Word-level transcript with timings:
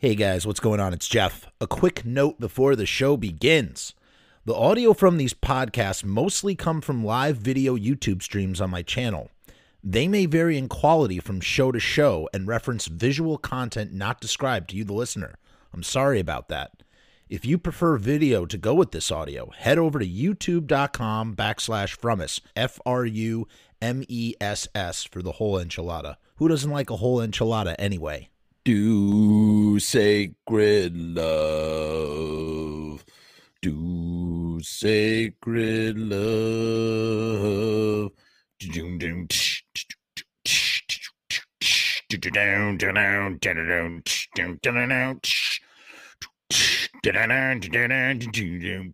Hey 0.00 0.14
guys, 0.14 0.46
what's 0.46 0.60
going 0.60 0.78
on? 0.78 0.92
It's 0.92 1.08
Jeff. 1.08 1.48
A 1.60 1.66
quick 1.66 2.04
note 2.04 2.38
before 2.38 2.76
the 2.76 2.86
show 2.86 3.16
begins. 3.16 3.94
The 4.44 4.54
audio 4.54 4.94
from 4.94 5.16
these 5.16 5.34
podcasts 5.34 6.04
mostly 6.04 6.54
come 6.54 6.80
from 6.80 7.04
live 7.04 7.38
video 7.38 7.76
YouTube 7.76 8.22
streams 8.22 8.60
on 8.60 8.70
my 8.70 8.82
channel. 8.82 9.28
They 9.82 10.06
may 10.06 10.26
vary 10.26 10.56
in 10.56 10.68
quality 10.68 11.18
from 11.18 11.40
show 11.40 11.72
to 11.72 11.80
show 11.80 12.28
and 12.32 12.46
reference 12.46 12.86
visual 12.86 13.38
content 13.38 13.92
not 13.92 14.20
described 14.20 14.70
to 14.70 14.76
you, 14.76 14.84
the 14.84 14.92
listener. 14.92 15.34
I'm 15.74 15.82
sorry 15.82 16.20
about 16.20 16.48
that. 16.48 16.84
If 17.28 17.44
you 17.44 17.58
prefer 17.58 17.96
video 17.96 18.46
to 18.46 18.56
go 18.56 18.74
with 18.74 18.92
this 18.92 19.10
audio, 19.10 19.50
head 19.50 19.78
over 19.78 19.98
to 19.98 20.06
youtube.com 20.06 21.34
backslash 21.34 21.96
frumess, 21.96 22.40
F 22.54 22.78
R 22.86 23.04
U 23.04 23.48
M 23.82 24.04
E 24.06 24.34
S 24.40 24.68
S, 24.76 25.02
for 25.02 25.22
the 25.22 25.32
whole 25.32 25.56
enchilada. 25.56 26.18
Who 26.36 26.46
doesn't 26.46 26.70
like 26.70 26.88
a 26.88 26.98
whole 26.98 27.18
enchilada 27.18 27.74
anyway? 27.80 28.28
Do 28.68 29.80
sacred 29.80 30.92
love. 30.94 33.02
Do 33.62 34.60
sacred 34.60 35.96
love. 35.96 36.10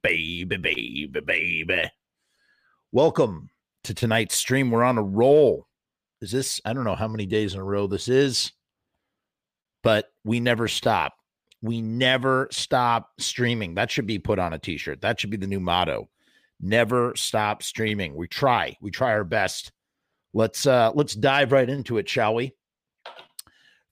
Baby, 0.05 0.57
baby, 0.57 1.21
baby. 1.27 1.91
Welcome 2.93 3.49
to 3.83 3.93
tonight's 3.93 4.37
stream. 4.37 4.71
We're 4.71 4.85
on 4.85 4.99
a 4.99 5.03
roll. 5.03 5.67
Is 6.21 6.31
this, 6.31 6.61
I 6.65 6.75
don't 6.75 6.85
know 6.85 6.95
how 6.95 7.09
many 7.09 7.27
days 7.27 7.55
in 7.55 7.61
a 7.61 7.65
row 7.65 7.89
this 7.89 8.07
is, 8.07 8.53
but 9.85 10.11
we 10.25 10.41
never 10.41 10.67
stop. 10.67 11.15
We 11.63 11.81
never 11.81 12.49
stop 12.51 13.13
streaming. 13.21 13.75
That 13.75 13.91
should 13.91 14.07
be 14.07 14.19
put 14.19 14.41
on 14.41 14.53
a 14.53 14.59
t 14.59 14.77
shirt. 14.77 15.03
That 15.03 15.21
should 15.21 15.31
be 15.31 15.37
the 15.37 15.47
new 15.47 15.61
motto. 15.61 16.09
Never 16.61 17.15
stop 17.15 17.63
streaming. 17.63 18.17
We 18.17 18.27
try. 18.27 18.77
We 18.81 18.91
try 18.91 19.13
our 19.13 19.25
best. 19.25 19.71
Let's 20.33 20.67
uh 20.67 20.91
let's 20.95 21.15
dive 21.15 21.53
right 21.53 21.69
into 21.69 21.99
it, 21.99 22.09
shall 22.09 22.35
we? 22.35 22.55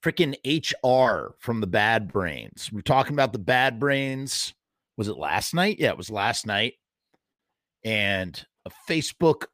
Freaking 0.03 0.35
HR 0.43 1.35
from 1.39 1.61
the 1.61 1.67
Bad 1.67 2.11
Brains. 2.11 2.69
We're 2.73 2.81
talking 2.81 3.13
about 3.13 3.31
the 3.31 3.39
Bad 3.39 3.79
Brains. 3.79 4.53
Was 4.97 5.07
it 5.07 5.17
last 5.17 5.53
night? 5.53 5.77
Yeah, 5.79 5.89
it 5.89 5.97
was 5.97 6.09
last 6.09 6.45
night. 6.45 6.73
And 7.85 8.45
a 8.65 8.71
Facebook 8.89 9.45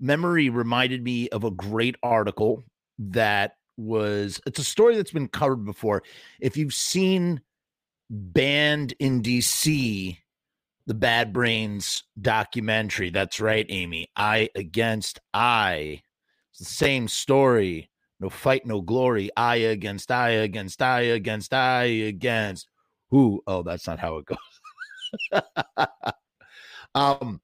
memory 0.00 0.50
reminded 0.50 1.02
me 1.02 1.28
of 1.30 1.44
a 1.44 1.50
great 1.50 1.96
article 2.02 2.64
that 2.98 3.56
was 3.76 4.40
it's 4.46 4.58
a 4.58 4.64
story 4.64 4.96
that's 4.96 5.12
been 5.12 5.28
covered 5.28 5.64
before. 5.64 6.02
If 6.40 6.56
you've 6.56 6.74
seen 6.74 7.40
Banned 8.10 8.94
in 8.98 9.22
DC, 9.22 10.18
the 10.86 10.94
Bad 10.94 11.32
Brains 11.32 12.04
documentary, 12.20 13.10
that's 13.10 13.40
right, 13.40 13.66
Amy. 13.68 14.08
I 14.16 14.50
against 14.54 15.20
I. 15.32 16.02
It's 16.50 16.58
the 16.60 16.64
same 16.66 17.08
story. 17.08 17.90
No 18.20 18.30
fight, 18.30 18.64
no 18.64 18.80
glory. 18.80 19.30
I 19.36 19.56
against 19.56 20.10
I 20.10 20.30
against 20.30 20.80
I 20.80 21.00
against 21.00 21.52
I 21.52 21.84
against 21.84 22.68
who? 23.10 23.42
Oh, 23.46 23.62
that's 23.62 23.86
not 23.86 23.98
how 23.98 24.18
it 24.18 24.26
goes. 24.26 25.42
um, 26.94 27.40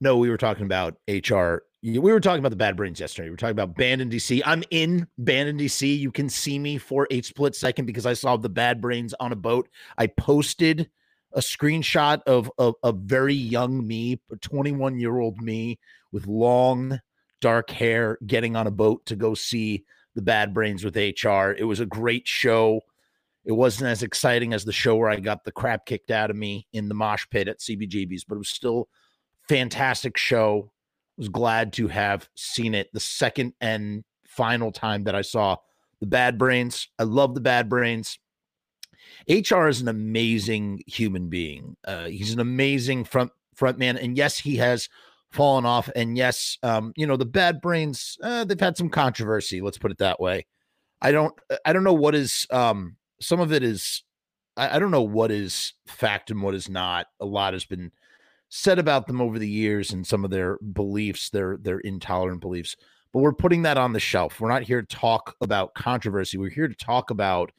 no, 0.00 0.18
we 0.18 0.30
were 0.30 0.36
talking 0.36 0.64
about 0.66 0.96
HR. 1.08 1.62
We 1.84 1.98
were 1.98 2.20
talking 2.20 2.38
about 2.38 2.50
the 2.50 2.56
bad 2.56 2.76
brains 2.76 3.00
yesterday. 3.00 3.26
We 3.26 3.32
were 3.32 3.36
talking 3.36 3.58
about 3.58 3.76
Banned 3.76 4.00
in 4.00 4.08
DC. 4.08 4.40
I'm 4.44 4.62
in 4.70 5.08
Banned 5.18 5.48
in 5.48 5.58
DC. 5.58 5.98
You 5.98 6.12
can 6.12 6.28
see 6.28 6.56
me 6.56 6.78
for 6.78 7.08
a 7.10 7.22
split 7.22 7.56
second 7.56 7.86
because 7.86 8.06
I 8.06 8.12
saw 8.12 8.36
the 8.36 8.48
bad 8.48 8.80
brains 8.80 9.14
on 9.18 9.32
a 9.32 9.36
boat. 9.36 9.68
I 9.98 10.06
posted 10.06 10.88
a 11.32 11.40
screenshot 11.40 12.22
of 12.24 12.50
a, 12.58 12.72
a 12.84 12.92
very 12.92 13.34
young 13.34 13.84
me, 13.84 14.20
a 14.30 14.36
21 14.36 15.00
year 15.00 15.18
old 15.18 15.40
me 15.40 15.80
with 16.12 16.28
long 16.28 17.00
dark 17.40 17.70
hair 17.70 18.16
getting 18.26 18.54
on 18.54 18.68
a 18.68 18.70
boat 18.70 19.04
to 19.06 19.16
go 19.16 19.34
see 19.34 19.84
the 20.14 20.22
bad 20.22 20.54
brains 20.54 20.84
with 20.84 20.96
HR. 20.96 21.50
It 21.50 21.66
was 21.66 21.80
a 21.80 21.86
great 21.86 22.28
show. 22.28 22.80
It 23.44 23.52
wasn't 23.52 23.90
as 23.90 24.04
exciting 24.04 24.52
as 24.52 24.64
the 24.64 24.72
show 24.72 24.94
where 24.94 25.10
I 25.10 25.18
got 25.18 25.42
the 25.42 25.50
crap 25.50 25.84
kicked 25.86 26.12
out 26.12 26.30
of 26.30 26.36
me 26.36 26.68
in 26.72 26.88
the 26.88 26.94
mosh 26.94 27.26
pit 27.28 27.48
at 27.48 27.58
CBGB's, 27.58 28.22
but 28.22 28.36
it 28.36 28.38
was 28.38 28.50
still 28.50 28.88
fantastic 29.48 30.16
show. 30.16 30.71
Was 31.18 31.28
glad 31.28 31.72
to 31.74 31.88
have 31.88 32.28
seen 32.34 32.74
it 32.74 32.88
the 32.92 33.00
second 33.00 33.52
and 33.60 34.02
final 34.26 34.72
time 34.72 35.04
that 35.04 35.14
I 35.14 35.22
saw 35.22 35.56
the 36.00 36.06
Bad 36.06 36.38
Brains. 36.38 36.88
I 36.98 37.04
love 37.04 37.34
the 37.34 37.40
Bad 37.40 37.68
Brains. 37.68 38.18
HR 39.28 39.68
is 39.68 39.80
an 39.80 39.88
amazing 39.88 40.82
human 40.86 41.28
being. 41.28 41.76
Uh, 41.84 42.06
he's 42.06 42.32
an 42.32 42.40
amazing 42.40 43.04
front 43.04 43.30
front 43.54 43.78
man, 43.78 43.96
and 43.96 44.16
yes, 44.16 44.38
he 44.38 44.56
has 44.56 44.88
fallen 45.30 45.64
off. 45.64 45.88
And 45.94 46.16
yes, 46.16 46.58
um, 46.62 46.92
you 46.96 47.06
know 47.06 47.16
the 47.16 47.24
Bad 47.24 47.60
Brains. 47.60 48.18
Uh, 48.22 48.44
they've 48.44 48.58
had 48.58 48.76
some 48.76 48.88
controversy. 48.88 49.60
Let's 49.60 49.78
put 49.78 49.90
it 49.90 49.98
that 49.98 50.20
way. 50.20 50.46
I 51.00 51.12
don't. 51.12 51.34
I 51.64 51.72
don't 51.72 51.84
know 51.84 51.92
what 51.92 52.14
is. 52.14 52.46
Um, 52.50 52.96
some 53.20 53.40
of 53.40 53.52
it 53.52 53.62
is. 53.62 54.02
I, 54.56 54.76
I 54.76 54.78
don't 54.78 54.90
know 54.90 55.02
what 55.02 55.30
is 55.30 55.74
fact 55.86 56.30
and 56.30 56.42
what 56.42 56.54
is 56.54 56.68
not. 56.68 57.06
A 57.20 57.26
lot 57.26 57.52
has 57.52 57.64
been 57.64 57.92
said 58.54 58.78
about 58.78 59.06
them 59.06 59.18
over 59.18 59.38
the 59.38 59.48
years 59.48 59.94
and 59.94 60.06
some 60.06 60.26
of 60.26 60.30
their 60.30 60.58
beliefs, 60.58 61.30
their 61.30 61.56
their 61.56 61.78
intolerant 61.78 62.42
beliefs. 62.42 62.76
But 63.10 63.20
we're 63.20 63.32
putting 63.32 63.62
that 63.62 63.78
on 63.78 63.94
the 63.94 64.00
shelf. 64.00 64.40
We're 64.40 64.50
not 64.50 64.62
here 64.62 64.82
to 64.82 64.96
talk 64.96 65.34
about 65.40 65.72
controversy. 65.72 66.36
We're 66.36 66.50
here 66.50 66.68
to 66.68 66.74
talk 66.74 67.10
about 67.10 67.50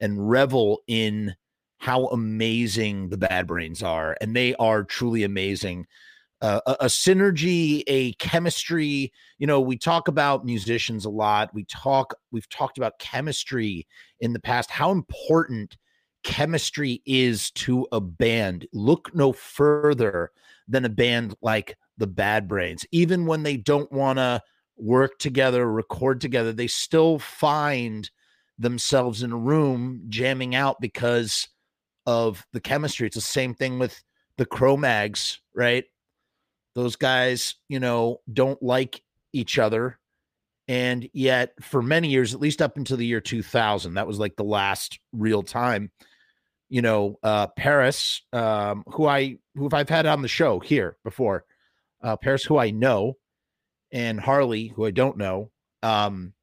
and 0.00 0.30
revel 0.30 0.80
in 0.86 1.34
how 1.76 2.06
amazing 2.06 3.10
the 3.10 3.18
Bad 3.18 3.46
Brains 3.46 3.82
are, 3.82 4.16
and 4.22 4.34
they 4.34 4.54
are 4.54 4.84
truly 4.84 5.22
amazing. 5.22 5.86
Uh, 6.40 6.60
a, 6.66 6.76
a 6.80 6.86
synergy, 6.86 7.82
a 7.86 8.14
chemistry. 8.14 9.12
You 9.36 9.46
know, 9.46 9.60
we 9.60 9.76
talk 9.76 10.08
about 10.08 10.46
musicians 10.46 11.04
a 11.04 11.10
lot. 11.10 11.52
We 11.52 11.64
talk. 11.64 12.14
We've 12.30 12.48
talked 12.48 12.78
about 12.78 12.98
chemistry 12.98 13.86
in 14.20 14.32
the 14.32 14.40
past. 14.40 14.70
How 14.70 14.92
important 14.92 15.76
chemistry 16.28 17.00
is 17.06 17.50
to 17.52 17.88
a 17.90 18.02
band. 18.02 18.66
Look 18.74 19.14
no 19.14 19.32
further 19.32 20.30
than 20.68 20.84
a 20.84 20.90
band 20.90 21.34
like 21.40 21.78
the 21.96 22.06
Bad 22.06 22.46
Brains. 22.46 22.84
Even 22.92 23.24
when 23.24 23.44
they 23.44 23.56
don't 23.56 23.90
want 23.90 24.18
to 24.18 24.42
work 24.76 25.18
together, 25.18 25.66
record 25.72 26.20
together, 26.20 26.52
they 26.52 26.66
still 26.66 27.18
find 27.18 28.10
themselves 28.58 29.22
in 29.22 29.32
a 29.32 29.38
room 29.38 30.02
jamming 30.10 30.54
out 30.54 30.78
because 30.82 31.48
of 32.04 32.46
the 32.52 32.60
chemistry. 32.60 33.06
It's 33.06 33.16
the 33.16 33.22
same 33.22 33.54
thing 33.54 33.78
with 33.78 33.98
the 34.36 34.44
Cro-Mags, 34.44 35.40
right? 35.54 35.84
Those 36.74 36.94
guys, 36.94 37.54
you 37.70 37.80
know, 37.80 38.20
don't 38.30 38.62
like 38.62 39.00
each 39.32 39.58
other. 39.58 39.98
And 40.68 41.08
yet, 41.14 41.54
for 41.62 41.80
many 41.80 42.08
years, 42.08 42.34
at 42.34 42.40
least 42.40 42.60
up 42.60 42.76
until 42.76 42.98
the 42.98 43.06
year 43.06 43.22
2000, 43.22 43.94
that 43.94 44.06
was 44.06 44.18
like 44.18 44.36
the 44.36 44.44
last 44.44 45.00
real 45.14 45.42
time 45.42 45.90
you 46.68 46.82
know, 46.82 47.18
uh, 47.22 47.46
Parris, 47.48 48.22
um, 48.32 48.84
who 48.88 49.06
I 49.06 49.38
who 49.54 49.68
I've 49.72 49.88
had 49.88 50.06
on 50.06 50.22
the 50.22 50.28
show 50.28 50.60
here 50.60 50.96
before, 51.04 51.44
uh, 52.02 52.16
Parris, 52.16 52.44
who 52.44 52.58
I 52.58 52.70
know, 52.70 53.16
and 53.92 54.20
Harley, 54.20 54.68
who 54.68 54.84
I 54.84 54.90
don't 54.90 55.16
know. 55.16 55.50
Um, 55.82 56.34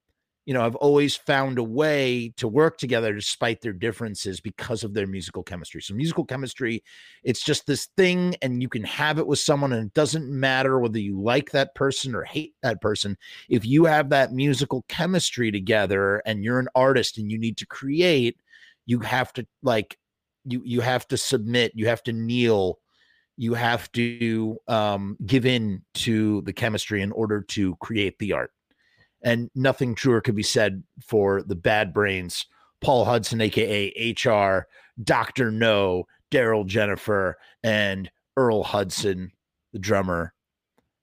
you 0.45 0.53
know, 0.53 0.63
I've 0.63 0.75
always 0.75 1.15
found 1.15 1.57
a 1.57 1.63
way 1.63 2.31
to 2.37 2.47
work 2.47 2.77
together 2.77 3.13
despite 3.13 3.61
their 3.61 3.73
differences 3.73 4.39
because 4.39 4.83
of 4.83 4.93
their 4.93 5.07
musical 5.07 5.41
chemistry. 5.41 5.81
So, 5.81 5.95
musical 5.95 6.23
chemistry, 6.23 6.83
it's 7.23 7.43
just 7.43 7.65
this 7.65 7.87
thing, 7.97 8.35
and 8.43 8.61
you 8.61 8.69
can 8.69 8.83
have 8.83 9.17
it 9.17 9.25
with 9.25 9.39
someone, 9.39 9.73
and 9.73 9.87
it 9.87 9.93
doesn't 9.95 10.29
matter 10.29 10.79
whether 10.79 10.99
you 10.99 11.19
like 11.19 11.51
that 11.51 11.73
person 11.73 12.13
or 12.13 12.23
hate 12.23 12.53
that 12.61 12.79
person. 12.79 13.17
If 13.49 13.65
you 13.65 13.85
have 13.85 14.09
that 14.09 14.33
musical 14.33 14.85
chemistry 14.87 15.51
together 15.51 16.21
and 16.27 16.43
you're 16.43 16.59
an 16.59 16.69
artist 16.75 17.17
and 17.17 17.31
you 17.31 17.39
need 17.39 17.57
to 17.57 17.65
create, 17.65 18.37
you 18.85 18.99
have 18.99 19.33
to 19.33 19.47
like 19.63 19.97
you 20.45 20.61
you 20.63 20.81
have 20.81 21.07
to 21.07 21.17
submit 21.17 21.71
you 21.75 21.87
have 21.87 22.03
to 22.03 22.13
kneel 22.13 22.79
you 23.37 23.53
have 23.53 23.91
to 23.91 24.57
um, 24.69 25.17
give 25.25 25.45
in 25.45 25.81
to 25.93 26.41
the 26.43 26.53
chemistry 26.53 27.01
in 27.01 27.11
order 27.11 27.41
to 27.41 27.75
create 27.81 28.17
the 28.17 28.31
art. 28.31 28.51
And 29.21 29.49
nothing 29.55 29.93
truer 29.93 30.21
could 30.21 30.35
be 30.35 30.43
said 30.43 30.83
for 31.05 31.43
the 31.43 31.55
bad 31.55 31.93
brains 31.93 32.45
paul 32.81 33.05
hudson 33.05 33.41
aka 33.41 34.15
hr 34.23 34.67
dr 35.03 35.51
know 35.51 36.05
darryl 36.31 36.67
jenifer 36.67 37.33
and 37.63 38.09
earl 38.37 38.63
hudson 38.63 39.31
the 39.75 39.79
drummer. 39.79 40.33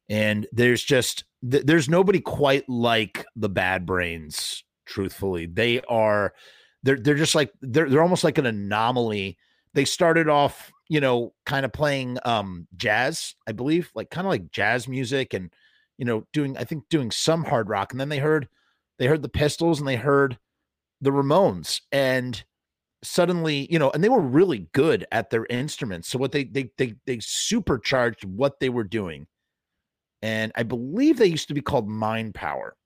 And 0.09 0.47
there's 0.51 0.83
just 0.83 1.25
there's 1.43 1.89
nobody 1.89 2.21
quite 2.21 2.69
like 2.69 3.25
the 3.37 3.49
bad 3.49 3.85
brains 3.85 4.65
truthfully. 4.87 5.47
They 5.47 5.83
are 5.83 6.33
they're 6.83 6.99
they're 6.99 7.15
just 7.15 7.35
like 7.35 7.53
they're 7.61 7.89
they're 7.89 8.03
almost 8.03 8.25
like 8.25 8.39
an 8.39 8.47
anomaly. 8.47 9.39
They 9.75 9.85
started 9.85 10.29
off, 10.29 10.73
you 10.89 11.01
know, 11.01 11.33
kind 11.47 11.65
of 11.65 11.73
playing 11.73 12.19
um 12.25 12.67
jazz, 12.77 13.35
I 13.47 13.53
believe, 13.53 13.91
like 13.95 14.11
kind 14.11 14.27
of 14.27 14.31
like 14.31 14.51
jazz 14.51 14.89
music 14.89 15.35
and 15.35 15.53
you 15.99 16.05
know, 16.05 16.27
doing 16.33 16.57
I 16.57 16.65
think 16.65 16.89
doing 16.89 17.11
some 17.11 17.45
hard 17.45 17.69
rock 17.69 17.93
and 17.93 18.01
then 18.01 18.09
they 18.09 18.19
heard 18.19 18.49
they 18.99 19.07
heard 19.07 19.23
the 19.23 19.29
Pistols 19.29 19.79
and 19.79 19.89
they 19.89 19.97
heard 19.97 20.39
the 21.01 21.11
Ramones 21.11 21.81
and 21.91 22.43
suddenly, 23.03 23.67
you 23.71 23.79
know, 23.79 23.91
and 23.91 24.03
they 24.03 24.09
were 24.09 24.21
really 24.21 24.69
good 24.73 25.07
at 25.13 25.31
their 25.31 25.47
instruments. 25.47 26.09
So 26.09 26.19
what 26.19 26.33
they 26.33 26.45
they 26.45 26.71
they 26.79 26.95
they 27.07 27.19
supercharged 27.21 28.25
what 28.25 28.61
they 28.61 28.69
were 28.69 28.85
doing. 28.85 29.27
And 30.23 30.53
I 30.55 30.63
believe 30.63 31.19
they 31.19 31.27
used 31.27 31.49
to 31.49 31.55
be 31.55 31.61
called 31.61 31.89
Mind 31.89 32.35
Power. 32.35 32.77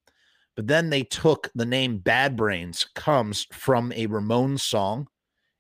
But 0.56 0.66
then 0.66 0.90
they 0.90 1.02
took 1.02 1.50
the 1.54 1.66
name 1.66 1.98
Bad 1.98 2.36
Brains 2.36 2.86
comes 2.94 3.46
from 3.52 3.92
a 3.92 4.08
Ramones 4.08 4.60
song. 4.60 5.06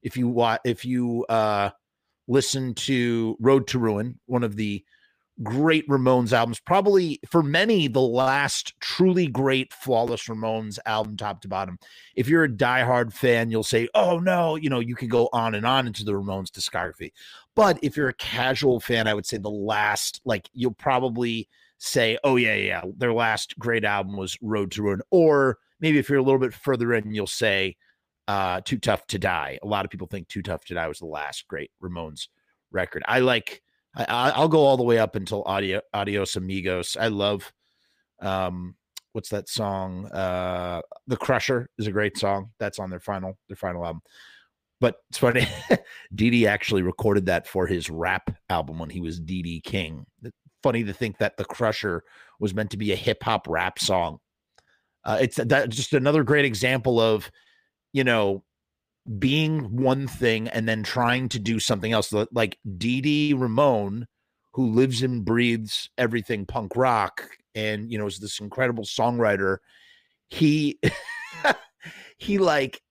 If 0.02 0.16
you 0.16 0.28
wa- 0.28 0.58
if 0.64 0.84
you 0.84 1.24
uh 1.28 1.70
listen 2.26 2.74
to 2.74 3.36
Road 3.38 3.68
to 3.68 3.78
Ruin, 3.78 4.18
one 4.26 4.42
of 4.42 4.56
the 4.56 4.84
great 5.42 5.86
Ramones 5.88 6.32
albums. 6.32 6.60
Probably 6.60 7.20
for 7.28 7.42
many, 7.42 7.88
the 7.88 8.00
last 8.00 8.78
truly 8.80 9.26
great, 9.26 9.72
flawless 9.72 10.24
Ramones 10.24 10.78
album, 10.86 11.16
top 11.16 11.42
to 11.42 11.48
bottom. 11.48 11.78
If 12.14 12.28
you're 12.28 12.44
a 12.44 12.48
diehard 12.48 13.12
fan, 13.12 13.50
you'll 13.50 13.62
say, 13.62 13.88
oh 13.94 14.18
no, 14.18 14.56
you 14.56 14.70
know, 14.70 14.80
you 14.80 14.94
can 14.94 15.08
go 15.08 15.28
on 15.32 15.54
and 15.54 15.66
on 15.66 15.86
into 15.86 16.04
the 16.04 16.12
Ramones 16.12 16.50
discography. 16.50 17.12
But 17.54 17.78
if 17.82 17.96
you're 17.96 18.08
a 18.08 18.14
casual 18.14 18.80
fan, 18.80 19.06
I 19.06 19.14
would 19.14 19.26
say 19.26 19.36
the 19.36 19.50
last, 19.50 20.20
like, 20.24 20.48
you'll 20.52 20.72
probably 20.72 21.48
say, 21.78 22.18
oh 22.24 22.36
yeah, 22.36 22.54
yeah, 22.54 22.82
their 22.96 23.12
last 23.12 23.58
great 23.58 23.84
album 23.84 24.16
was 24.16 24.36
Road 24.40 24.70
to 24.72 24.82
Ruin. 24.82 25.02
Or 25.10 25.58
maybe 25.80 25.98
if 25.98 26.08
you're 26.08 26.18
a 26.18 26.22
little 26.22 26.40
bit 26.40 26.54
further 26.54 26.94
in, 26.94 27.12
you'll 27.12 27.26
say, 27.26 27.76
uh, 28.28 28.60
Too 28.64 28.78
Tough 28.78 29.06
to 29.08 29.18
Die. 29.18 29.58
A 29.62 29.66
lot 29.66 29.84
of 29.84 29.90
people 29.90 30.06
think 30.06 30.28
Too 30.28 30.42
Tough 30.42 30.64
to 30.66 30.74
Die 30.74 30.88
was 30.88 30.98
the 30.98 31.06
last 31.06 31.46
great 31.48 31.70
Ramones 31.82 32.28
record. 32.72 33.02
I 33.06 33.20
like 33.20 33.62
I, 33.96 34.38
will 34.38 34.48
go 34.48 34.60
all 34.60 34.76
the 34.76 34.82
way 34.82 34.98
up 34.98 35.16
until 35.16 35.42
audio, 35.44 35.80
Adios 35.94 36.36
Amigos. 36.36 36.96
I 37.00 37.08
love, 37.08 37.50
um, 38.20 38.74
what's 39.12 39.30
that 39.30 39.48
song? 39.48 40.06
Uh, 40.06 40.82
The 41.06 41.16
Crusher 41.16 41.70
is 41.78 41.86
a 41.86 41.92
great 41.92 42.18
song. 42.18 42.50
That's 42.58 42.78
on 42.78 42.90
their 42.90 43.00
final 43.00 43.38
their 43.48 43.56
final 43.56 43.84
album. 43.84 44.02
But 44.78 44.96
it's 45.08 45.18
funny, 45.18 45.48
Dee 46.14 46.46
actually 46.46 46.82
recorded 46.82 47.26
that 47.26 47.48
for 47.48 47.66
his 47.66 47.88
rap 47.88 48.36
album 48.50 48.78
when 48.78 48.90
he 48.90 49.00
was 49.00 49.18
Dee 49.18 49.62
King. 49.64 50.04
Funny 50.66 50.82
to 50.82 50.92
think 50.92 51.18
that 51.18 51.36
The 51.36 51.44
Crusher 51.44 52.02
was 52.40 52.52
meant 52.52 52.72
to 52.72 52.76
be 52.76 52.90
a 52.90 52.96
hip 52.96 53.22
hop 53.22 53.46
rap 53.48 53.78
song. 53.78 54.18
Uh, 55.04 55.18
it's 55.20 55.36
that 55.36 55.68
just 55.68 55.92
another 55.92 56.24
great 56.24 56.44
example 56.44 56.98
of, 56.98 57.30
you 57.92 58.02
know, 58.02 58.42
being 59.16 59.76
one 59.76 60.08
thing 60.08 60.48
and 60.48 60.68
then 60.68 60.82
trying 60.82 61.28
to 61.28 61.38
do 61.38 61.60
something 61.60 61.92
else. 61.92 62.12
Like 62.32 62.58
Dee 62.76 63.00
Dee 63.00 63.32
Ramone, 63.32 64.08
who 64.54 64.72
lives 64.72 65.02
and 65.02 65.24
breathes 65.24 65.88
everything 65.96 66.46
punk 66.46 66.74
rock 66.74 67.22
and, 67.54 67.88
you 67.92 67.96
know, 67.96 68.08
is 68.08 68.18
this 68.18 68.40
incredible 68.40 68.82
songwriter. 68.82 69.58
He, 70.30 70.80
he 72.18 72.38
like, 72.38 72.82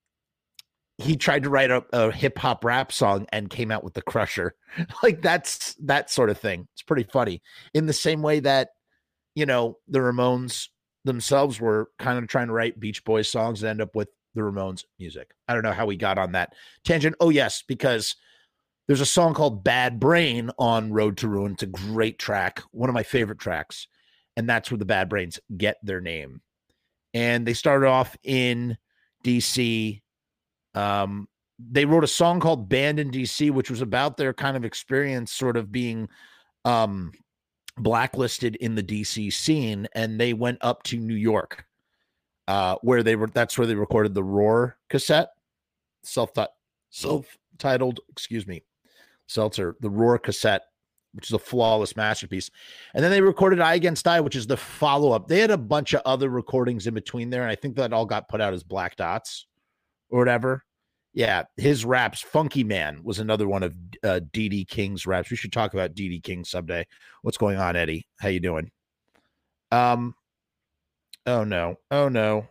he 0.98 1.16
tried 1.16 1.42
to 1.42 1.50
write 1.50 1.70
a, 1.70 1.84
a 1.92 2.10
hip 2.10 2.38
hop 2.38 2.64
rap 2.64 2.90
song 2.90 3.26
and 3.30 3.50
came 3.50 3.70
out 3.70 3.84
with 3.84 3.94
the 3.94 4.02
Crusher. 4.02 4.54
Like 5.02 5.22
that's 5.22 5.74
that 5.84 6.10
sort 6.10 6.28
of 6.28 6.38
thing. 6.38 6.68
It's 6.74 6.82
pretty 6.82 7.04
funny. 7.04 7.40
In 7.72 7.86
the 7.86 7.94
same 7.94 8.20
way 8.20 8.40
that, 8.40 8.70
you 9.34 9.46
know, 9.46 9.78
the 9.88 10.00
Ramones 10.00 10.68
themselves 11.04 11.58
were 11.58 11.90
kind 11.98 12.18
of 12.18 12.28
trying 12.28 12.48
to 12.48 12.52
write 12.52 12.78
Beach 12.78 13.02
Boys 13.02 13.30
songs 13.30 13.62
and 13.62 13.70
end 13.70 13.80
up 13.80 13.94
with 13.94 14.08
the 14.34 14.42
Ramones 14.42 14.84
music. 14.98 15.30
I 15.48 15.54
don't 15.54 15.62
know 15.62 15.72
how 15.72 15.86
we 15.86 15.96
got 15.96 16.18
on 16.18 16.32
that 16.32 16.52
tangent. 16.84 17.16
Oh, 17.20 17.30
yes, 17.30 17.62
because 17.66 18.16
there's 18.86 19.00
a 19.00 19.06
song 19.06 19.34
called 19.34 19.64
Bad 19.64 19.98
Brain 19.98 20.50
on 20.58 20.92
Road 20.92 21.16
to 21.18 21.28
Ruin. 21.28 21.52
It's 21.52 21.62
a 21.62 21.66
great 21.66 22.18
track, 22.18 22.62
one 22.70 22.90
of 22.90 22.94
my 22.94 23.02
favorite 23.02 23.38
tracks. 23.38 23.88
And 24.36 24.48
that's 24.48 24.70
where 24.70 24.78
the 24.78 24.84
Bad 24.84 25.08
Brains 25.08 25.40
get 25.56 25.78
their 25.82 26.00
name. 26.00 26.42
And 27.14 27.46
they 27.46 27.54
started 27.54 27.86
off 27.86 28.14
in 28.22 28.76
DC. 29.24 30.02
Um, 30.76 31.28
they 31.58 31.84
wrote 31.84 32.04
a 32.04 32.08
song 32.08 32.38
called 32.38 32.68
Banned 32.68 33.00
in 33.00 33.10
DC, 33.10 33.50
which 33.50 33.70
was 33.70 33.80
about 33.80 34.16
their 34.16 34.34
kind 34.34 34.56
of 34.56 34.64
experience 34.64 35.32
sort 35.32 35.56
of 35.56 35.72
being 35.72 36.08
um, 36.64 37.12
blacklisted 37.78 38.56
in 38.56 38.74
the 38.74 38.82
DC 38.82 39.32
scene. 39.32 39.88
And 39.94 40.20
they 40.20 40.34
went 40.34 40.58
up 40.60 40.82
to 40.84 40.98
New 40.98 41.14
York 41.14 41.64
uh, 42.48 42.76
where 42.82 43.02
they 43.02 43.16
were. 43.16 43.28
That's 43.28 43.56
where 43.58 43.66
they 43.66 43.74
recorded 43.74 44.14
the 44.14 44.22
ROIR 44.22 44.76
cassette, 44.88 45.30
self 46.02 46.30
self 46.90 47.38
titled. 47.58 48.00
Excuse 48.08 48.46
me, 48.46 48.62
Seltzer, 49.26 49.76
the 49.80 49.90
ROIR 49.90 50.18
cassette, 50.18 50.62
which 51.12 51.28
is 51.28 51.32
a 51.32 51.38
flawless 51.38 51.96
masterpiece. 51.96 52.50
And 52.94 53.02
then 53.02 53.10
they 53.10 53.20
recorded 53.20 53.60
I 53.60 53.74
Against 53.74 54.06
I, 54.06 54.20
which 54.20 54.36
is 54.36 54.46
the 54.46 54.56
follow 54.56 55.12
up. 55.12 55.26
They 55.26 55.40
had 55.40 55.50
a 55.50 55.58
bunch 55.58 55.94
of 55.94 56.02
other 56.04 56.28
recordings 56.28 56.86
in 56.86 56.94
between 56.94 57.30
there, 57.30 57.42
and 57.42 57.50
I 57.50 57.56
think 57.56 57.76
that 57.76 57.92
all 57.92 58.06
got 58.06 58.28
put 58.28 58.40
out 58.40 58.54
as 58.54 58.62
Black 58.62 58.96
Dots 58.96 59.46
or 60.10 60.18
whatever. 60.18 60.65
Yeah, 61.16 61.44
his 61.56 61.84
raps, 61.84 62.20
Funky 62.20 62.62
Man 62.62 63.00
was 63.02 63.18
another 63.18 63.48
one 63.48 63.64
of 63.64 63.74
uh, 64.04 64.20
Dee 64.32 64.48
Dee 64.48 64.64
King's 64.64 65.06
raps. 65.06 65.30
We 65.30 65.36
should 65.36 65.52
talk 65.52 65.74
about 65.74 65.94
Dee 65.94 66.08
Dee 66.08 66.20
King 66.20 66.44
someday. 66.44 66.86
What's 67.22 67.38
going 67.38 67.56
on, 67.56 67.74
Eddie? 67.74 68.06
How 68.20 68.28
you 68.28 68.38
doing? 68.38 68.70
Um, 69.72 70.14
Oh 71.26 71.42
no. 71.42 71.76
Oh 71.90 72.08
no. 72.08 72.46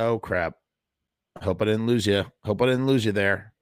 Oh 0.00 0.18
crap. 0.18 0.54
Hope 1.40 1.62
I 1.62 1.66
didn't 1.66 1.86
lose 1.86 2.06
you. 2.06 2.24
Hope 2.42 2.60
I 2.60 2.66
didn't 2.66 2.88
lose 2.88 3.04
you 3.04 3.12
there. 3.12 3.52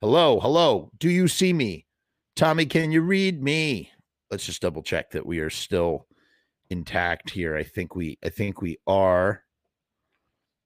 Hello, 0.00 0.40
hello. 0.40 0.90
Do 0.98 1.08
you 1.08 1.28
see 1.28 1.52
me? 1.52 1.86
Tommy, 2.34 2.66
can 2.66 2.90
you 2.90 3.00
read 3.00 3.42
me? 3.42 3.92
Let's 4.30 4.44
just 4.44 4.60
double 4.60 4.82
check 4.82 5.10
that 5.12 5.24
we 5.24 5.38
are 5.38 5.50
still 5.50 6.06
intact 6.68 7.30
here. 7.30 7.56
I 7.56 7.62
think 7.62 7.94
we 7.94 8.18
I 8.24 8.28
think 8.28 8.60
we 8.60 8.78
are. 8.86 9.44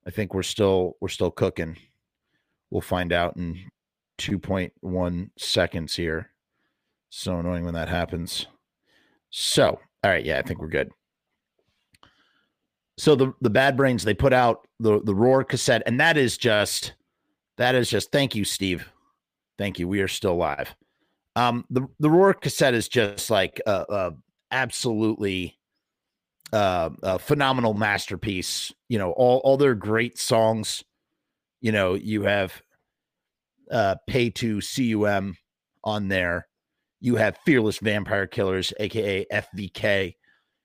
I 0.07 0.11
think 0.11 0.33
we're 0.33 0.43
still 0.43 0.97
we're 1.01 1.09
still 1.09 1.31
cooking. 1.31 1.77
We'll 2.73 2.81
find 2.81 3.13
out 3.13 3.37
in 3.37 3.71
2.1 4.19 5.31
seconds 5.39 5.95
here. 5.95 6.31
So 7.11 7.39
annoying 7.39 7.65
when 7.65 7.75
that 7.75 7.89
happens. 7.89 8.47
So, 9.31 9.79
all 10.03 10.11
right, 10.11 10.25
yeah, 10.25 10.39
I 10.39 10.43
think 10.43 10.61
we're 10.61 10.69
good 10.69 10.91
so 12.99 13.15
the 13.15 13.33
the 13.41 13.51
bad 13.51 13.77
brains 13.77 14.05
they 14.05 14.15
put 14.15 14.33
out 14.33 14.67
the 14.81 15.01
the 15.03 15.15
ROIR 15.15 15.45
cassette 15.45 15.83
and 15.87 15.99
that 16.01 16.17
is 16.17 16.37
just 16.37 16.95
that 17.57 17.75
is 17.75 17.89
just 17.89 18.13
thank 18.13 18.35
you 18.35 18.45
steve 18.45 18.91
thank 19.59 19.79
you 19.79 19.89
we 19.89 20.01
are 20.01 20.09
still 20.09 20.37
live 20.37 20.75
um 21.37 21.65
the 21.71 21.87
the 21.99 22.11
ROIR 22.11 22.35
cassette 22.35 22.75
is 22.75 22.89
just 22.89 23.31
like 23.31 23.61
a, 23.67 23.85
a 23.89 24.13
absolutely 24.51 25.59
uh, 26.53 26.91
a 27.03 27.19
phenomenal 27.19 27.73
masterpiece 27.73 28.73
you 28.89 28.99
know 28.99 29.13
all 29.13 29.39
all 29.39 29.57
their 29.57 29.75
great 29.75 30.19
songs 30.19 30.85
you 31.63 31.73
know 31.73 31.95
you 31.95 32.23
have 32.25 32.61
uh 33.71 33.95
pay 34.07 34.29
to 34.29 34.61
cum 34.61 35.37
on 35.85 36.09
there 36.09 36.47
you 37.01 37.17
have 37.17 37.39
fearless 37.47 37.79
vampire 37.79 38.27
killers 38.27 38.73
aka 38.79 39.25
fvk 39.33 40.15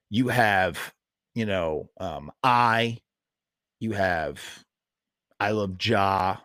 you 0.10 0.28
have 0.28 0.94
you 1.38 1.46
know, 1.46 1.88
um, 2.00 2.32
I, 2.42 2.98
you 3.80 3.92
have 3.92 4.42
I 5.40 5.52
Love 5.52 5.78
Jah, 5.78 6.42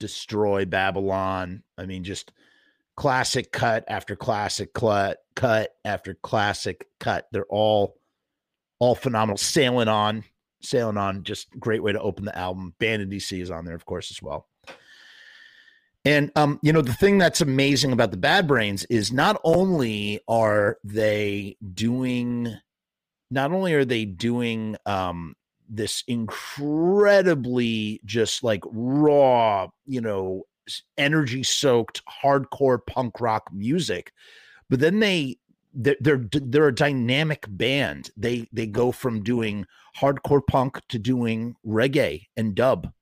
Destroy 0.00 0.64
Babylon. 0.64 1.62
I 1.78 1.86
mean, 1.86 2.02
just 2.02 2.32
classic 2.96 3.52
cut 3.52 3.84
after 3.86 4.16
classic 4.16 4.74
cut, 4.74 5.18
cut 5.36 5.70
after 5.84 6.14
classic 6.14 6.88
cut. 6.98 7.28
They're 7.30 7.46
all 7.46 7.94
all 8.80 8.96
phenomenal. 8.96 9.36
Sailing 9.36 9.86
on, 9.86 10.24
sailing 10.62 10.96
on, 10.96 11.22
just 11.24 11.48
great 11.58 11.82
way 11.82 11.92
to 11.92 12.00
open 12.00 12.24
the 12.24 12.36
album. 12.36 12.74
Banned 12.78 13.02
in 13.02 13.10
DC 13.10 13.40
is 13.40 13.50
on 13.50 13.64
there, 13.64 13.74
of 13.74 13.84
course, 13.84 14.10
as 14.10 14.22
well. 14.22 14.46
And 16.04 16.32
um, 16.34 16.58
you 16.62 16.72
know, 16.72 16.82
the 16.82 16.92
thing 16.92 17.18
that's 17.18 17.40
amazing 17.40 17.92
about 17.92 18.10
the 18.10 18.16
Bad 18.16 18.48
Brains 18.48 18.84
is 18.86 19.12
not 19.12 19.40
only 19.44 20.20
are 20.26 20.78
they 20.82 21.56
doing 21.74 22.56
not 23.30 23.52
only 23.52 23.72
are 23.72 23.84
they 23.84 24.04
doing 24.04 24.76
um, 24.84 25.34
this 25.68 26.04
incredibly 26.06 28.00
just 28.04 28.44
like 28.44 28.62
raw, 28.66 29.68
you 29.86 30.00
know, 30.00 30.42
energy 30.98 31.42
soaked 31.42 32.02
hardcore 32.06 32.84
punk 32.86 33.20
rock 33.20 33.48
music, 33.52 34.12
but 34.68 34.80
then 34.80 35.00
they 35.00 35.38
they're, 35.74 35.96
they're 36.00 36.24
they're 36.30 36.68
a 36.68 36.74
dynamic 36.74 37.46
band. 37.48 38.10
They 38.16 38.48
they 38.52 38.66
go 38.66 38.92
from 38.92 39.22
doing 39.22 39.66
hardcore 39.98 40.46
punk 40.46 40.80
to 40.88 40.98
doing 40.98 41.54
reggae 41.66 42.26
and 42.36 42.54
dub, 42.54 42.92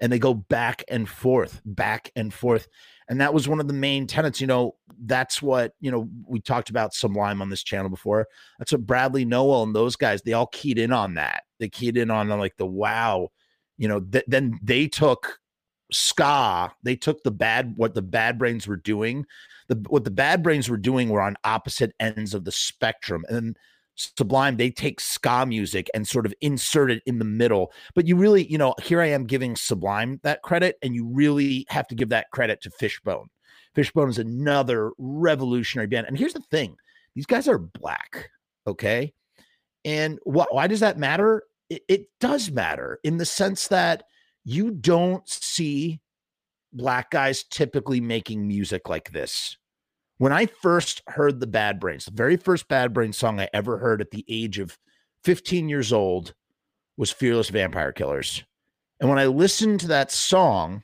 and 0.00 0.12
they 0.12 0.18
go 0.18 0.34
back 0.34 0.84
and 0.88 1.08
forth, 1.08 1.60
back 1.64 2.10
and 2.16 2.32
forth. 2.32 2.68
And 3.08 3.20
that 3.20 3.32
was 3.32 3.48
one 3.48 3.60
of 3.60 3.68
the 3.68 3.74
main 3.74 4.06
tenets. 4.06 4.40
You 4.40 4.46
know, 4.46 4.74
that's 5.06 5.40
what, 5.40 5.72
you 5.80 5.90
know, 5.90 6.08
we 6.26 6.40
talked 6.40 6.68
about 6.68 6.92
Sublime 6.92 7.40
on 7.40 7.48
this 7.48 7.62
channel 7.62 7.88
before. 7.88 8.26
That's 8.58 8.72
what 8.72 8.86
Bradley 8.86 9.24
Nowell 9.24 9.62
and 9.62 9.74
those 9.74 9.96
guys, 9.96 10.20
they 10.20 10.34
all 10.34 10.48
keyed 10.48 10.78
in 10.78 10.92
on 10.92 11.14
that. 11.14 11.44
They 11.58 11.70
keyed 11.70 11.96
in 11.96 12.10
on 12.10 12.28
like 12.28 12.56
the 12.58 12.66
wow, 12.66 13.30
you 13.78 13.88
know, 13.88 14.00
th- 14.00 14.26
then 14.26 14.58
they 14.62 14.88
took 14.88 15.38
ska, 15.90 16.70
they 16.82 16.96
took 16.96 17.22
the 17.22 17.30
bad, 17.30 17.74
what 17.76 17.94
the 17.94 18.02
bad 18.02 18.38
brains 18.38 18.66
were 18.66 18.76
doing. 18.76 19.24
The, 19.68 19.82
what 19.88 20.04
the 20.04 20.10
bad 20.10 20.42
brains 20.42 20.68
were 20.68 20.76
doing 20.76 21.08
were 21.08 21.20
on 21.20 21.36
opposite 21.44 21.94
ends 22.00 22.34
of 22.34 22.44
the 22.44 22.52
spectrum. 22.52 23.24
And 23.28 23.56
Sublime, 23.94 24.56
they 24.56 24.70
take 24.70 25.00
ska 25.00 25.44
music 25.44 25.90
and 25.92 26.06
sort 26.06 26.24
of 26.24 26.32
insert 26.40 26.90
it 26.90 27.02
in 27.04 27.18
the 27.18 27.24
middle. 27.24 27.72
But 27.94 28.06
you 28.06 28.16
really, 28.16 28.46
you 28.50 28.56
know, 28.56 28.74
here 28.80 29.02
I 29.02 29.06
am 29.06 29.26
giving 29.26 29.56
Sublime 29.56 30.20
that 30.22 30.42
credit, 30.42 30.76
and 30.82 30.94
you 30.94 31.04
really 31.04 31.66
have 31.68 31.88
to 31.88 31.96
give 31.96 32.08
that 32.10 32.30
credit 32.30 32.60
to 32.62 32.70
Fishbone. 32.70 33.28
Fishbone 33.74 34.08
is 34.08 34.18
another 34.18 34.92
revolutionary 34.98 35.88
band. 35.88 36.06
And 36.06 36.16
here's 36.16 36.32
the 36.32 36.42
thing 36.50 36.76
these 37.14 37.26
guys 37.26 37.48
are 37.48 37.58
black, 37.58 38.30
okay? 38.66 39.12
And 39.84 40.18
wh- 40.24 40.52
why 40.52 40.68
does 40.68 40.80
that 40.80 40.98
matter? 40.98 41.42
It, 41.68 41.82
it 41.88 42.06
does 42.20 42.52
matter 42.52 43.00
in 43.02 43.18
the 43.18 43.26
sense 43.26 43.66
that 43.68 44.04
you 44.44 44.70
don't 44.70 45.28
see 45.28 46.00
black 46.72 47.10
guys 47.10 47.44
typically 47.44 48.00
making 48.00 48.46
music 48.46 48.88
like 48.88 49.12
this. 49.12 49.56
When 50.18 50.32
I 50.32 50.46
first 50.46 51.02
heard 51.06 51.38
the 51.38 51.46
Bad 51.46 51.78
Brains, 51.78 52.04
the 52.04 52.12
very 52.12 52.36
first 52.36 52.68
Bad 52.68 52.92
Brains 52.92 53.16
song 53.16 53.40
I 53.40 53.48
ever 53.52 53.78
heard 53.78 54.00
at 54.00 54.10
the 54.10 54.24
age 54.28 54.58
of 54.58 54.76
15 55.24 55.68
years 55.68 55.92
old 55.92 56.34
was 56.96 57.10
Fearless 57.10 57.50
Vampire 57.50 57.92
Killers. 57.92 58.42
And 59.00 59.08
when 59.08 59.18
I 59.18 59.26
listened 59.26 59.80
to 59.80 59.88
that 59.88 60.10
song, 60.10 60.82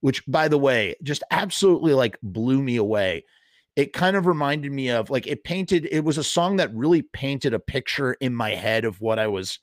which 0.00 0.26
by 0.26 0.48
the 0.48 0.58
way, 0.58 0.96
just 1.02 1.22
absolutely 1.30 1.94
like 1.94 2.18
blew 2.22 2.60
me 2.60 2.76
away, 2.76 3.24
it 3.76 3.92
kind 3.92 4.16
of 4.16 4.26
reminded 4.26 4.72
me 4.72 4.90
of 4.90 5.10
like 5.10 5.26
it 5.26 5.44
painted, 5.44 5.86
it 5.90 6.04
was 6.04 6.18
a 6.18 6.24
song 6.24 6.56
that 6.56 6.74
really 6.74 7.02
painted 7.02 7.54
a 7.54 7.60
picture 7.60 8.14
in 8.14 8.34
my 8.34 8.50
head 8.50 8.84
of 8.84 9.00
what 9.00 9.18
I 9.18 9.28
was 9.28 9.60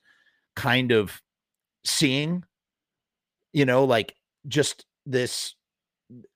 kind 0.55 0.91
of 0.91 1.21
seeing, 1.83 2.43
you 3.51 3.65
know, 3.65 3.83
like 3.83 4.15
just 4.47 4.85
this 5.05 5.55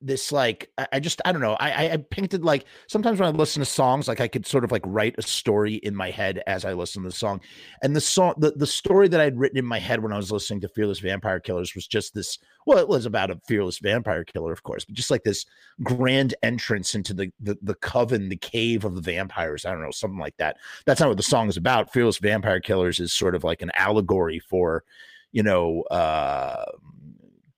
this 0.02 0.32
like 0.32 0.72
I, 0.92 1.00
just 1.00 1.22
I 1.24 1.32
don't 1.32 1.42
know 1.42 1.56
I 1.60 1.92
I 1.92 1.98
painted 1.98 2.44
like 2.44 2.66
sometimes 2.88 3.20
when 3.20 3.30
I 3.30 3.32
listen 3.32 3.60
to 3.60 3.66
songs 3.66 4.08
like 4.08 4.20
I 4.20 4.28
could 4.28 4.46
sort 4.48 4.64
of 4.64 4.72
like 4.72 4.82
write 4.86 5.16
a 5.18 5.22
story 5.22 5.76
in 5.76 5.96
my 5.96 6.10
head 6.10 6.42
as 6.48 6.66
I 6.66 6.74
listen 6.74 7.04
to 7.04 7.10
the 7.10 7.16
song. 7.16 7.42
And 7.84 7.96
the 7.96 8.02
song 8.02 8.34
the, 8.38 8.52
the 8.52 8.66
story 8.66 9.08
that 9.10 9.22
I'd 9.22 9.38
written 9.38 9.58
in 9.58 9.66
my 9.66 9.78
head 9.78 10.02
when 10.02 10.14
I 10.14 10.18
was 10.18 10.32
listening 10.32 10.62
to 10.62 10.70
Fearless 10.70 11.00
Vampire 11.00 11.40
Killers 11.40 11.76
was 11.76 11.86
just 11.86 12.16
this 12.16 12.40
well 12.66 12.80
it 12.80 12.88
was 12.88 13.06
about 13.06 13.30
a 13.30 13.40
fearless 13.48 13.78
vampire 13.78 14.24
killer 14.24 14.52
of 14.52 14.64
course 14.64 14.84
but 14.84 14.96
just 14.96 15.12
like 15.12 15.24
this 15.24 15.46
grand 15.84 16.34
entrance 16.42 16.96
into 16.96 17.14
the 17.14 17.32
the, 17.40 17.58
the 17.62 17.76
coven 17.76 18.30
the 18.30 18.38
cave 18.38 18.84
of 18.84 18.96
the 18.96 19.02
vampires 19.02 19.66
I 19.66 19.72
don't 19.72 19.82
know 19.82 19.92
something 19.92 20.20
like 20.20 20.38
that. 20.38 20.58
That's 20.86 21.00
not 21.00 21.10
what 21.10 21.18
the 21.18 21.24
song 21.24 21.50
is 21.50 21.58
about. 21.58 21.94
Fearless 21.94 22.18
Vampire 22.18 22.62
Killers 22.62 23.00
is 23.00 23.14
sort 23.14 23.36
of 23.36 23.44
like 23.44 23.62
an 23.62 23.72
allegory 23.76 24.40
for 24.40 24.84
you 25.32 25.44
know 25.44 25.84
uh 25.92 26.66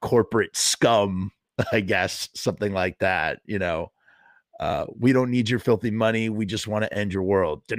corporate 0.02 0.56
scum 0.56 1.32
I 1.72 1.80
guess, 1.82 2.30
something 2.34 2.74
like 2.74 3.00
that, 3.00 3.40
you 3.46 3.60
know. 3.60 3.92
Uh, 4.60 4.86
we 5.00 5.14
don't 5.14 5.32
need 5.32 5.50
your 5.50 5.60
filthy 5.60 5.90
money. 5.92 6.28
We 6.28 6.46
just 6.46 6.68
want 6.68 6.84
to 6.84 6.94
end 6.94 7.14
your 7.14 7.24
world. 7.24 7.64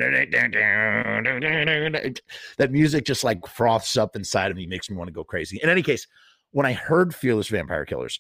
That 2.57 2.73
music 2.73 3.05
just 3.05 3.23
like 3.23 3.47
froths 3.47 3.99
up 3.99 4.17
inside 4.17 4.51
of 4.51 4.57
me, 4.57 4.67
makes 4.67 4.89
me 4.89 4.97
want 4.97 5.09
to 5.09 5.13
go 5.13 5.23
crazy. 5.23 5.61
In 5.63 5.69
any 5.69 5.83
case, 5.83 6.07
when 6.53 6.65
I 6.65 6.73
heard 6.73 7.15
Fearless 7.15 7.49
Vampire 7.49 7.85
Killers, 7.85 8.19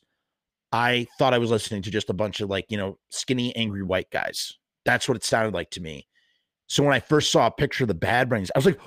I 0.72 1.06
thought 1.18 1.32
I 1.32 1.38
was 1.38 1.50
listening 1.50 1.80
to 1.82 1.90
just 1.90 2.10
a 2.10 2.14
bunch 2.14 2.40
of 2.40 2.50
like, 2.50 2.66
you 2.68 2.76
know, 2.76 2.98
skinny, 3.08 3.56
angry 3.56 3.82
white 3.82 4.10
guys. 4.10 4.58
That's 4.84 5.08
what 5.08 5.16
it 5.16 5.24
sounded 5.24 5.54
like 5.54 5.70
to 5.70 5.80
me. 5.80 6.06
So 6.66 6.82
when 6.84 6.92
I 6.92 7.00
first 7.00 7.32
saw 7.32 7.46
a 7.46 7.50
picture 7.50 7.84
of 7.84 7.88
the 7.88 7.94
Bad 7.94 8.28
Brains, 8.28 8.50
I 8.54 8.58
was 8.58 8.66
like, 8.66 8.78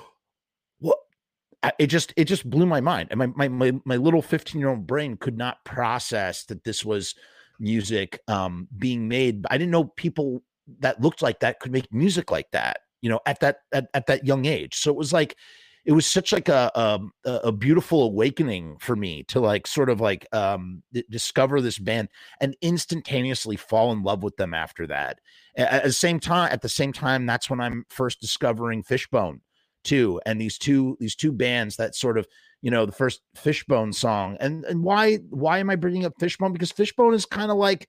it 1.78 1.86
just 1.88 2.12
it 2.16 2.24
just 2.24 2.48
blew 2.48 2.66
my 2.66 2.80
mind 2.80 3.08
and 3.10 3.18
my 3.18 3.26
my 3.26 3.48
my, 3.48 3.72
my 3.84 3.96
little 3.96 4.22
15 4.22 4.60
year 4.60 4.70
old 4.70 4.86
brain 4.86 5.16
could 5.16 5.38
not 5.38 5.64
process 5.64 6.44
that 6.44 6.64
this 6.64 6.84
was 6.84 7.14
music 7.58 8.20
um 8.28 8.68
being 8.76 9.08
made 9.08 9.44
i 9.50 9.56
didn't 9.56 9.70
know 9.70 9.84
people 9.84 10.42
that 10.80 11.00
looked 11.00 11.22
like 11.22 11.40
that 11.40 11.60
could 11.60 11.72
make 11.72 11.92
music 11.92 12.30
like 12.30 12.50
that 12.50 12.78
you 13.04 13.10
know 13.10 13.20
at 13.26 13.38
that 13.40 13.58
at, 13.72 13.86
at 13.92 14.06
that 14.06 14.26
young 14.26 14.46
age. 14.46 14.74
So 14.74 14.90
it 14.90 14.96
was 14.96 15.12
like 15.12 15.36
it 15.84 15.92
was 15.92 16.06
such 16.06 16.32
like 16.32 16.48
a, 16.48 16.72
um, 16.80 17.12
a 17.26 17.34
a 17.44 17.52
beautiful 17.52 18.02
awakening 18.04 18.78
for 18.80 18.96
me 18.96 19.24
to 19.24 19.40
like 19.40 19.66
sort 19.66 19.90
of 19.90 20.00
like 20.00 20.26
um 20.32 20.82
discover 21.10 21.60
this 21.60 21.78
band 21.78 22.08
and 22.40 22.56
instantaneously 22.62 23.56
fall 23.56 23.92
in 23.92 24.02
love 24.02 24.22
with 24.22 24.36
them 24.38 24.54
after 24.54 24.86
that. 24.86 25.20
At 25.54 25.84
the 25.84 25.92
same 25.92 26.18
time 26.18 26.50
at 26.50 26.62
the 26.62 26.68
same 26.70 26.92
time 26.92 27.26
that's 27.26 27.50
when 27.50 27.60
i'm 27.60 27.84
first 27.90 28.20
discovering 28.20 28.82
fishbone 28.82 29.42
too 29.84 30.20
and 30.26 30.40
these 30.40 30.58
two 30.58 30.96
these 30.98 31.14
two 31.14 31.32
bands 31.32 31.76
that 31.76 31.94
sort 31.94 32.18
of 32.18 32.26
you 32.62 32.70
know 32.70 32.86
the 32.86 32.92
first 32.92 33.20
fishbone 33.36 33.92
song 33.92 34.36
and 34.40 34.64
and 34.64 34.82
why 34.82 35.16
why 35.30 35.58
am 35.58 35.70
i 35.70 35.76
bringing 35.76 36.04
up 36.04 36.14
fishbone? 36.18 36.52
Because 36.52 36.72
fishbone 36.72 37.14
is 37.14 37.26
kind 37.26 37.50
of 37.50 37.58
like 37.58 37.88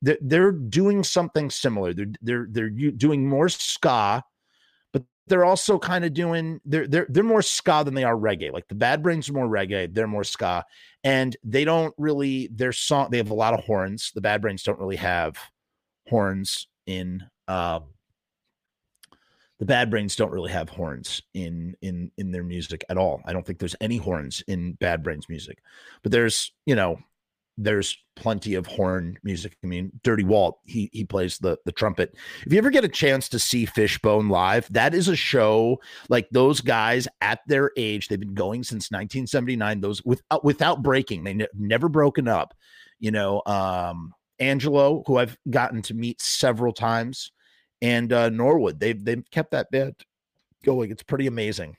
they're, 0.00 0.18
they're 0.20 0.52
doing 0.52 1.02
something 1.02 1.50
similar. 1.50 1.92
They're 1.92 2.12
they're 2.20 2.46
they're 2.50 2.70
doing 2.70 3.28
more 3.28 3.48
ska 3.48 4.22
but 4.92 5.02
they're 5.26 5.44
also 5.44 5.78
kind 5.78 6.04
of 6.04 6.14
doing 6.14 6.60
they're 6.64 6.86
they're 6.86 7.06
they're 7.08 7.24
more 7.24 7.42
ska 7.42 7.82
than 7.84 7.94
they 7.94 8.04
are 8.04 8.16
reggae. 8.16 8.52
Like 8.52 8.68
the 8.68 8.74
bad 8.74 9.02
brains 9.02 9.28
are 9.28 9.32
more 9.32 9.48
reggae 9.48 9.92
they're 9.92 10.06
more 10.06 10.24
ska 10.24 10.64
and 11.02 11.36
they 11.42 11.64
don't 11.64 11.94
really 11.98 12.48
their 12.52 12.72
song 12.72 13.08
they 13.10 13.18
have 13.18 13.30
a 13.30 13.34
lot 13.34 13.54
of 13.54 13.64
horns. 13.64 14.12
The 14.14 14.20
bad 14.20 14.40
brains 14.40 14.62
don't 14.62 14.78
really 14.78 14.96
have 14.96 15.36
horns 16.08 16.68
in 16.86 17.24
um 17.48 17.84
the 19.62 19.66
bad 19.66 19.90
brains 19.90 20.16
don't 20.16 20.32
really 20.32 20.50
have 20.50 20.68
horns 20.68 21.22
in 21.34 21.76
in 21.82 22.10
in 22.18 22.32
their 22.32 22.42
music 22.42 22.84
at 22.88 22.98
all. 22.98 23.22
I 23.24 23.32
don't 23.32 23.46
think 23.46 23.60
there's 23.60 23.76
any 23.80 23.96
horns 23.96 24.42
in 24.48 24.72
bad 24.72 25.04
brains 25.04 25.28
music 25.28 25.62
but 26.02 26.10
there's 26.10 26.50
you 26.66 26.74
know 26.74 26.98
there's 27.56 27.96
plenty 28.16 28.54
of 28.54 28.66
horn 28.66 29.18
music. 29.22 29.56
I 29.62 29.68
mean 29.68 29.92
dirty 30.02 30.24
walt 30.24 30.58
he 30.64 30.90
he 30.92 31.04
plays 31.04 31.38
the 31.38 31.58
the 31.64 31.70
trumpet. 31.70 32.12
If 32.44 32.52
you 32.52 32.58
ever 32.58 32.70
get 32.70 32.82
a 32.82 32.88
chance 32.88 33.28
to 33.28 33.38
see 33.38 33.64
fishbone 33.64 34.28
live 34.28 34.66
that 34.72 34.94
is 34.94 35.06
a 35.06 35.14
show 35.14 35.80
like 36.08 36.28
those 36.32 36.60
guys 36.60 37.06
at 37.20 37.38
their 37.46 37.70
age 37.76 38.08
they've 38.08 38.18
been 38.18 38.34
going 38.34 38.64
since 38.64 38.90
1979 38.90 39.80
those 39.80 40.04
without 40.04 40.42
without 40.42 40.82
breaking 40.82 41.22
they 41.22 41.34
ne- 41.34 41.46
never 41.56 41.88
broken 41.88 42.26
up 42.26 42.52
you 42.98 43.12
know 43.12 43.40
um 43.46 44.12
angelo 44.40 45.04
who 45.06 45.18
i've 45.18 45.38
gotten 45.50 45.82
to 45.82 45.94
meet 45.94 46.20
several 46.20 46.72
times 46.72 47.30
and 47.82 48.12
uh, 48.12 48.30
Norwood. 48.30 48.80
They've 48.80 49.04
they've 49.04 49.22
kept 49.30 49.50
that 49.50 49.70
band 49.70 49.96
going. 50.64 50.90
It's 50.90 51.02
pretty 51.02 51.26
amazing. 51.26 51.76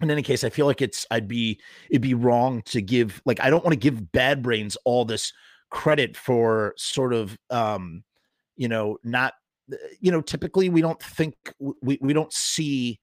In 0.00 0.10
any 0.10 0.22
case, 0.22 0.44
I 0.44 0.50
feel 0.50 0.66
like 0.66 0.80
it's 0.80 1.04
I'd 1.10 1.28
be 1.28 1.60
it'd 1.90 2.00
be 2.00 2.14
wrong 2.14 2.62
to 2.66 2.80
give 2.80 3.20
like 3.26 3.40
I 3.40 3.50
don't 3.50 3.64
want 3.64 3.74
to 3.74 3.78
give 3.78 4.12
Bad 4.12 4.42
Brains 4.42 4.78
all 4.84 5.04
this 5.04 5.32
credit 5.70 6.16
for 6.16 6.72
sort 6.78 7.12
of 7.12 7.36
um 7.50 8.02
you 8.56 8.68
know 8.68 8.96
not 9.04 9.34
uh, 9.70 9.76
you 10.00 10.10
know 10.10 10.22
typically 10.22 10.70
we 10.70 10.80
don't 10.80 11.02
think 11.02 11.34
we 11.82 11.98
we 12.00 12.14
don't 12.14 12.32
see 12.32 12.98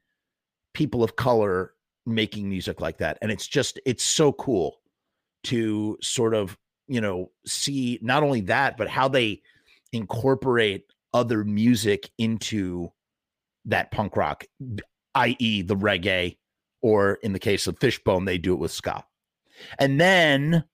people 0.73 1.03
of 1.03 1.15
color 1.15 1.73
making 2.07 2.49
music 2.49 2.81
like 2.81 2.97
that 2.97 3.19
and 3.21 3.31
it's 3.31 3.45
just 3.45 3.79
it's 3.85 4.03
so 4.03 4.31
cool 4.33 4.77
to 5.43 5.95
sort 6.01 6.33
of 6.33 6.57
you 6.87 7.01
know 7.01 7.29
see 7.45 7.99
not 8.01 8.23
only 8.23 8.41
that 8.41 8.77
but 8.77 8.89
how 8.89 9.07
they 9.07 9.39
incorporate 9.91 10.85
other 11.15 11.45
music 11.45 12.11
into 12.17 12.91
that 13.63 13.89
punk 13.89 14.17
rock, 14.17 14.43
i.e., 15.15 15.61
the 15.61 15.75
reggae, 15.75 16.37
or 16.81 17.13
in 17.23 17.31
the 17.31 17.39
case 17.39 17.67
of 17.67 17.79
Fishbone, 17.79 18.25
they 18.25 18.37
do 18.37 18.53
it 18.53 18.59
with 18.59 18.71
ska. 18.71 19.01
And 19.79 19.99
then 19.99 20.65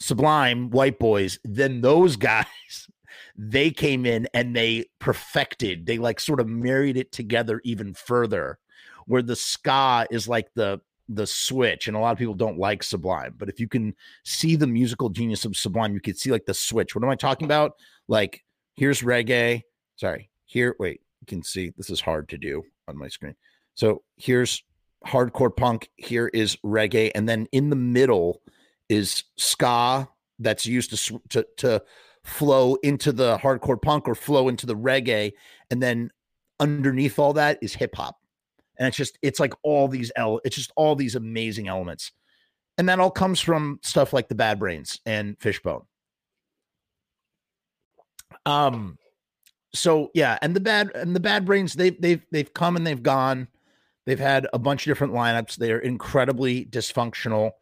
Sublime, 0.00 0.70
White 0.70 0.98
Boys, 0.98 1.38
then 1.44 1.82
those 1.82 2.16
guys, 2.30 2.88
they 3.36 3.70
came 3.70 4.06
in 4.06 4.26
and 4.32 4.56
they 4.56 4.86
perfected, 4.98 5.84
they 5.84 5.98
like 5.98 6.18
sort 6.18 6.40
of 6.40 6.48
married 6.48 6.96
it 6.96 7.12
together 7.12 7.60
even 7.62 7.92
further, 7.92 8.58
where 9.06 9.22
the 9.22 9.36
ska 9.36 10.06
is 10.10 10.26
like 10.26 10.48
the 10.54 10.80
the 11.08 11.26
switch 11.26 11.88
and 11.88 11.96
a 11.96 12.00
lot 12.00 12.12
of 12.12 12.18
people 12.18 12.32
don't 12.32 12.58
like 12.58 12.82
sublime 12.82 13.34
but 13.36 13.48
if 13.48 13.58
you 13.58 13.68
can 13.68 13.92
see 14.24 14.54
the 14.54 14.68
musical 14.68 15.10
genius 15.10 15.44
of 15.44 15.56
sublime 15.56 15.92
you 15.92 16.00
can 16.00 16.14
see 16.14 16.30
like 16.30 16.46
the 16.46 16.54
switch 16.54 16.94
what 16.94 17.02
am 17.02 17.10
i 17.10 17.16
talking 17.16 17.44
about 17.44 17.72
like 18.06 18.42
here's 18.76 19.02
reggae 19.02 19.60
sorry, 19.96 20.30
here, 20.44 20.76
wait, 20.78 21.00
you 21.20 21.26
can 21.26 21.42
see 21.42 21.72
this 21.76 21.90
is 21.90 22.00
hard 22.00 22.28
to 22.30 22.38
do 22.38 22.62
on 22.88 22.96
my 22.96 23.08
screen. 23.08 23.34
So 23.74 24.02
here's 24.16 24.62
hardcore 25.06 25.54
punk, 25.54 25.88
here 25.96 26.28
is 26.28 26.56
reggae, 26.64 27.10
and 27.14 27.28
then 27.28 27.46
in 27.52 27.70
the 27.70 27.76
middle 27.76 28.42
is 28.88 29.24
ska 29.36 30.08
that's 30.38 30.66
used 30.66 30.90
to 30.90 31.20
to, 31.30 31.46
to 31.58 31.82
flow 32.24 32.76
into 32.82 33.12
the 33.12 33.38
hardcore 33.38 33.80
punk 33.80 34.08
or 34.08 34.14
flow 34.14 34.48
into 34.48 34.66
the 34.66 34.76
reggae, 34.76 35.32
and 35.70 35.82
then 35.82 36.10
underneath 36.60 37.18
all 37.18 37.32
that 37.32 37.58
is 37.62 37.74
hip 37.74 37.94
hop, 37.94 38.16
and 38.78 38.88
it's 38.88 38.96
just 38.96 39.18
it's 39.22 39.40
like 39.40 39.54
all 39.62 39.88
these 39.88 40.12
el- 40.16 40.40
it's 40.44 40.56
just 40.56 40.72
all 40.76 40.94
these 40.94 41.14
amazing 41.14 41.68
elements, 41.68 42.12
and 42.78 42.88
that 42.88 43.00
all 43.00 43.10
comes 43.10 43.40
from 43.40 43.78
stuff 43.82 44.12
like 44.12 44.28
the 44.28 44.34
Bad 44.34 44.58
Brains 44.58 45.00
and 45.06 45.36
Fishbone. 45.38 45.82
Um, 48.46 48.98
so 49.74 50.10
yeah, 50.14 50.38
and 50.42 50.54
the 50.54 50.60
bad 50.60 50.90
and 50.94 51.14
the 51.14 51.20
bad 51.20 51.44
brains 51.44 51.74
they've 51.74 52.00
they've 52.00 52.24
they've 52.30 52.52
come 52.52 52.76
and 52.76 52.86
they've 52.86 53.02
gone. 53.02 53.48
They've 54.04 54.18
had 54.18 54.48
a 54.52 54.58
bunch 54.58 54.86
of 54.86 54.90
different 54.90 55.14
lineups. 55.14 55.56
They 55.56 55.72
are 55.72 55.78
incredibly 55.78 56.64
dysfunctional. 56.66 57.52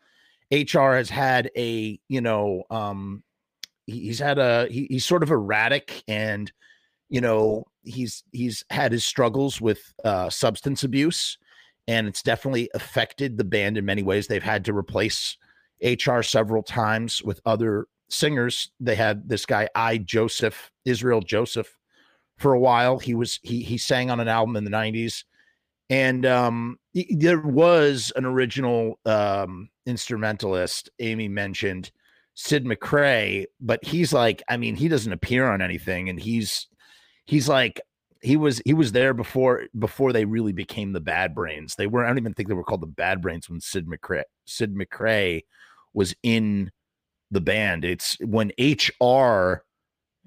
HR 0.50 0.94
has 0.94 1.10
had 1.10 1.50
a 1.56 2.00
you 2.08 2.20
know 2.20 2.64
um 2.70 3.22
he, 3.86 4.00
he's 4.00 4.18
had 4.18 4.38
a 4.38 4.66
he, 4.70 4.86
he's 4.90 5.06
sort 5.06 5.22
of 5.22 5.30
erratic 5.30 6.02
and 6.08 6.50
you 7.10 7.20
know, 7.20 7.66
he's 7.82 8.22
he's 8.32 8.64
had 8.70 8.92
his 8.92 9.04
struggles 9.04 9.60
with 9.60 9.92
uh, 10.04 10.30
substance 10.30 10.84
abuse, 10.84 11.36
and 11.88 12.06
it's 12.06 12.22
definitely 12.22 12.70
affected 12.72 13.36
the 13.36 13.44
band 13.44 13.76
in 13.76 13.84
many 13.84 14.02
ways. 14.02 14.26
They've 14.28 14.42
had 14.42 14.64
to 14.66 14.72
replace 14.72 15.36
HR 15.82 16.22
several 16.22 16.62
times 16.62 17.22
with 17.22 17.40
other 17.44 17.88
singers. 18.08 18.70
They 18.78 18.94
had 18.94 19.28
this 19.28 19.44
guy 19.44 19.68
I 19.74 19.98
Joseph 19.98 20.70
Israel 20.84 21.20
Joseph 21.20 21.76
for 22.40 22.54
a 22.54 22.58
while. 22.58 22.98
He 22.98 23.14
was 23.14 23.38
he 23.42 23.62
he 23.62 23.78
sang 23.78 24.10
on 24.10 24.18
an 24.18 24.28
album 24.28 24.56
in 24.56 24.64
the 24.64 24.70
'90s, 24.70 25.24
and 25.88 26.26
um, 26.26 26.78
there 27.10 27.40
was 27.40 28.12
an 28.16 28.24
original 28.24 28.98
um, 29.04 29.68
instrumentalist. 29.86 30.90
Amy 30.98 31.28
mentioned 31.28 31.92
Sid 32.34 32.64
McCray, 32.64 33.44
but 33.60 33.84
he's 33.84 34.12
like, 34.12 34.42
I 34.48 34.56
mean, 34.56 34.74
he 34.74 34.88
doesn't 34.88 35.12
appear 35.12 35.50
on 35.50 35.62
anything, 35.62 36.08
and 36.08 36.18
he's 36.18 36.66
he's 37.26 37.48
like 37.48 37.80
he 38.22 38.36
was 38.36 38.60
he 38.64 38.74
was 38.74 38.92
there 38.92 39.14
before 39.14 39.64
before 39.78 40.12
they 40.12 40.24
really 40.24 40.52
became 40.52 40.92
the 40.92 41.00
Bad 41.00 41.34
Brains. 41.34 41.74
They 41.76 41.86
were 41.86 42.04
I 42.04 42.08
don't 42.08 42.18
even 42.18 42.34
think 42.34 42.48
they 42.48 42.54
were 42.54 42.64
called 42.64 42.82
the 42.82 42.86
Bad 42.86 43.20
Brains 43.20 43.48
when 43.48 43.60
Sid 43.60 43.86
McCray 43.86 44.22
Sid 44.46 44.74
McCray 44.74 45.42
was 45.92 46.14
in 46.22 46.70
the 47.30 47.40
band. 47.40 47.84
It's 47.84 48.16
when 48.20 48.52
HR 48.58 49.64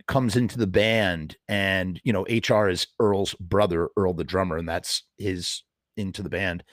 comes 0.08 0.36
into 0.36 0.58
the 0.58 0.68
band 0.68 1.38
and 1.48 2.00
you 2.04 2.14
know 2.14 2.24
HR 2.24 2.70
is 2.70 2.88
Earl's 3.00 3.34
brother, 3.36 3.90
Earl 3.98 4.14
the 4.14 4.24
drummer, 4.24 4.58
and 4.58 4.68
that's 4.68 5.04
his 5.18 5.64
into 5.98 6.24
the 6.24 6.30
band. 6.30 6.64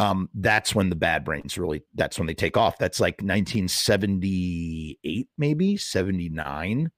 Um, 0.00 0.28
that's 0.34 0.74
when 0.74 0.90
the 0.90 0.96
Bad 0.96 1.24
Brains 1.24 1.58
really 1.58 1.82
that's 1.94 2.18
when 2.18 2.26
they 2.26 2.34
take 2.34 2.56
off. 2.56 2.78
That's 2.78 3.00
like 3.00 3.20
1978, 3.20 5.28
maybe 5.36 5.76
79 5.76 6.90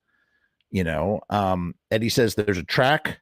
you 0.70 0.84
know 0.84 1.20
um 1.30 1.74
eddie 1.90 2.08
says 2.08 2.34
there's 2.34 2.58
a 2.58 2.64
track 2.64 3.20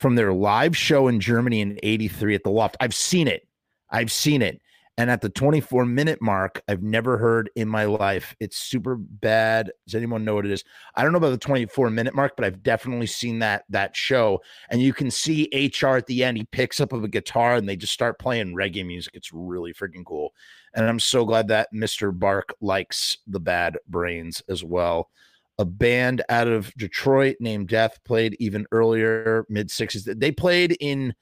from 0.00 0.14
their 0.14 0.32
live 0.32 0.76
show 0.76 1.08
in 1.08 1.20
germany 1.20 1.60
in 1.60 1.78
83 1.82 2.34
at 2.34 2.44
the 2.44 2.50
loft 2.50 2.76
i've 2.80 2.94
seen 2.94 3.28
it 3.28 3.46
i've 3.90 4.12
seen 4.12 4.42
it 4.42 4.60
and 4.96 5.10
at 5.10 5.20
the 5.20 5.28
24 5.28 5.84
minute 5.86 6.20
mark 6.22 6.62
i've 6.68 6.82
never 6.82 7.18
heard 7.18 7.50
in 7.56 7.68
my 7.68 7.84
life 7.84 8.34
it's 8.40 8.56
super 8.56 8.96
bad. 8.96 9.70
Does 9.86 9.94
anyone 9.94 10.24
know 10.24 10.34
what 10.34 10.46
it 10.46 10.52
is? 10.52 10.64
I 10.94 11.02
don't 11.02 11.12
know 11.12 11.18
about 11.18 11.30
the 11.30 11.38
24 11.38 11.90
minute 11.90 12.14
mark 12.14 12.36
but 12.36 12.44
i've 12.44 12.62
definitely 12.62 13.06
seen 13.06 13.38
that 13.40 13.64
that 13.70 13.96
show. 13.96 14.40
And 14.70 14.80
you 14.80 14.92
can 14.92 15.10
see 15.10 15.48
hr 15.80 15.96
at 15.96 16.06
the 16.06 16.24
end 16.24 16.36
he 16.36 16.44
picks 16.44 16.80
up 16.80 16.92
a 16.92 17.08
guitar 17.08 17.56
and 17.56 17.68
they 17.68 17.76
just 17.76 17.92
start 17.92 18.18
playing 18.18 18.54
reggae 18.54 18.86
music. 18.86 19.14
It's 19.14 19.32
really 19.32 19.72
freaking 19.72 20.04
cool. 20.04 20.32
And 20.74 20.86
i'm 20.86 21.00
so 21.00 21.24
glad 21.24 21.48
that 21.48 21.72
mr 21.74 22.16
bark 22.16 22.54
likes 22.60 23.18
the 23.26 23.40
bad 23.40 23.78
brains 23.88 24.42
as 24.48 24.64
well. 24.64 25.10
A 25.58 25.64
band 25.64 26.22
out 26.30 26.48
of 26.48 26.74
Detroit 26.74 27.36
named 27.38 27.68
Death 27.68 28.02
played 28.04 28.36
even 28.40 28.66
earlier, 28.72 29.46
mid 29.48 29.68
60s. 29.68 30.18
They 30.18 30.32
played 30.32 30.76
in 30.80 31.14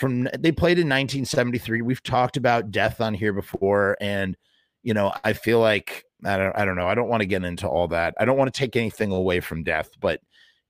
from 0.00 0.28
they 0.38 0.50
played 0.50 0.78
in 0.78 0.88
1973. 0.88 1.82
We've 1.82 2.02
talked 2.02 2.38
about 2.38 2.70
Death 2.70 3.02
on 3.02 3.12
here 3.12 3.34
before 3.34 3.98
and 4.00 4.34
you 4.82 4.94
know, 4.94 5.12
I 5.24 5.34
feel 5.34 5.60
like 5.60 6.04
I 6.24 6.38
don't 6.38 6.56
I 6.56 6.64
don't 6.64 6.76
know. 6.76 6.88
I 6.88 6.94
don't 6.94 7.10
want 7.10 7.20
to 7.20 7.26
get 7.26 7.44
into 7.44 7.68
all 7.68 7.86
that. 7.88 8.14
I 8.18 8.24
don't 8.24 8.38
want 8.38 8.52
to 8.52 8.58
take 8.58 8.76
anything 8.76 9.12
away 9.12 9.40
from 9.40 9.62
Death, 9.62 9.90
but 10.00 10.20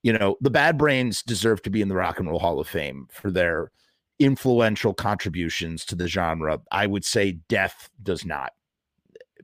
you 0.02 0.12
know, 0.12 0.36
the 0.40 0.50
Bad 0.50 0.76
Brains 0.76 1.22
deserve 1.22 1.62
to 1.62 1.70
be 1.70 1.80
in 1.80 1.88
the 1.88 1.94
Rock 1.94 2.18
and 2.18 2.28
Roll 2.28 2.40
Hall 2.40 2.58
of 2.58 2.66
Fame 2.66 3.06
for 3.12 3.30
their 3.30 3.70
influential 4.18 4.92
contributions 4.92 5.84
to 5.86 5.94
the 5.94 6.08
genre. 6.08 6.60
I 6.72 6.86
would 6.86 7.04
say 7.04 7.38
Death 7.48 7.88
does 8.02 8.24
not 8.24 8.52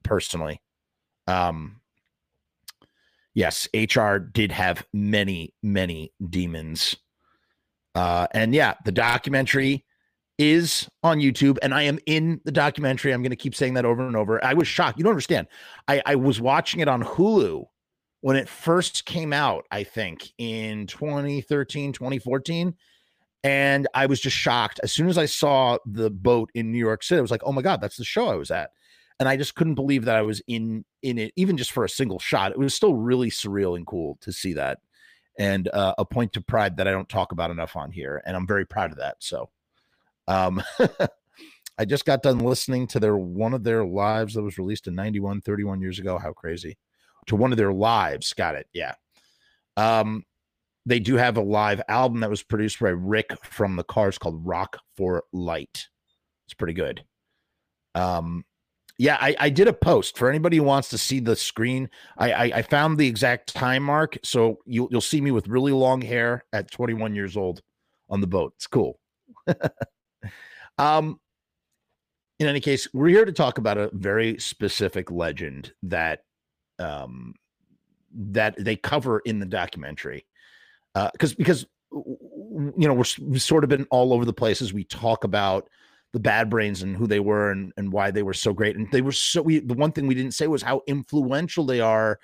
personally. 0.03 0.61
Um 1.29 1.81
yes, 3.35 3.69
HR 3.73 4.17
did 4.17 4.51
have 4.51 4.85
many, 4.93 5.55
many 5.63 6.13
demons. 6.29 6.97
Uh, 7.97 8.27
and 8.33 8.55
yeah, 8.55 8.75
the 8.85 8.93
documentary 8.93 9.85
is 10.39 10.89
on 11.03 11.19
YouTube, 11.19 11.57
and 11.63 11.73
I 11.73 11.83
am 11.83 11.99
in 12.07 12.41
the 12.45 12.53
documentary. 12.53 13.13
I'm 13.13 13.23
going 13.23 13.31
to 13.31 13.37
keep 13.37 13.55
saying 13.55 13.75
that 13.75 13.85
over 13.85 14.07
and 14.07 14.15
over. 14.15 14.43
I 14.45 14.55
was 14.55 14.69
shocked. 14.69 14.99
You 14.99 15.05
don't 15.05 15.13
understand. 15.13 15.47
I, 15.89 16.03
I 16.05 16.15
was 16.15 16.41
watching 16.41 16.81
it 16.81 16.89
on 16.89 17.03
Hulu 17.03 17.65
when 18.21 18.37
it 18.37 18.49
first 18.49 19.07
came 19.07 19.33
out, 19.33 19.65
I 19.71 19.83
think 19.83 20.31
in 20.37 20.87
2013, 20.87 21.93
2014. 21.93 22.75
And 23.45 23.89
I 23.95 24.07
was 24.07 24.21
just 24.21 24.37
shocked. 24.37 24.81
As 24.83 24.93
soon 24.93 25.09
as 25.09 25.17
I 25.17 25.27
saw 25.27 25.79
the 25.87 26.11
boat 26.11 26.51
in 26.55 26.73
New 26.73 26.79
York 26.79 27.03
City, 27.03 27.19
I 27.19 27.23
was 27.23 27.31
like, 27.31 27.43
oh 27.45 27.53
my 27.53 27.63
God, 27.63 27.81
that's 27.81 27.97
the 27.97 28.05
show 28.05 28.29
I 28.29 28.35
was 28.35 28.51
at 28.51 28.71
and 29.19 29.29
I 29.29 29.37
just 29.37 29.55
couldn't 29.55 29.75
believe 29.75 30.05
that 30.05 30.17
I 30.17 30.23
was 30.23 30.43
in 30.47 30.85
in 31.03 31.19
it, 31.19 31.33
even 31.37 31.57
just 31.57 31.73
for 31.73 31.85
a 31.85 31.89
single 31.89 32.19
shot. 32.19 32.53
It 32.53 32.59
was 32.59 32.75
still 32.75 32.95
really 32.95 33.31
surreal 33.31 33.77
and 33.77 33.87
cool 33.87 34.19
to 34.21 34.33
see 34.33 34.53
that, 34.55 34.79
and 35.39 35.69
uh, 35.69 35.95
a 35.99 36.05
point 36.05 36.33
to 36.35 36.41
pride 36.41 36.77
that 36.77 36.89
I 36.89 36.93
don't 36.93 37.09
talk 37.09 37.33
about 37.33 37.51
enough 37.51 37.77
on 37.77 37.91
here, 37.91 38.23
and 38.27 38.37
I'm 38.37 38.47
very 38.47 38.67
proud 38.67 38.91
of 38.93 38.99
that. 38.99 39.17
So, 39.21 39.51
um, 40.29 40.63
I 41.79 41.85
just 41.85 42.07
got 42.07 42.23
done 42.23 42.39
listening 42.39 42.87
to 42.89 43.01
their 43.01 43.17
one 43.17 43.55
of 43.55 43.65
their 43.65 43.85
lives 43.85 44.35
that 44.35 44.43
was 44.43 44.59
released 44.59 44.87
in 44.87 44.95
91, 44.95 45.43
31 45.43 45.81
years 45.81 45.99
ago. 45.99 46.19
How 46.19 46.33
crazy! 46.33 46.79
To 47.27 47.37
one 47.37 47.53
of 47.53 47.59
their 47.59 47.73
lives, 47.73 48.33
got 48.33 48.55
it. 48.55 48.67
Yeah. 48.73 48.95
Um, 49.77 50.25
they 50.87 51.01
do 51.01 51.17
have 51.17 51.37
a 51.37 51.43
live 51.43 51.83
album 51.89 52.21
that 52.21 52.31
was 52.31 52.45
produced 52.45 52.79
by 52.79 52.91
Ric 52.91 53.31
from 53.45 53.77
the 53.77 53.85
Cars 53.85 54.19
called 54.19 54.47
Rock 54.47 54.79
for 54.97 55.25
Light. 55.33 55.89
It's 56.47 56.55
pretty 56.55 56.75
good. 56.75 57.05
Um, 57.97 58.45
yeah, 58.99 59.19
I, 59.21 59.37
I 59.39 59.51
did 59.51 59.69
a 59.69 59.73
post 59.73 60.17
for 60.17 60.29
anybody 60.29 60.57
who 60.57 60.63
wants 60.63 60.89
to 60.91 60.99
see 60.99 61.21
the 61.21 61.37
screen. 61.37 61.91
I, 62.17 62.33
I, 62.33 62.43
I 62.45 62.63
found 62.63 62.97
the 62.97 63.07
exact 63.07 63.55
time 63.55 63.83
mark, 63.83 64.17
so 64.23 64.59
you, 64.65 64.89
you'll 64.91 65.01
see 65.01 65.21
me 65.21 65.31
with 65.31 65.49
really 65.49 65.73
long 65.73 66.01
hair 66.01 66.45
at 66.53 66.71
21 66.71 67.15
years 67.15 67.37
old 67.37 67.61
on 68.09 68.21
the 68.21 68.27
boat. 68.27 68.55
It's 68.57 68.67
cool. 68.67 68.99
um, 70.79 71.21
in 72.39 72.47
any 72.47 72.61
case, 72.61 72.89
we're 72.93 73.09
here 73.09 73.25
to 73.25 73.33
talk 73.33 73.59
about 73.59 73.79
a 73.79 73.91
very 73.93 74.39
specific 74.39 75.11
legend 75.11 75.73
that 75.83 76.21
um 76.79 77.35
that 78.15 78.55
they 78.59 78.77
cover 78.77 79.21
in 79.21 79.39
the 79.39 79.47
documentary. 79.47 80.27
Uh, 80.95 81.11
because 81.13 81.35
because 81.35 81.67
you 81.93 82.75
know 82.77 82.95
we're, 82.95 83.05
we've 83.21 83.43
sort 83.43 83.65
of 83.65 83.71
been 83.71 83.87
all 83.91 84.13
over 84.13 84.25
the 84.25 84.33
place 84.33 84.61
as 84.61 84.73
we 84.73 84.85
talk 84.85 85.25
about 85.25 85.69
the 86.13 86.21
bad 86.21 86.49
brains 86.49 86.83
and 86.83 86.97
who 86.97 87.07
they 87.07 87.21
were 87.21 87.51
and, 87.51 87.73
and 87.77 87.93
why 87.93 88.11
they 88.11 88.23
were 88.23 88.35
so 88.35 88.53
great. 88.53 88.77
And 88.77 88.91
they 88.91 89.03
were 89.03 89.13
so 89.13 89.43
we 89.43 89.59
the 89.59 89.75
one 89.75 89.93
thing 89.93 90.07
we 90.07 90.15
didn't 90.15 90.35
say 90.35 90.47
was 90.47 90.63
how 90.63 90.83
influential 90.87 91.65
they 91.65 91.81
are. 91.81 92.19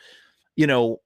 You 0.57 0.67
know, 0.67 1.01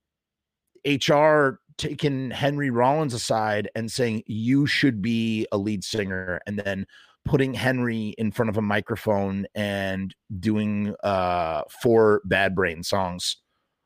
HR 0.86 1.60
taking 1.78 2.30
Henry 2.30 2.70
Rollins 2.70 3.14
aside 3.14 3.70
and 3.74 3.90
saying 3.90 4.22
you 4.26 4.66
should 4.66 5.02
be 5.02 5.46
a 5.52 5.58
lead 5.58 5.84
singer 5.84 6.40
and 6.46 6.58
then 6.58 6.86
putting 7.24 7.54
Henry 7.54 8.14
in 8.18 8.30
front 8.30 8.48
of 8.48 8.56
a 8.56 8.62
microphone 8.62 9.46
and 9.54 10.14
doing 10.38 10.94
uh 11.02 11.62
four 11.82 12.22
bad 12.24 12.54
brain 12.54 12.82
songs 12.82 13.36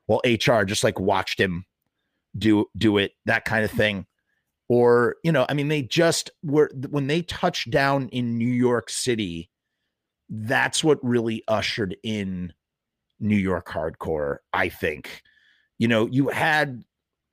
while 0.05 0.21
HR 0.25 0.63
just 0.63 0.83
like 0.83 0.99
watched 0.99 1.39
him 1.39 1.65
do 2.37 2.65
do 2.77 2.97
it 2.97 3.13
that 3.25 3.45
kind 3.45 3.65
of 3.65 3.71
thing 3.71 4.05
or 4.71 5.17
you 5.21 5.33
know 5.33 5.45
i 5.49 5.53
mean 5.53 5.67
they 5.67 5.81
just 5.81 6.31
were 6.43 6.71
when 6.89 7.07
they 7.07 7.21
touched 7.23 7.69
down 7.69 8.07
in 8.09 8.37
new 8.37 8.47
york 8.47 8.89
city 8.89 9.49
that's 10.29 10.81
what 10.81 10.97
really 11.03 11.43
ushered 11.49 11.93
in 12.03 12.53
new 13.19 13.35
york 13.35 13.67
hardcore 13.67 14.37
i 14.53 14.69
think. 14.69 15.21
You 15.77 15.89
know 15.89 16.05
you 16.05 16.29
had 16.29 16.83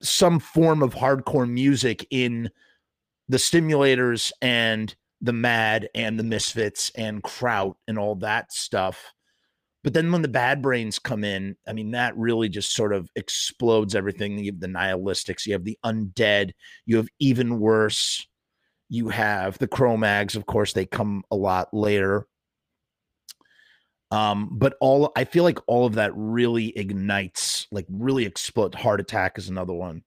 some 0.02 0.40
form 0.40 0.82
of 0.82 0.94
hardcore 0.94 1.48
music 1.48 2.04
in 2.10 2.50
the 3.28 3.36
stimulators 3.36 4.32
and 4.42 4.94
the 5.20 5.32
mad 5.32 5.88
and 5.94 6.18
the 6.18 6.24
misfits 6.24 6.90
and 6.96 7.22
kraut 7.22 7.76
and 7.86 8.00
all 8.00 8.16
that 8.16 8.52
stuff 8.52 9.12
but 9.88 9.94
then 9.94 10.12
when 10.12 10.20
the 10.20 10.28
bad 10.28 10.60
brains 10.60 10.98
come 10.98 11.24
in, 11.24 11.56
I 11.66 11.72
mean, 11.72 11.92
that 11.92 12.14
really 12.14 12.50
just 12.50 12.74
sort 12.74 12.92
of 12.92 13.08
explodes 13.16 13.94
everything. 13.94 14.36
You 14.36 14.52
have 14.52 14.60
the 14.60 14.66
nihilistics, 14.66 15.46
you 15.46 15.54
have 15.54 15.64
the 15.64 15.78
undead, 15.82 16.50
you 16.84 16.98
have 16.98 17.08
even 17.20 17.58
worse. 17.58 18.28
You 18.90 19.08
have 19.08 19.56
the 19.56 19.66
Cro-Mags, 19.66 20.36
of 20.36 20.44
course, 20.44 20.74
they 20.74 20.84
come 20.84 21.22
a 21.30 21.36
lot 21.36 21.72
later. 21.72 22.26
Um, 24.10 24.50
but 24.58 24.76
all 24.78 25.10
I 25.16 25.24
feel 25.24 25.44
like 25.44 25.58
all 25.66 25.86
of 25.86 25.94
that 25.94 26.12
really 26.14 26.76
ignites, 26.76 27.66
like 27.72 27.86
really 27.88 28.26
explode. 28.26 28.74
Heart 28.74 29.00
attack 29.00 29.38
is 29.38 29.48
another 29.48 29.72
one. 29.72 30.02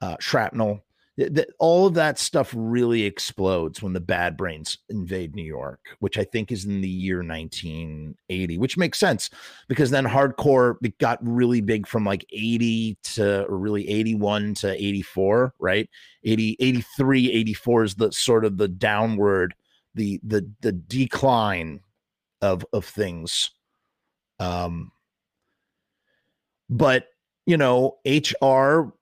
Uh, 0.00 0.16
shrapnel 0.18 0.82
that 1.16 1.48
all 1.58 1.86
of 1.86 1.94
that 1.94 2.18
stuff 2.18 2.52
really 2.56 3.02
explodes 3.02 3.82
when 3.82 3.92
the 3.92 4.00
bad 4.00 4.36
brains 4.36 4.78
invade 4.88 5.34
New 5.34 5.44
York, 5.44 5.80
which 5.98 6.16
I 6.16 6.24
think 6.24 6.50
is 6.50 6.64
in 6.64 6.80
the 6.80 6.88
year 6.88 7.18
1980, 7.18 8.58
which 8.58 8.78
makes 8.78 8.98
sense 8.98 9.28
because 9.68 9.90
then 9.90 10.06
hardcore 10.06 10.76
got 10.98 11.18
really 11.20 11.60
big 11.60 11.86
from 11.86 12.04
like 12.04 12.24
80 12.32 12.96
to 13.02 13.44
or 13.46 13.58
really 13.58 13.88
81 13.88 14.54
to 14.54 14.72
84, 14.72 15.54
right? 15.58 15.88
80 16.24 16.56
83 16.60 17.32
84 17.32 17.84
is 17.84 17.94
the 17.96 18.12
sort 18.12 18.44
of 18.44 18.56
the 18.56 18.68
downward 18.68 19.54
the 19.94 20.20
the 20.22 20.48
the 20.60 20.72
decline 20.72 21.80
of 22.40 22.64
of 22.72 22.84
things. 22.84 23.50
Um 24.38 24.92
but 26.70 27.08
you 27.46 27.56
know, 27.56 27.98
HR 28.06 28.92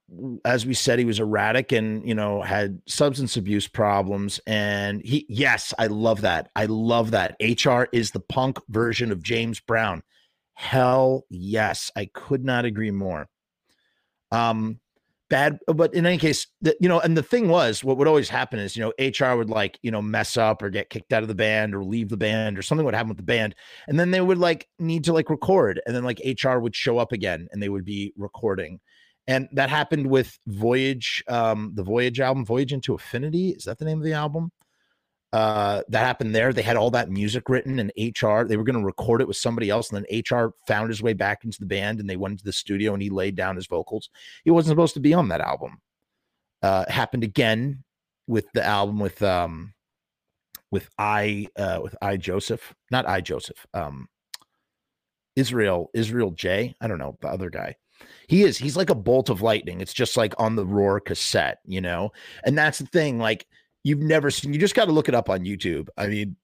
as 0.45 0.65
we 0.65 0.75
said, 0.75 0.99
he 0.99 1.05
was 1.05 1.21
erratic 1.21 1.73
and 1.73 2.07
you 2.07 2.15
know 2.15 2.43
had 2.43 2.81
substance 2.87 3.37
abuse 3.37 3.69
problems. 3.69 4.41
And 4.47 5.03
he, 5.05 5.27
yes, 5.29 5.75
I 5.79 5.87
love 5.87 6.23
that. 6.23 6.51
I 6.57 6.67
love 6.67 7.11
that. 7.11 7.37
HR 7.41 7.85
is 7.93 8.11
the 8.11 8.21
punk 8.21 8.59
version 8.69 9.13
of 9.13 9.23
James 9.23 9.61
Brown. 9.61 10.03
Hell 10.55 11.25
yes, 11.31 11.91
I 11.97 12.09
could 12.13 12.45
not 12.45 12.65
agree 12.65 12.91
more. 12.91 13.29
Um, 14.33 14.81
bad 15.29 15.59
but 15.67 15.93
in 15.95 16.07
any 16.07 16.17
case 16.17 16.47
the, 16.63 16.75
you 16.81 16.89
know 16.89 17.01
and 17.01 17.17
the 17.17 17.23
thing 17.23 17.49
was 17.49 17.85
what 17.85 17.99
would 17.99 18.09
always 18.09 18.29
happen 18.29 18.59
is 18.59 18.77
you 18.77 18.83
know 18.83 18.93
hr 18.99 19.37
would 19.37 19.51
like 19.51 19.79
you 19.83 19.91
know 19.91 20.01
mess 20.01 20.37
up 20.37 20.63
or 20.63 20.71
get 20.71 20.89
kicked 20.91 21.13
out 21.13 21.23
of 21.23 21.29
the 21.29 21.35
band 21.35 21.75
or 21.75 21.85
leave 21.85 22.09
the 22.09 22.17
band 22.17 22.59
or 22.59 22.63
something 22.63 22.85
would 22.85 22.95
happen 22.95 23.09
with 23.09 23.19
the 23.19 23.23
band 23.23 23.55
and 23.89 24.01
then 24.01 24.11
they 24.11 24.21
would 24.21 24.39
like 24.39 24.69
need 24.79 25.05
to 25.05 25.13
like 25.13 25.29
record 25.29 25.81
and 25.87 25.95
then 25.95 26.05
like 26.05 26.21
hr 26.43 26.59
would 26.59 26.75
show 26.75 26.99
up 26.99 27.13
again 27.13 27.47
and 27.53 27.63
they 27.63 27.69
would 27.69 27.85
be 27.85 28.13
recording 28.17 28.81
and 29.29 29.49
that 29.53 29.71
happened 29.71 30.09
with 30.09 30.37
voyage 30.49 31.23
um 31.29 31.71
the 31.75 31.85
voyage 31.85 32.19
album 32.19 32.45
voyage 32.45 32.73
into 32.73 32.95
Infinity. 32.95 33.51
is 33.51 33.65
that 33.65 33.79
the 33.79 33.85
name 33.85 33.99
of 33.99 34.05
the 34.05 34.15
album 34.15 34.51
uh, 35.33 35.83
that 35.89 36.05
happened 36.07 36.35
there. 36.35 36.53
They 36.53 36.63
had 36.63 36.77
all 36.77 36.91
that 36.93 37.11
music 37.11 37.49
written, 37.49 37.79
and 37.79 37.93
HR 37.99 38.45
they 38.45 38.57
were 38.57 38.65
going 38.65 38.79
to 38.79 38.85
record 38.85 39.21
it 39.21 39.29
with 39.29 39.37
somebody 39.37 39.69
else, 39.69 39.91
and 39.91 40.03
then 40.03 40.23
HR 40.23 40.55
found 40.67 40.89
his 40.89 41.03
way 41.03 41.13
back 41.13 41.45
into 41.45 41.61
the 41.61 41.67
band, 41.67 42.01
and 42.01 42.09
they 42.09 42.17
went 42.17 42.33
into 42.33 42.45
the 42.45 42.53
studio, 42.53 42.95
and 42.95 43.03
he 43.03 43.11
laid 43.11 43.37
down 43.37 43.57
his 43.57 43.67
vocals. 43.67 44.09
He 44.45 44.51
wasn't 44.51 44.73
supposed 44.73 44.95
to 44.95 45.01
be 45.01 45.13
on 45.13 45.29
that 45.29 45.43
album. 45.43 45.79
Uh, 46.63 46.91
happened 46.91 47.25
again 47.25 47.85
with 48.27 48.47
the 48.53 48.65
album 48.65 48.99
with 48.99 49.23
um 49.23 49.75
with 50.71 50.89
I 50.99 51.49
uh 51.57 51.81
with 51.83 51.95
I 52.01 52.17
Joseph, 52.17 52.75
not 52.91 53.07
I 53.07 53.21
Joseph, 53.21 53.67
um 53.75 54.09
Israel 55.37 55.91
Israel 55.95 56.31
J. 56.31 56.75
I 56.81 56.89
don't 56.89 56.99
know 56.99 57.17
the 57.21 57.29
other 57.29 57.51
guy. 57.51 57.77
He 58.29 58.43
is 58.43 58.59
he's 58.59 58.77
like 58.77 58.91
a 58.91 58.95
bolt 58.95 59.31
of 59.31 59.43
lightning. 59.43 59.81
It's 59.81 59.95
just 59.95 60.17
like 60.17 60.35
on 60.39 60.57
the 60.57 60.67
ROIR 60.67 61.01
cassette, 61.01 61.59
you 61.67 61.81
know, 61.81 62.13
and 62.45 62.57
that's 62.57 62.79
the 62.79 62.87
thing. 62.87 63.19
Like 63.19 63.47
you've 63.85 64.01
never 64.01 64.31
seen. 64.31 64.53
You 64.53 64.59
just 64.59 64.75
got 64.75 64.87
to 64.87 64.93
look 64.93 65.09
it 65.09 65.15
up 65.15 65.31
on 65.31 65.41
YouTube. 65.41 65.89
I 65.97 66.09
mean, 66.09 66.37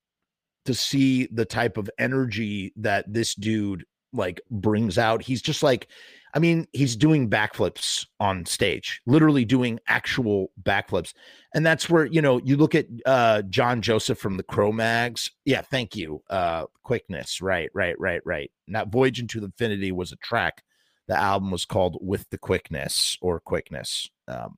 to 0.64 0.74
see 0.74 1.26
the 1.26 1.44
type 1.44 1.76
of 1.76 1.90
energy 1.98 2.72
that 2.76 3.12
this 3.12 3.34
dude 3.34 3.84
like 4.12 4.40
brings 4.50 4.96
out. 4.96 5.22
He's 5.22 5.42
just 5.42 5.62
like, 5.62 5.88
I 6.34 6.38
mean, 6.38 6.66
he's 6.72 6.96
doing 6.96 7.28
backflips 7.28 8.06
on 8.20 8.46
stage, 8.46 9.00
literally 9.06 9.44
doing 9.44 9.78
actual 9.86 10.50
backflips. 10.62 11.12
And 11.54 11.66
that's 11.66 11.90
where, 11.90 12.06
you 12.06 12.22
know, 12.22 12.40
you 12.44 12.56
look 12.56 12.74
at 12.74 12.86
uh 13.06 13.42
John 13.42 13.82
Joseph 13.82 14.18
from 14.18 14.36
the 14.36 14.42
Cro-Mags. 14.42 15.30
Yeah, 15.44 15.62
thank 15.62 15.94
you. 15.94 16.22
Uh 16.30 16.64
quickness. 16.82 17.40
Right, 17.40 17.70
right, 17.74 17.98
right, 17.98 18.22
right. 18.24 18.50
Now 18.66 18.84
Voyage 18.84 19.20
into 19.20 19.44
Infinity 19.44 19.92
was 19.92 20.12
a 20.12 20.16
track. 20.16 20.62
The 21.08 21.16
album 21.16 21.50
was 21.50 21.64
called 21.64 21.98
With 22.00 22.28
the 22.30 22.38
Quickness 22.38 23.18
or 23.20 23.40
Quickness. 23.40 24.08
Um, 24.28 24.56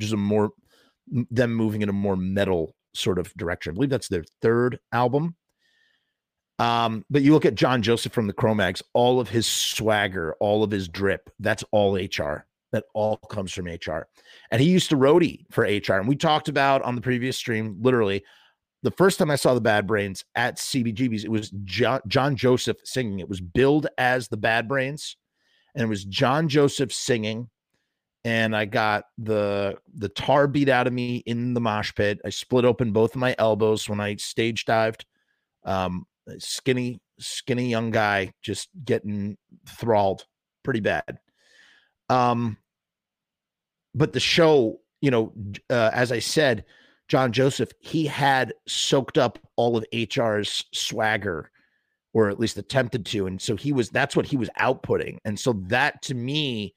which 0.00 0.06
is 0.06 0.12
a 0.14 0.16
more 0.16 0.52
them 1.06 1.54
moving 1.54 1.82
in 1.82 1.90
a 1.90 1.92
more 1.92 2.16
metal 2.16 2.74
sort 2.94 3.18
of 3.18 3.34
direction. 3.34 3.72
I 3.72 3.74
believe 3.74 3.90
that's 3.90 4.08
their 4.08 4.24
third 4.40 4.78
album. 4.92 5.36
Um, 6.58 7.04
but 7.10 7.22
you 7.22 7.32
look 7.32 7.44
at 7.44 7.54
John 7.54 7.82
Joseph 7.82 8.12
from 8.12 8.26
the 8.26 8.32
Cro-Mags, 8.32 8.82
all 8.94 9.20
of 9.20 9.28
his 9.28 9.46
swagger, 9.46 10.36
all 10.40 10.62
of 10.62 10.70
his 10.70 10.88
drip, 10.88 11.30
that's 11.38 11.64
all 11.70 11.96
HR. 11.96 12.46
That 12.72 12.84
all 12.94 13.16
comes 13.16 13.52
from 13.52 13.66
HR. 13.66 14.06
And 14.50 14.62
he 14.62 14.68
used 14.68 14.90
to 14.90 14.96
roadie 14.96 15.44
for 15.50 15.64
HR. 15.64 15.98
And 15.98 16.06
we 16.06 16.16
talked 16.16 16.48
about 16.48 16.82
on 16.82 16.94
the 16.94 17.00
previous 17.00 17.36
stream, 17.36 17.78
literally, 17.80 18.22
the 18.82 18.92
first 18.92 19.18
time 19.18 19.30
I 19.30 19.36
saw 19.36 19.52
the 19.52 19.60
Bad 19.60 19.86
Brains 19.86 20.24
at 20.34 20.56
CBGB's, 20.56 21.24
it 21.24 21.30
was 21.30 21.50
John, 21.64 22.00
John 22.06 22.36
Joseph 22.36 22.78
singing. 22.84 23.18
It 23.18 23.28
was 23.28 23.40
billed 23.40 23.88
as 23.98 24.28
the 24.28 24.36
Bad 24.36 24.68
Brains, 24.68 25.16
and 25.74 25.84
it 25.84 25.88
was 25.88 26.04
John 26.04 26.48
Joseph 26.48 26.92
singing 26.92 27.48
and 28.24 28.54
I 28.54 28.66
got 28.66 29.04
the 29.18 29.78
the 29.94 30.08
tar 30.08 30.46
beat 30.46 30.68
out 30.68 30.86
of 30.86 30.92
me 30.92 31.22
in 31.26 31.54
the 31.54 31.60
mosh 31.60 31.94
pit. 31.94 32.20
I 32.24 32.30
split 32.30 32.64
open 32.64 32.92
both 32.92 33.14
of 33.14 33.20
my 33.20 33.34
elbows 33.38 33.88
when 33.88 34.00
I 34.00 34.16
stage 34.16 34.64
dived. 34.64 35.06
Um, 35.64 36.06
skinny, 36.38 37.00
skinny 37.18 37.68
young 37.68 37.90
guy 37.90 38.32
just 38.42 38.68
getting 38.84 39.36
thralled 39.66 40.26
pretty 40.62 40.80
bad. 40.80 41.18
Um, 42.08 42.58
but 43.94 44.12
the 44.12 44.20
show, 44.20 44.80
you 45.00 45.10
know, 45.10 45.32
uh, 45.70 45.90
as 45.92 46.12
I 46.12 46.18
said, 46.18 46.64
John 47.08 47.32
Joseph, 47.32 47.72
he 47.80 48.06
had 48.06 48.54
soaked 48.68 49.18
up 49.18 49.38
all 49.56 49.76
of 49.76 49.84
HR's 49.92 50.64
swagger, 50.72 51.50
or 52.12 52.28
at 52.28 52.40
least 52.40 52.58
attempted 52.58 53.06
to, 53.06 53.26
and 53.26 53.40
so 53.40 53.56
he 53.56 53.72
was. 53.72 53.90
That's 53.90 54.16
what 54.16 54.26
he 54.26 54.36
was 54.36 54.50
outputting, 54.58 55.18
and 55.24 55.38
so 55.38 55.54
that 55.68 56.02
to 56.02 56.14
me 56.14 56.74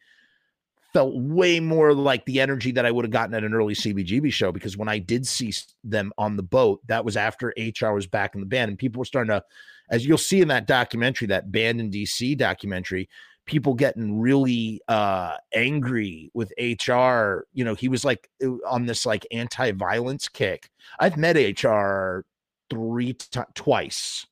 felt 0.94 1.16
way 1.16 1.60
more 1.60 1.94
like 1.94 2.24
the 2.26 2.40
energy 2.40 2.72
that 2.72 2.86
I 2.86 2.92
would 2.92 3.04
have 3.04 3.12
gotten 3.12 3.34
at 3.34 3.44
an 3.44 3.54
early 3.54 3.74
CBGB 3.74 4.32
show 4.32 4.52
because 4.52 4.78
when 4.78 4.88
I 4.88 5.00
did 5.00 5.26
see 5.28 5.52
them 5.84 6.14
on 6.18 6.38
the 6.38 6.44
boat, 6.44 6.82
that 6.88 7.04
was 7.04 7.18
after 7.18 7.54
HR 7.58 7.94
was 7.94 8.06
back 8.06 8.36
in 8.36 8.42
the 8.42 8.48
band 8.48 8.70
and 8.70 8.78
people 8.78 9.00
were 9.00 9.06
starting 9.06 9.32
to, 9.32 9.44
as 9.90 10.06
you'll 10.06 10.20
see 10.20 10.42
in 10.42 10.48
that 10.50 10.68
documentary, 10.68 11.28
that 11.28 11.52
banned 11.52 11.80
in 11.80 11.90
DC 11.90 12.38
documentary, 12.38 13.10
people 13.46 13.74
getting 13.74 14.20
really 14.20 14.82
uh 14.88 15.36
angry 15.54 16.30
with 16.34 16.54
HR. 16.60 17.46
You 17.54 17.66
know, 17.66 17.74
he 17.74 17.90
was 17.90 18.06
like 18.06 18.30
uh, 18.44 18.52
on 18.70 18.86
this 18.86 19.06
like 19.06 19.26
anti-violence 19.32 20.30
kick. 20.30 20.70
I've 21.00 21.18
met 21.18 21.36
HR 21.36 22.24
three 22.70 23.14
t- 23.14 23.40
twice. 23.56 24.28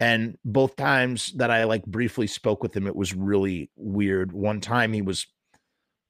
And 0.00 0.36
both 0.44 0.76
times 0.76 1.32
that 1.36 1.50
I 1.50 1.64
like 1.64 1.84
briefly 1.86 2.26
spoke 2.26 2.62
with 2.62 2.76
him, 2.76 2.86
it 2.86 2.96
was 2.96 3.14
really 3.14 3.70
weird. 3.76 4.32
One 4.32 4.60
time 4.60 4.92
he 4.92 5.02
was 5.02 5.26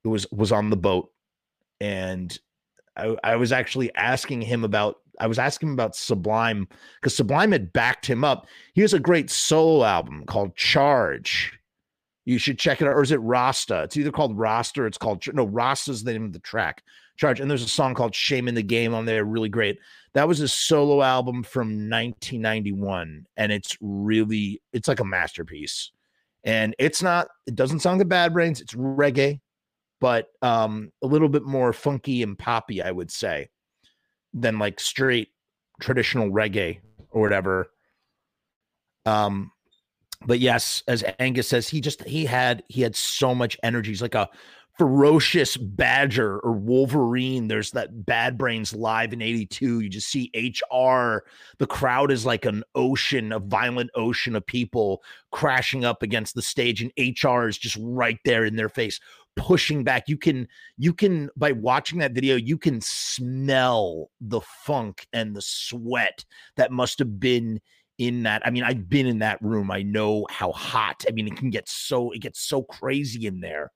it 0.04 0.08
was 0.08 0.26
was 0.32 0.52
on 0.52 0.70
the 0.70 0.76
boat, 0.76 1.10
and 1.80 2.36
I, 2.96 3.16
I 3.22 3.36
was 3.36 3.52
actually 3.52 3.94
asking 3.94 4.42
him 4.42 4.64
about 4.64 4.96
I 5.20 5.26
was 5.26 5.38
asking 5.38 5.68
him 5.68 5.74
about 5.74 5.96
Sublime 5.96 6.68
because 7.00 7.14
Sublime 7.14 7.52
had 7.52 7.72
backed 7.72 8.06
him 8.06 8.24
up. 8.24 8.46
He 8.74 8.80
has 8.80 8.94
a 8.94 8.98
great 8.98 9.30
solo 9.30 9.84
album 9.84 10.24
called 10.26 10.56
Charge. 10.56 11.58
You 12.24 12.38
should 12.38 12.58
check 12.58 12.80
it 12.80 12.88
out. 12.88 12.94
Or 12.94 13.02
is 13.02 13.12
it 13.12 13.20
Rasta? 13.20 13.82
It's 13.82 13.96
either 13.96 14.10
called 14.10 14.38
Rasta 14.38 14.82
or 14.82 14.86
it's 14.86 14.98
called 14.98 15.22
no 15.34 15.44
Rasta's 15.44 16.02
the 16.02 16.12
name 16.12 16.24
of 16.24 16.32
the 16.32 16.38
track. 16.38 16.82
Charge. 17.16 17.40
And 17.40 17.50
there's 17.50 17.62
a 17.62 17.68
song 17.68 17.94
called 17.94 18.14
Shame 18.14 18.48
in 18.48 18.54
the 18.54 18.62
Game 18.62 18.94
on 18.94 19.04
there, 19.04 19.24
really 19.24 19.48
great. 19.48 19.78
That 20.14 20.28
was 20.28 20.40
a 20.40 20.48
solo 20.48 21.02
album 21.02 21.42
from 21.42 21.68
1991, 21.90 23.26
and 23.36 23.52
it's 23.52 23.76
really 23.80 24.60
it's 24.72 24.88
like 24.88 25.00
a 25.00 25.04
masterpiece. 25.04 25.90
And 26.44 26.74
it's 26.78 27.02
not. 27.02 27.28
It 27.46 27.54
doesn't 27.54 27.80
sound 27.80 27.98
like 27.98 28.08
Bad 28.08 28.32
Brains. 28.32 28.60
It's 28.60 28.74
reggae 28.74 29.40
but 30.04 30.28
um, 30.42 30.92
a 31.02 31.06
little 31.06 31.30
bit 31.30 31.44
more 31.44 31.72
funky 31.72 32.22
and 32.22 32.38
poppy, 32.38 32.82
I 32.82 32.90
would 32.90 33.10
say, 33.10 33.48
than 34.34 34.58
like 34.58 34.78
straight 34.78 35.28
traditional 35.80 36.30
reggae 36.30 36.80
or 37.10 37.22
whatever. 37.22 37.70
Um, 39.06 39.50
but 40.26 40.40
yes, 40.40 40.82
as 40.86 41.04
Angus 41.18 41.48
says, 41.48 41.68
he 41.68 41.80
just 41.80 42.02
he 42.04 42.26
had 42.26 42.64
he 42.68 42.82
had 42.82 42.94
so 42.94 43.34
much 43.34 43.56
energy. 43.62 43.92
He's 43.92 44.02
like 44.02 44.14
a 44.14 44.28
ferocious 44.78 45.56
badger 45.56 46.38
or 46.40 46.52
wolverine. 46.52 47.48
There's 47.48 47.70
that 47.72 48.04
bad 48.06 48.36
brains 48.36 48.74
live 48.74 49.12
in 49.12 49.22
82 49.22 49.80
you 49.80 49.88
just 49.88 50.08
see 50.08 50.30
hr 50.34 51.18
the 51.58 51.66
crowd 51.66 52.10
is 52.10 52.26
like 52.26 52.44
an 52.44 52.64
ocean 52.74 53.32
a 53.32 53.38
violent 53.38 53.90
ocean 53.94 54.34
of 54.34 54.44
people 54.46 55.02
crashing 55.30 55.84
up 55.84 56.02
against 56.02 56.34
the 56.34 56.42
stage 56.42 56.82
and 56.82 56.92
hr 57.22 57.46
is 57.46 57.56
just 57.56 57.78
right 57.80 58.18
there 58.24 58.44
in 58.44 58.56
their 58.56 58.68
face 58.68 58.98
pushing 59.36 59.84
back. 59.84 60.08
You 60.08 60.16
can 60.16 60.48
you 60.76 60.92
can 60.92 61.30
by 61.36 61.52
watching 61.52 61.98
that 61.98 62.12
video 62.12 62.36
you 62.36 62.58
can 62.58 62.80
smell 62.80 64.10
the 64.20 64.40
funk 64.40 65.06
and 65.12 65.34
the 65.34 65.42
sweat 65.42 66.24
that 66.56 66.72
must 66.72 66.98
have 66.98 67.18
been 67.20 67.60
in 67.98 68.24
that. 68.24 68.42
I 68.44 68.50
mean 68.50 68.64
i've 68.64 68.88
been 68.88 69.06
in 69.06 69.18
that 69.20 69.40
room. 69.42 69.70
I 69.70 69.82
know 69.82 70.26
how 70.30 70.52
hot. 70.52 71.04
I 71.08 71.12
mean 71.12 71.26
it 71.26 71.36
can 71.36 71.50
get 71.50 71.68
so 71.68 72.10
it 72.12 72.20
gets 72.20 72.40
so 72.40 72.62
crazy 72.62 73.26
in 73.26 73.40
there 73.40 73.70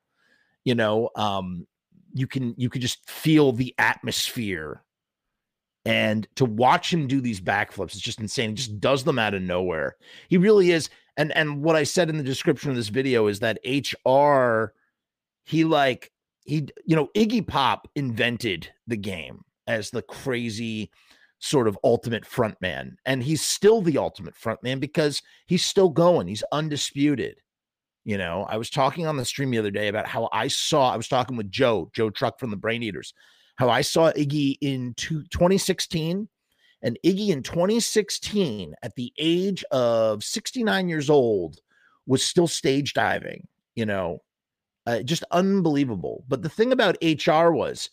you 0.64 0.74
know 0.74 1.10
um 1.16 1.66
you 2.14 2.26
can 2.26 2.54
you 2.56 2.68
can 2.68 2.80
just 2.80 3.08
feel 3.08 3.52
the 3.52 3.74
atmosphere 3.78 4.82
and 5.84 6.28
to 6.36 6.44
watch 6.44 6.92
him 6.92 7.06
do 7.06 7.20
these 7.20 7.40
backflips 7.40 7.94
is 7.94 8.02
just 8.02 8.20
insane. 8.20 8.50
He 8.50 8.56
just 8.56 8.78
does 8.78 9.04
them 9.04 9.18
out 9.18 9.32
of 9.32 9.40
nowhere. 9.40 9.96
He 10.28 10.36
really 10.36 10.70
is. 10.70 10.90
And 11.16 11.34
and 11.34 11.62
what 11.62 11.76
I 11.76 11.84
said 11.84 12.10
in 12.10 12.18
the 12.18 12.22
description 12.22 12.68
of 12.68 12.76
this 12.76 12.88
video 12.88 13.26
is 13.26 13.40
that 13.40 13.58
HR 13.64 14.74
he 15.44 15.64
like 15.64 16.12
he 16.44 16.68
you 16.84 16.94
know 16.94 17.08
Iggy 17.16 17.46
Pop 17.46 17.88
invented 17.94 18.70
the 18.86 18.98
game 18.98 19.42
as 19.66 19.90
the 19.90 20.02
crazy 20.02 20.90
sort 21.38 21.68
of 21.68 21.78
ultimate 21.84 22.24
frontman 22.24 22.96
and 23.06 23.22
he's 23.22 23.40
still 23.40 23.80
the 23.80 23.96
ultimate 23.96 24.34
frontman 24.34 24.80
because 24.80 25.22
he's 25.46 25.64
still 25.64 25.88
going 25.88 26.26
he's 26.26 26.42
undisputed 26.50 27.40
you 28.08 28.16
know 28.16 28.46
i 28.48 28.56
was 28.56 28.70
talking 28.70 29.06
on 29.06 29.16
the 29.16 29.24
stream 29.24 29.50
the 29.50 29.58
other 29.58 29.70
day 29.70 29.88
about 29.88 30.06
how 30.06 30.28
i 30.32 30.48
saw 30.48 30.92
i 30.92 30.96
was 30.96 31.08
talking 31.08 31.36
with 31.36 31.50
joe 31.50 31.90
joe 31.94 32.10
truck 32.10 32.38
from 32.38 32.50
the 32.50 32.56
brain 32.56 32.82
eaters 32.82 33.12
how 33.56 33.68
i 33.68 33.80
saw 33.80 34.10
iggy 34.12 34.56
in 34.60 34.94
two, 34.96 35.22
2016 35.30 36.28
and 36.82 36.98
iggy 37.04 37.28
in 37.28 37.42
2016 37.42 38.74
at 38.82 38.94
the 38.96 39.12
age 39.18 39.62
of 39.70 40.24
69 40.24 40.88
years 40.88 41.10
old 41.10 41.58
was 42.06 42.24
still 42.24 42.48
stage 42.48 42.94
diving 42.94 43.46
you 43.74 43.84
know 43.84 44.20
uh, 44.88 45.02
just 45.02 45.22
unbelievable. 45.32 46.24
But 46.28 46.40
the 46.40 46.48
thing 46.48 46.72
about 46.72 46.96
HR 47.02 47.50
was 47.50 47.90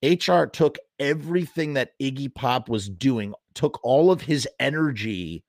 HR 0.00 0.44
took 0.44 0.78
everything 1.00 1.74
that 1.74 1.90
Iggy 2.00 2.32
Pop 2.32 2.68
was 2.68 2.88
doing, 2.88 3.34
took 3.54 3.80
all 3.82 4.12
of 4.12 4.20
his 4.20 4.48
energy 4.60 5.42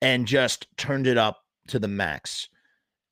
and 0.00 0.28
just 0.28 0.68
turned 0.76 1.08
it 1.08 1.18
up 1.18 1.42
to 1.66 1.80
the 1.80 1.88
max. 1.88 2.48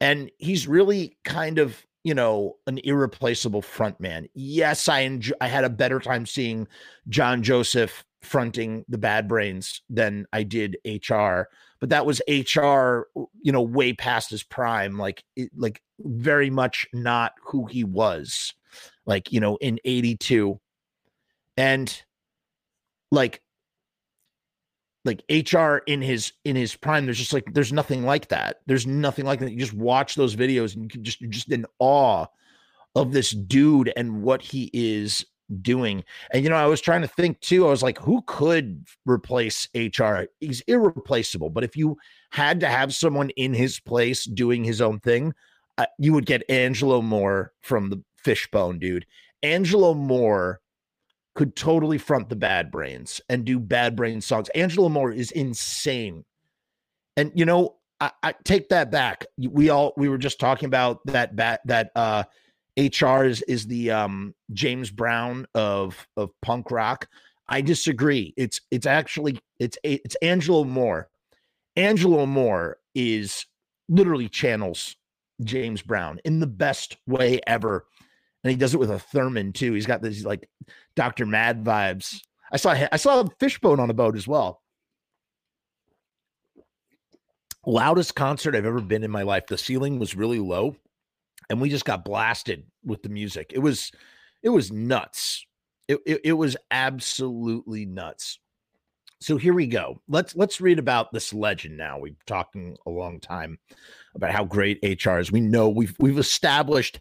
And 0.00 0.30
he's 0.38 0.68
really 0.68 1.16
kind 1.24 1.58
of, 1.58 1.84
you 2.04 2.14
know, 2.14 2.56
an 2.66 2.78
irreplaceable 2.84 3.62
frontman. 3.62 4.28
Yes, 4.34 4.88
I 4.88 5.00
enjoy, 5.00 5.34
I 5.40 5.48
had 5.48 5.64
a 5.64 5.70
better 5.70 5.98
time 5.98 6.26
seeing 6.26 6.68
John 7.08 7.42
Joseph 7.42 8.04
fronting 8.22 8.84
the 8.88 8.98
Bad 8.98 9.28
Brains 9.28 9.82
than 9.90 10.26
I 10.32 10.42
did 10.42 10.76
HR, 10.84 11.48
but 11.80 11.90
that 11.90 12.06
was 12.06 12.22
HR, 12.28 13.08
you 13.42 13.52
know, 13.52 13.62
way 13.62 13.92
past 13.92 14.30
his 14.30 14.42
prime, 14.42 14.98
like 14.98 15.24
it, 15.37 15.50
like 15.56 15.82
very 16.00 16.50
much 16.50 16.87
not 16.92 17.32
who 17.44 17.66
he 17.66 17.84
was 17.84 18.54
like 19.06 19.32
you 19.32 19.40
know 19.40 19.56
in 19.56 19.78
82 19.84 20.61
and 21.56 22.02
like 23.11 23.40
like 25.04 25.22
HR 25.30 25.76
in 25.87 26.02
his 26.02 26.32
in 26.44 26.56
his 26.56 26.74
prime 26.74 27.04
there's 27.04 27.18
just 27.18 27.32
like 27.32 27.52
there's 27.54 27.72
nothing 27.72 28.04
like 28.04 28.28
that. 28.28 28.58
There's 28.66 28.87
nothing 28.87 29.24
like 29.24 29.40
that. 29.40 29.52
You 29.52 29.58
just 29.58 29.74
watch 29.74 30.14
those 30.14 30.37
videos 30.37 30.74
and 30.74 30.84
you 30.84 30.88
can 30.88 31.04
just 31.04 31.20
you're 31.20 31.30
just 31.30 31.50
in 31.50 31.66
awe 31.78 32.26
of 32.94 33.12
this 33.12 33.30
dude 33.30 33.92
and 33.96 34.22
what 34.22 34.42
he 34.42 34.70
is 34.72 35.24
doing. 35.62 36.04
And 36.32 36.42
you 36.42 36.50
know 36.50 36.56
I 36.56 36.66
was 36.66 36.80
trying 36.80 37.02
to 37.02 37.08
think 37.08 37.40
too 37.40 37.66
I 37.66 37.70
was 37.70 37.82
like 37.82 37.98
who 37.98 38.22
could 38.26 38.87
replace 39.06 39.68
HR 39.74 40.24
he's 40.40 40.61
irreplaceable 40.62 41.50
but 41.50 41.64
if 41.64 41.76
you 41.76 41.96
had 42.30 42.61
to 42.61 42.68
have 42.68 42.94
someone 42.94 43.30
in 43.30 43.54
his 43.54 43.80
place 43.80 44.24
doing 44.24 44.64
his 44.64 44.80
own 44.80 45.00
thing 45.00 45.32
uh, 45.78 45.87
you 45.98 46.12
would 46.12 46.26
get 46.26 46.42
Angelo 46.50 47.00
Moore 47.00 47.52
from 47.62 47.88
the 47.88 48.02
Fishbone, 48.16 48.80
dude. 48.80 49.06
Angelo 49.44 49.94
Moore 49.94 50.61
could 51.38 51.55
totally 51.55 51.98
front 51.98 52.29
the 52.29 52.35
Bad 52.35 52.68
Brains 52.68 53.20
and 53.29 53.44
do 53.44 53.61
Bad 53.61 53.94
Brain 53.94 54.20
songs. 54.20 54.48
Angelo 54.57 54.88
Moore 54.88 55.12
is 55.12 55.31
insane. 55.31 56.24
And 57.16 57.31
you 57.33 57.44
know, 57.44 57.77
I, 58.01 58.11
I, 58.24 58.35
take 58.42 58.70
that 58.70 58.90
back. 58.90 59.24
We 59.38 59.70
all 59.70 59.92
we 59.96 60.09
were 60.09 60.18
just 60.18 60.40
talking 60.40 60.66
about 60.66 60.98
that 61.07 61.37
bat 61.37 61.61
that 61.66 61.92
uh 61.94 62.24
HR 62.77 63.22
is 63.22 63.42
is 63.42 63.68
the 63.68 63.92
um 63.92 64.35
James 64.53 64.90
Brown 64.90 65.46
of 65.55 66.09
of 66.16 66.31
punk 66.42 66.72
rock. 66.72 67.07
I 67.48 67.61
disagree. 67.61 68.35
It's 68.37 68.61
it's 68.72 68.87
actually 68.87 69.38
it's 69.61 69.79
it's 69.85 70.16
Angelo 70.16 70.64
Moore. 70.64 71.09
Angelo 71.77 72.27
Moore 72.27 72.79
is 72.96 73.46
literally 73.88 74.29
channels 74.29 74.96
James 75.44 75.83
Brown 75.83 76.18
in 76.24 76.40
the 76.40 76.48
best 76.48 76.96
way 77.07 77.38
ever 77.46 77.87
and 78.44 78.51
he 78.51 78.57
does 78.57 78.74
it 78.74 78.79
with 78.79 78.90
a 78.90 79.03
theremin 79.12 79.53
too. 79.53 79.72
He's 79.72 79.87
got 79.87 80.03
these 80.03 80.24
like 80.24 80.48
Dr. 80.94 81.27
Madd 81.27 81.64
Vibes. 81.64 82.20
I 82.51 82.57
saw 82.57 82.74
I 82.90 82.96
saw 82.96 83.20
a 83.20 83.31
Fishbone 83.40 83.81
on 83.81 83.90
a 83.90 83.94
boat 83.94 84.16
as 84.16 84.27
well. 84.27 84.62
Loudest 87.66 88.14
concert 88.14 88.55
I've 88.55 88.64
ever 88.64 88.81
been 88.81 89.05
in 89.05 89.11
my 89.11 89.22
life. 89.22 89.46
The 89.46 89.59
ceiling 89.59 89.98
was 89.98 90.16
really 90.16 90.38
low, 90.38 90.77
and 91.51 91.61
we 91.61 91.68
just 91.68 91.85
got 91.85 92.05
blasted 92.05 92.64
with 92.85 93.03
the 93.03 93.09
music. 93.09 93.53
It 93.55 93.59
was 93.59 93.90
it 94.42 94.48
was 94.48 94.72
nuts. 94.72 95.44
It, 95.88 95.98
it, 96.07 96.20
it 96.24 96.33
was 96.33 96.57
absolutely 96.70 97.87
nuts. 97.87 98.38
So 99.20 99.37
here 99.37 99.53
we 99.53 99.66
go. 99.66 100.01
Let's 100.09 100.37
let's 100.37 100.61
read 100.61 100.79
about 100.79 101.12
this 101.12 101.33
legend 101.35 101.77
now. 101.77 101.98
We've 101.98 102.24
talking 102.24 102.77
a 102.87 102.90
long 102.90 103.18
time 103.18 103.59
about 104.14 104.31
how 104.31 104.44
great 104.44 104.79
HR 104.83 105.18
is. 105.18 105.33
We 105.33 105.40
know 105.40 105.68
we've 105.68 105.94
we've 105.98 106.18
established 106.18 107.01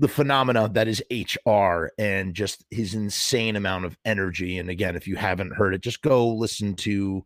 the 0.00 0.08
phenomena 0.08 0.66
that 0.72 0.88
is 0.88 1.02
HR 1.10 1.90
and 1.98 2.34
just 2.34 2.64
his 2.70 2.94
insane 2.94 3.54
amount 3.54 3.84
of 3.84 3.98
energy. 4.06 4.56
And 4.56 4.70
again, 4.70 4.96
if 4.96 5.06
you 5.06 5.14
haven't 5.14 5.54
heard 5.54 5.74
it, 5.74 5.82
just 5.82 6.00
go 6.00 6.28
listen 6.28 6.74
to 6.76 7.24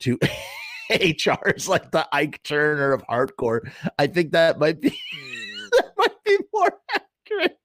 to 0.00 0.18
HR 0.90 1.50
is 1.50 1.68
like 1.68 1.90
the 1.90 2.08
Ike 2.12 2.42
Turner 2.42 2.92
of 2.92 3.06
hardcore. 3.06 3.70
I 3.98 4.06
think 4.06 4.32
that 4.32 4.58
might 4.58 4.80
be 4.80 4.88
that 5.72 5.92
might 5.98 6.24
be 6.24 6.38
more 6.54 6.72
accurate. 6.94 7.58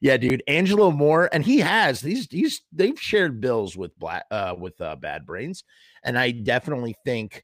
Yeah, 0.00 0.16
dude, 0.16 0.44
Angelo 0.46 0.92
Moore, 0.92 1.28
and 1.32 1.44
he 1.44 1.58
has 1.58 2.00
these. 2.00 2.28
He's 2.30 2.62
they've 2.70 3.00
shared 3.00 3.40
bills 3.40 3.76
with 3.76 3.98
black 3.98 4.26
uh 4.30 4.54
with 4.56 4.80
uh, 4.80 4.94
Bad 4.94 5.26
Brains, 5.26 5.64
and 6.04 6.16
I 6.16 6.30
definitely 6.30 6.94
think 7.04 7.42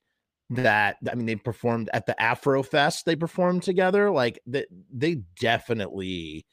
that 0.51 0.97
I 1.11 1.15
mean 1.15 1.27
they 1.27 1.37
performed 1.37 1.89
at 1.93 2.07
the 2.07 2.21
Afro 2.21 2.63
Fest 2.63 3.07
they 3.07 3.17
performed 3.17 3.63
together 3.63 4.11
like 4.11 4.41
they, 4.47 4.67
they 4.93 5.23
definitely 5.41 6.47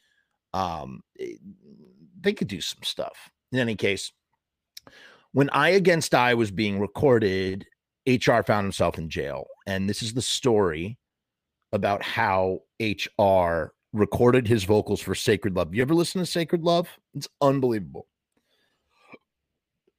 um 0.54 1.02
eh, 1.20 1.34
they 2.22 2.34
could 2.34 2.48
do 2.48 2.62
some 2.62 2.84
stuff. 2.84 3.30
In 3.52 3.60
any 3.60 3.76
case 3.76 4.12
when 5.32 5.50
I 5.52 5.70
Against 5.70 6.16
I 6.16 6.34
was 6.34 6.52
being 6.52 6.80
recorded 6.80 7.66
HR 8.08 8.42
found 8.42 8.66
himself 8.66 8.98
in 8.98 9.10
jail 9.10 9.48
and 9.68 9.90
this 9.90 10.02
is 10.02 10.14
the 10.14 10.22
story 10.22 10.98
about 11.72 12.02
how 12.02 12.60
HR 12.80 13.74
recorded 13.92 14.48
his 14.48 14.64
vocals 14.64 15.02
for 15.02 15.16
Sacred 15.16 15.56
Love. 15.56 15.74
You 15.74 15.82
ever 15.82 15.94
listen 15.94 16.20
to 16.20 16.26
Sacred 16.26 16.64
Love? 16.64 16.88
It's 17.16 17.28
unbelievable. 17.42 18.08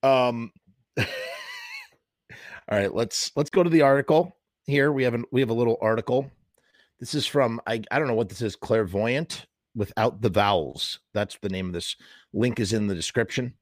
Um 0.02 0.52
All 2.70 2.78
right, 2.78 2.94
let's 2.94 3.32
let's 3.34 3.50
go 3.50 3.64
to 3.64 3.70
the 3.70 3.82
article 3.82 4.36
here. 4.66 4.92
We 4.92 5.02
have 5.02 5.14
an, 5.14 5.24
we 5.32 5.40
have 5.40 5.50
a 5.50 5.54
little 5.54 5.76
article. 5.82 6.30
This 7.00 7.14
is 7.14 7.26
from 7.26 7.60
I 7.66 7.82
I 7.90 7.98
don't 7.98 8.06
know 8.06 8.14
what 8.14 8.28
this 8.28 8.42
is. 8.42 8.54
Clairvoyant 8.54 9.46
without 9.74 10.20
the 10.20 10.30
vowels. 10.30 11.00
That's 11.12 11.36
the 11.42 11.48
name 11.48 11.66
of 11.66 11.72
this. 11.72 11.96
Link 12.32 12.60
is 12.60 12.72
in 12.72 12.86
the 12.86 12.94
description. 12.94 13.54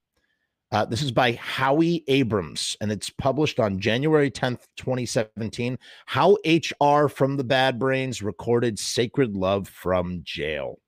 Uh, 0.71 0.85
this 0.85 1.01
is 1.01 1.11
by 1.11 1.33
Howie 1.33 2.05
Abrams, 2.09 2.77
and 2.83 2.93
it's 2.93 3.09
published 3.09 3.59
on 3.59 3.81
January 3.81 4.31
10th, 4.31 4.67
2017. 4.77 5.79
How 6.05 6.37
HR 6.45 7.09
from 7.09 7.39
the 7.39 7.45
Bad 7.45 7.79
Brains 7.79 8.21
recorded 8.21 8.79
Sacred 8.79 9.35
Love 9.35 9.67
from 9.67 10.21
jail. 10.25 10.79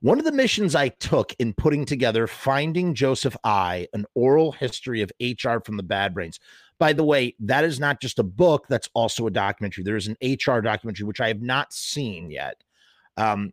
One 0.00 0.18
of 0.18 0.24
the 0.24 0.32
missions 0.32 0.74
I 0.74 0.88
took 0.88 1.34
in 1.38 1.52
putting 1.52 1.84
together 1.84 2.26
Finding 2.26 2.94
Joseph 2.94 3.36
I, 3.44 3.86
an 3.92 4.06
oral 4.14 4.52
history 4.52 5.02
of 5.02 5.12
HR 5.20 5.58
from 5.62 5.76
the 5.76 5.82
Bad 5.82 6.14
Brains. 6.14 6.40
By 6.80 6.94
the 6.94 7.04
way, 7.04 7.36
that 7.40 7.62
is 7.62 7.78
not 7.78 8.00
just 8.00 8.18
a 8.18 8.24
book, 8.24 8.66
that's 8.68 8.88
also 8.94 9.26
a 9.26 9.30
documentary. 9.30 9.84
There 9.84 9.98
is 9.98 10.08
an 10.08 10.16
HR 10.22 10.60
documentary, 10.60 11.06
which 11.06 11.20
I 11.20 11.28
have 11.28 11.42
not 11.42 11.74
seen 11.74 12.30
yet, 12.30 12.64
um, 13.18 13.52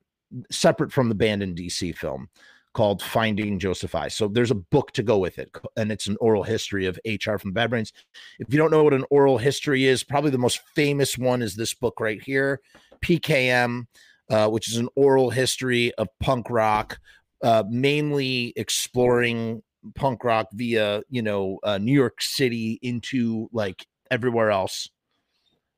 separate 0.50 0.94
from 0.94 1.10
the 1.10 1.16
Banned 1.16 1.44
in 1.44 1.54
DC 1.54 1.96
film 1.96 2.30
called 2.74 3.02
Finding 3.02 3.60
Joseph 3.60 3.96
I. 3.96 4.08
So 4.08 4.30
there's 4.30 4.52
a 4.52 4.56
book 4.56 4.94
to 4.94 5.04
go 5.04 5.18
with 5.18 5.40
it, 5.40 5.52
and 5.76 5.92
it's 5.92 6.08
an 6.08 6.16
oral 6.22 6.44
history 6.44 6.86
of 6.86 6.98
HR 7.06 7.38
from 7.38 7.52
Bad 7.52 7.70
Brains. 7.70 7.92
If 8.40 8.54
you 8.54 8.58
don't 8.58 8.72
know 8.72 8.84
what 8.84 8.94
an 8.94 9.04
oral 9.10 9.38
history 9.38 9.86
is, 9.86 10.04
probably 10.06 10.32
the 10.32 10.38
most 10.38 10.62
famous 10.74 11.18
one 11.18 11.42
is 11.42 11.56
this 11.56 11.74
book 11.74 12.00
right 12.00 12.22
here, 12.22 12.62
PKM, 13.04 13.88
uh, 14.30 14.48
which 14.48 14.70
is 14.70 14.78
an 14.78 14.88
oral 14.96 15.32
history 15.32 15.94
of 15.96 16.08
punk 16.22 16.50
rock, 16.50 16.98
uh, 17.44 17.64
mainly 17.68 18.54
exploring 18.56 19.64
punk 19.96 20.24
rock 20.24 20.48
via 20.54 21.02
you 21.10 21.22
know 21.22 21.60
uh, 21.64 21.78
New 21.78 21.94
York 21.94 22.22
City 22.22 22.80
into 22.82 23.50
like 23.52 23.86
everywhere 24.12 24.52
else. 24.52 24.90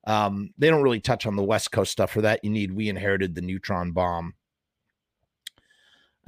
Um, 0.08 0.52
they 0.58 0.69
don't 0.69 0.82
really 0.82 1.00
touch 1.00 1.26
on 1.26 1.36
the 1.36 1.43
West 1.43 1.72
Coast 1.72 1.91
stuff. 1.91 2.12
For 2.12 2.22
that, 2.22 2.43
you 2.43 2.50
need 2.50 2.72
"We 2.74 2.89
Inherited 2.89 3.36
the 3.36 3.41
Neutron 3.41 3.91
Bomb." 3.91 4.34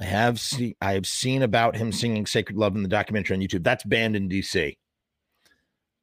I 0.00 0.04
have 0.04 0.40
seen 0.40 0.74
I 0.80 0.92
have 0.92 1.06
seen 1.06 1.42
about 1.42 1.76
him 1.76 1.92
singing 1.92 2.26
"Sacred 2.26 2.56
Love" 2.56 2.74
in 2.76 2.82
the 2.82 2.88
documentary 2.88 3.36
on 3.36 3.42
YouTube. 3.42 3.64
That's 3.64 3.84
banned 3.84 4.16
in 4.16 4.28
DC. 4.28 4.76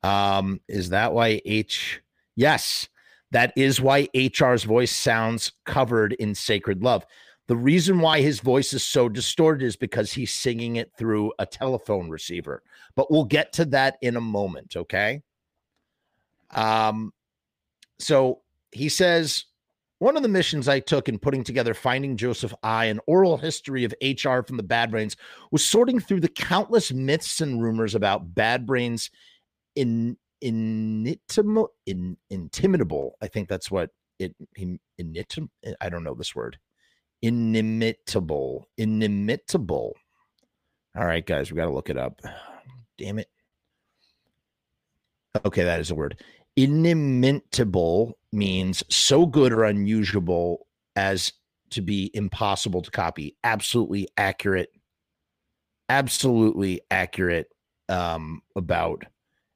Um, 0.03 0.61
is 0.67 0.89
that 0.89 1.13
why 1.13 1.41
H? 1.45 2.01
Yes, 2.35 2.87
that 3.31 3.51
is 3.57 3.81
why 3.81 4.07
HR's 4.15 4.63
voice 4.63 4.95
sounds 4.95 5.51
covered 5.65 6.13
in 6.13 6.33
"Sacred 6.35 6.81
Love." 6.81 7.05
The 7.49 7.57
reason 7.57 7.99
why 7.99 8.21
his 8.21 8.41
voice 8.41 8.73
is 8.73 8.83
so 8.83 9.09
distorted 9.09 9.65
is 9.65 9.75
because 9.75 10.13
he's 10.13 10.31
singing 10.31 10.75
it 10.75 10.91
through 10.95 11.33
a 11.39 11.47
telephone 11.47 12.07
receiver. 12.07 12.61
But 12.95 13.09
we'll 13.09 13.25
get 13.25 13.53
to 13.53 13.65
that 13.65 13.97
in 14.03 14.17
a 14.17 14.21
moment, 14.21 14.75
okay? 14.75 15.23
Um 16.51 17.11
so 17.97 18.41
he 18.71 18.87
says 18.87 19.45
one 19.97 20.15
of 20.15 20.21
the 20.21 20.29
missions 20.29 20.67
I 20.67 20.79
took 20.79 21.09
in 21.09 21.17
putting 21.17 21.43
together 21.43 21.73
Finding 21.73 22.17
Joseph 22.17 22.53
I, 22.61 22.85
an 22.85 22.99
oral 23.07 23.35
history 23.35 23.83
of 23.83 23.95
HR 23.99 24.41
from 24.41 24.57
the 24.57 24.63
Bad 24.63 24.91
Brains, 24.91 25.17
was 25.49 25.65
sorting 25.65 25.99
through 25.99 26.19
the 26.19 26.29
countless 26.29 26.93
myths 26.93 27.41
and 27.41 27.63
rumors 27.63 27.95
about 27.95 28.35
Bad 28.35 28.67
Brains 28.67 29.09
in 29.75 30.17
in, 30.41 31.17
intimidable. 32.29 33.17
I 33.23 33.27
think 33.27 33.49
that's 33.49 33.71
what 33.71 33.89
it, 34.19 34.35
in, 34.55 34.79
I 35.81 35.89
don't 35.89 36.03
know 36.03 36.13
this 36.13 36.35
word 36.35 36.59
inimitable. 37.21 38.67
Inimitable. 38.77 39.93
All 40.95 41.05
right, 41.05 41.25
guys, 41.25 41.51
we 41.51 41.57
got 41.57 41.65
to 41.65 41.73
look 41.73 41.89
it 41.89 41.97
up. 41.97 42.21
Damn 42.97 43.19
it. 43.19 43.29
Okay, 45.45 45.63
that 45.63 45.79
is 45.79 45.91
a 45.91 45.95
word. 45.95 46.21
Inimitable 46.55 48.17
means 48.31 48.83
so 48.89 49.25
good 49.25 49.53
or 49.53 49.63
unusual 49.63 50.67
as 50.95 51.31
to 51.69 51.81
be 51.81 52.11
impossible 52.13 52.81
to 52.81 52.91
copy. 52.91 53.37
Absolutely 53.43 54.07
accurate. 54.17 54.69
Absolutely 55.87 56.81
accurate 56.91 57.47
um, 57.87 58.41
about 58.55 59.03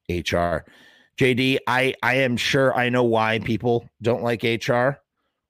HR. 0.10 0.66
JD, 1.18 1.60
I 1.68 1.94
I 2.02 2.16
am 2.16 2.38
sure 2.38 2.76
I 2.76 2.90
know 2.90 3.04
why 3.04 3.40
people 3.40 3.88
don't 4.02 4.24
like 4.24 4.44
HR. 4.44 4.98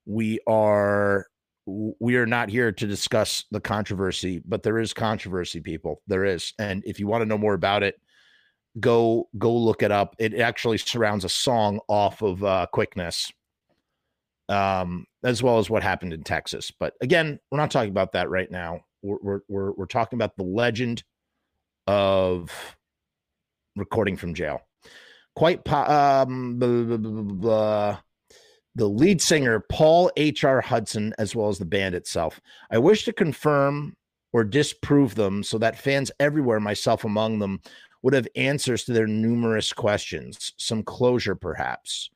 We 0.05 0.39
are 0.47 1.27
we 1.65 2.15
are 2.17 2.25
not 2.25 2.49
here 2.49 2.71
to 2.71 2.87
discuss 2.87 3.45
the 3.51 3.61
controversy, 3.61 4.41
but 4.45 4.63
there 4.63 4.79
is 4.79 4.93
controversy, 4.93 5.61
people. 5.61 6.01
There 6.07 6.25
is, 6.25 6.53
and 6.59 6.83
if 6.85 6.99
you 6.99 7.07
want 7.07 7.21
to 7.21 7.25
know 7.25 7.37
more 7.37 7.53
about 7.53 7.83
it, 7.83 7.99
go 8.79 9.29
go 9.37 9.55
look 9.55 9.83
it 9.83 9.91
up. 9.91 10.15
It 10.19 10.39
actually 10.39 10.77
surrounds 10.77 11.25
a 11.25 11.29
song 11.29 11.79
off 11.87 12.21
of 12.21 12.43
uh, 12.43 12.67
Quickness, 12.71 13.31
um, 14.49 15.05
as 15.23 15.41
well 15.41 15.59
as 15.59 15.69
what 15.69 15.83
happened 15.83 16.13
in 16.13 16.23
Texas. 16.23 16.71
But 16.71 16.93
again, 17.01 17.39
we're 17.51 17.59
not 17.59 17.71
talking 17.71 17.91
about 17.91 18.13
that 18.13 18.29
right 18.29 18.49
now. 18.49 18.81
We're 19.01 19.41
we're 19.47 19.71
we're, 19.73 19.85
talking 19.85 20.17
about 20.17 20.35
the 20.37 20.43
legend 20.43 21.03
of 21.87 22.51
recording 23.75 24.17
from 24.17 24.33
jail. 24.33 24.61
Quite 25.35 25.63
po- 25.65 25.85
um, 25.85 26.59
blah, 26.59 26.83
blah, 26.83 26.97
blah, 26.97 27.97
the 28.75 28.87
lead 28.87 29.21
singer 29.21 29.63
Paul 29.69 30.11
H.R. 30.17 30.61
Hudson, 30.61 31.13
as 31.17 31.35
well 31.35 31.49
as 31.49 31.59
the 31.59 31.65
band 31.65 31.95
itself. 31.95 32.41
I 32.71 32.77
wish 32.77 33.05
to 33.05 33.13
confirm 33.13 33.95
or 34.31 34.43
disprove 34.43 35.15
them 35.15 35.43
so 35.43 35.57
that 35.59 35.77
fans 35.77 36.11
everywhere, 36.19 36.59
myself 36.59 37.03
among 37.05 37.39
them, 37.39 37.61
would 38.01 38.13
have 38.13 38.27
answers 38.35 38.83
to 38.83 38.93
their 38.93 39.07
numerous 39.07 39.71
questions, 39.71 40.53
some 40.57 40.83
closure 40.83 41.35
perhaps. 41.35 42.09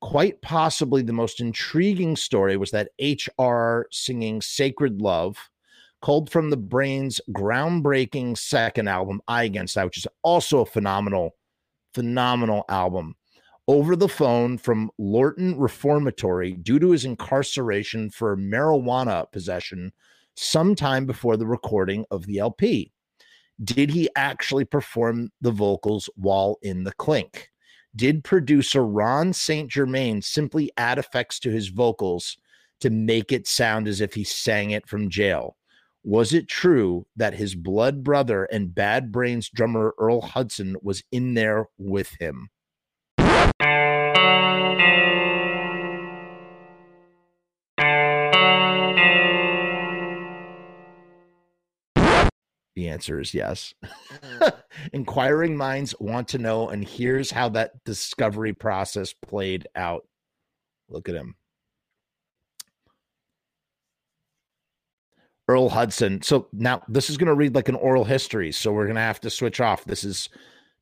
Quite 0.00 0.40
possibly 0.42 1.02
the 1.02 1.12
most 1.12 1.40
intriguing 1.40 2.16
story 2.16 2.56
was 2.56 2.70
that 2.72 2.90
HR 3.00 3.86
singing 3.90 4.40
Sacred 4.40 5.00
Love, 5.00 5.36
called 6.02 6.30
from 6.30 6.50
the 6.50 6.56
Brain's 6.56 7.20
groundbreaking 7.30 8.36
second 8.36 8.88
album, 8.88 9.20
I 9.28 9.44
Against 9.44 9.76
I, 9.76 9.84
which 9.84 9.98
is 9.98 10.06
also 10.22 10.60
a 10.60 10.66
phenomenal, 10.66 11.36
phenomenal 11.94 12.64
album 12.68 13.14
over 13.70 13.94
the 13.94 14.08
phone 14.08 14.58
from 14.58 14.90
Lorton 14.98 15.56
Reformatory 15.56 16.54
due 16.54 16.80
to 16.80 16.90
his 16.90 17.04
incarceration 17.04 18.10
for 18.10 18.36
marijuana 18.36 19.30
possession 19.30 19.92
sometime 20.34 21.06
before 21.06 21.36
the 21.36 21.46
recording 21.46 22.04
of 22.10 22.26
the 22.26 22.38
LP. 22.38 22.90
Did 23.62 23.90
he 23.90 24.10
actually 24.16 24.64
perform 24.64 25.30
the 25.40 25.52
vocals 25.52 26.10
while 26.16 26.58
in 26.62 26.82
the 26.82 26.90
clink? 26.94 27.48
Did 27.94 28.24
producer 28.24 28.84
Ron 28.84 29.32
St. 29.32 29.70
Germain 29.70 30.20
simply 30.20 30.72
add 30.76 30.98
effects 30.98 31.38
to 31.38 31.50
his 31.52 31.68
vocals 31.68 32.38
to 32.80 32.90
make 32.90 33.30
it 33.30 33.46
sound 33.46 33.86
as 33.86 34.00
if 34.00 34.14
he 34.14 34.24
sang 34.24 34.72
it 34.72 34.88
from 34.88 35.08
jail? 35.08 35.56
Was 36.02 36.34
it 36.34 36.48
true 36.48 37.06
that 37.14 37.34
his 37.34 37.54
blood 37.54 38.02
brother 38.02 38.46
and 38.46 38.74
Bad 38.74 39.12
Brains 39.12 39.48
drummer 39.48 39.94
Earl 39.96 40.22
Hudson 40.22 40.74
was 40.82 41.04
in 41.12 41.34
there 41.34 41.68
with 41.78 42.16
him? 42.18 42.50
The 52.76 52.88
answer 52.88 53.20
is 53.20 53.34
yes. 53.34 53.74
Mm. 54.22 54.52
Inquiring 54.92 55.56
minds 55.56 55.94
want 55.98 56.28
to 56.28 56.38
know, 56.38 56.68
and 56.68 56.86
here's 56.86 57.30
how 57.30 57.48
that 57.50 57.82
discovery 57.84 58.52
process 58.52 59.12
played 59.12 59.66
out. 59.74 60.06
Look 60.88 61.08
at 61.08 61.14
him. 61.14 61.34
Earl 65.48 65.68
Hudson. 65.68 66.22
So 66.22 66.46
now 66.52 66.82
this 66.86 67.10
is 67.10 67.16
going 67.16 67.26
to 67.26 67.34
read 67.34 67.56
like 67.56 67.68
an 67.68 67.74
oral 67.74 68.04
history. 68.04 68.52
So 68.52 68.72
we're 68.72 68.84
going 68.84 68.94
to 68.94 69.00
have 69.00 69.20
to 69.22 69.30
switch 69.30 69.60
off. 69.60 69.84
This 69.84 70.04
is 70.04 70.28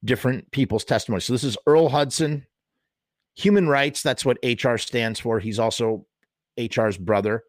different 0.04 0.50
people's 0.50 0.84
testimony. 0.84 1.22
So 1.22 1.32
this 1.32 1.44
is 1.44 1.56
Earl 1.66 1.88
Hudson, 1.88 2.46
human 3.34 3.66
rights. 3.66 4.02
That's 4.02 4.26
what 4.26 4.38
HR 4.44 4.76
stands 4.76 5.18
for. 5.20 5.40
He's 5.40 5.58
also 5.58 6.04
HR's 6.58 6.98
brother 6.98 7.44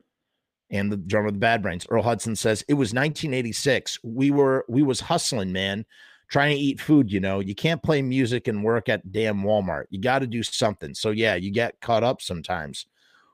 and 0.70 0.92
the 0.92 0.98
drummer 0.98 1.28
of 1.28 1.34
the 1.34 1.40
Bad 1.40 1.62
Brains. 1.62 1.86
Earl 1.90 2.04
Hudson 2.04 2.36
says 2.36 2.64
it 2.68 2.76
was 2.76 2.90
1986. 2.90 4.00
We 4.04 4.32
were 4.32 4.66
we 4.68 4.84
was 4.84 5.00
hustling, 5.00 5.52
man, 5.52 5.86
trying 6.30 6.56
to 6.56 6.62
eat 6.62 6.80
food. 6.80 7.12
You 7.12 7.20
know, 7.20 7.40
you 7.40 7.56
can't 7.56 7.84
play 7.84 8.02
music 8.02 8.48
and 8.48 8.64
work 8.64 8.90
at 8.90 9.12
damn 9.12 9.44
Walmart. 9.44 9.86
You 9.90 10.00
got 10.00 10.20
to 10.20 10.28
do 10.28 10.44
something. 10.44 10.94
So 10.94 11.12
yeah, 11.12 11.36
you 11.36 11.52
get 11.52 11.80
caught 11.82 12.04
up 12.04 12.22
sometimes. 12.22 12.86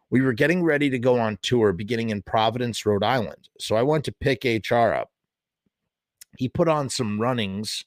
We 0.09 0.21
were 0.21 0.33
getting 0.33 0.63
ready 0.63 0.89
to 0.91 0.99
go 0.99 1.19
on 1.19 1.39
tour, 1.41 1.73
beginning 1.73 2.11
in 2.11 2.21
Providence, 2.21 2.85
Rhode 2.85 3.03
Island. 3.03 3.49
So 3.59 3.75
I 3.75 3.81
went 3.81 4.05
to 4.05 4.11
pick 4.11 4.43
HR 4.43 4.93
up. 4.93 5.11
He 6.37 6.47
put 6.47 6.67
on 6.67 6.89
some 6.89 7.19
runnings. 7.19 7.85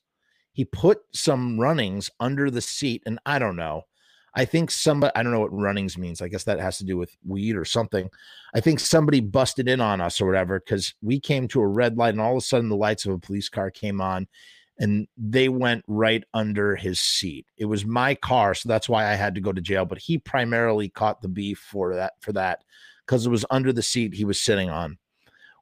He 0.52 0.64
put 0.64 0.98
some 1.12 1.60
runnings 1.60 2.10
under 2.18 2.50
the 2.50 2.60
seat, 2.60 3.02
and 3.06 3.20
I 3.24 3.38
don't 3.38 3.56
know. 3.56 3.84
I 4.34 4.44
think 4.44 4.70
somebody, 4.70 5.12
I 5.14 5.22
don't 5.22 5.32
know 5.32 5.40
what 5.40 5.52
runnings 5.52 5.98
means. 5.98 6.20
I 6.20 6.28
guess 6.28 6.44
that 6.44 6.60
has 6.60 6.78
to 6.78 6.84
do 6.84 6.96
with 6.96 7.16
weed 7.26 7.56
or 7.56 7.64
something. 7.64 8.08
I 8.54 8.60
think 8.60 8.80
somebody 8.80 9.20
busted 9.20 9.68
in 9.68 9.80
on 9.80 10.00
us 10.00 10.20
or 10.20 10.26
whatever 10.26 10.60
because 10.60 10.94
we 11.02 11.18
came 11.18 11.48
to 11.48 11.60
a 11.60 11.66
red 11.66 11.96
light 11.96 12.10
and 12.10 12.20
all 12.20 12.32
of 12.32 12.38
a 12.38 12.42
sudden 12.42 12.68
the 12.68 12.76
lights 12.76 13.06
of 13.06 13.12
a 13.12 13.18
police 13.18 13.48
car 13.48 13.70
came 13.70 14.00
on 14.00 14.26
and 14.78 15.08
they 15.16 15.48
went 15.48 15.84
right 15.88 16.22
under 16.34 16.76
his 16.76 17.00
seat. 17.00 17.46
It 17.56 17.64
was 17.64 17.84
my 17.84 18.14
car, 18.14 18.54
so 18.54 18.68
that's 18.68 18.88
why 18.88 19.10
I 19.10 19.14
had 19.14 19.34
to 19.34 19.40
go 19.40 19.52
to 19.52 19.60
jail. 19.60 19.84
But 19.84 19.98
he 19.98 20.18
primarily 20.18 20.88
caught 20.88 21.20
the 21.20 21.28
beef 21.28 21.58
for 21.58 21.94
that 21.96 22.12
for 22.20 22.32
that 22.32 22.62
because 23.04 23.26
it 23.26 23.30
was 23.30 23.44
under 23.50 23.72
the 23.72 23.82
seat 23.82 24.14
he 24.14 24.24
was 24.24 24.40
sitting 24.40 24.70
on. 24.70 24.98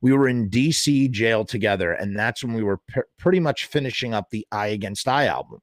We 0.02 0.12
were 0.12 0.28
in 0.28 0.50
DC 0.50 1.10
jail 1.10 1.44
together, 1.44 1.92
and 1.92 2.16
that's 2.16 2.44
when 2.44 2.52
we 2.52 2.62
were 2.62 2.78
pr- 2.88 3.00
pretty 3.18 3.40
much 3.40 3.66
finishing 3.66 4.12
up 4.12 4.28
the 4.30 4.46
I 4.52 4.68
Against 4.68 5.08
I 5.08 5.26
album. 5.26 5.60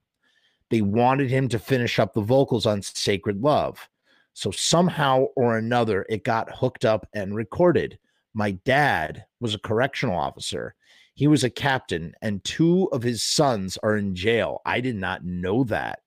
They 0.74 0.82
wanted 0.82 1.30
him 1.30 1.50
to 1.50 1.60
finish 1.60 2.00
up 2.00 2.16
the 2.16 2.22
vocals 2.22 2.66
on 2.66 2.82
Sacred 2.82 3.44
Love. 3.44 3.88
So 4.34 4.50
somehow 4.50 5.26
or 5.36 5.56
another, 5.56 6.04
it 6.10 6.24
got 6.24 6.50
hooked 6.52 6.84
up 6.84 7.08
and 7.14 7.36
recorded. 7.36 8.00
My 8.34 8.54
dad 8.66 9.24
was 9.40 9.54
a 9.54 9.60
correctional 9.60 10.18
officer. 10.18 10.74
He 11.14 11.28
was 11.28 11.44
a 11.44 11.50
captain, 11.52 12.16
and 12.24 12.44
two 12.44 12.90
of 12.92 13.04
his 13.04 13.24
sons 13.24 13.78
are 13.84 13.98
in 13.98 14.16
jail. 14.16 14.62
I 14.66 14.82
did 14.82 14.96
not 14.96 15.24
know 15.24 15.64
that. 15.66 16.00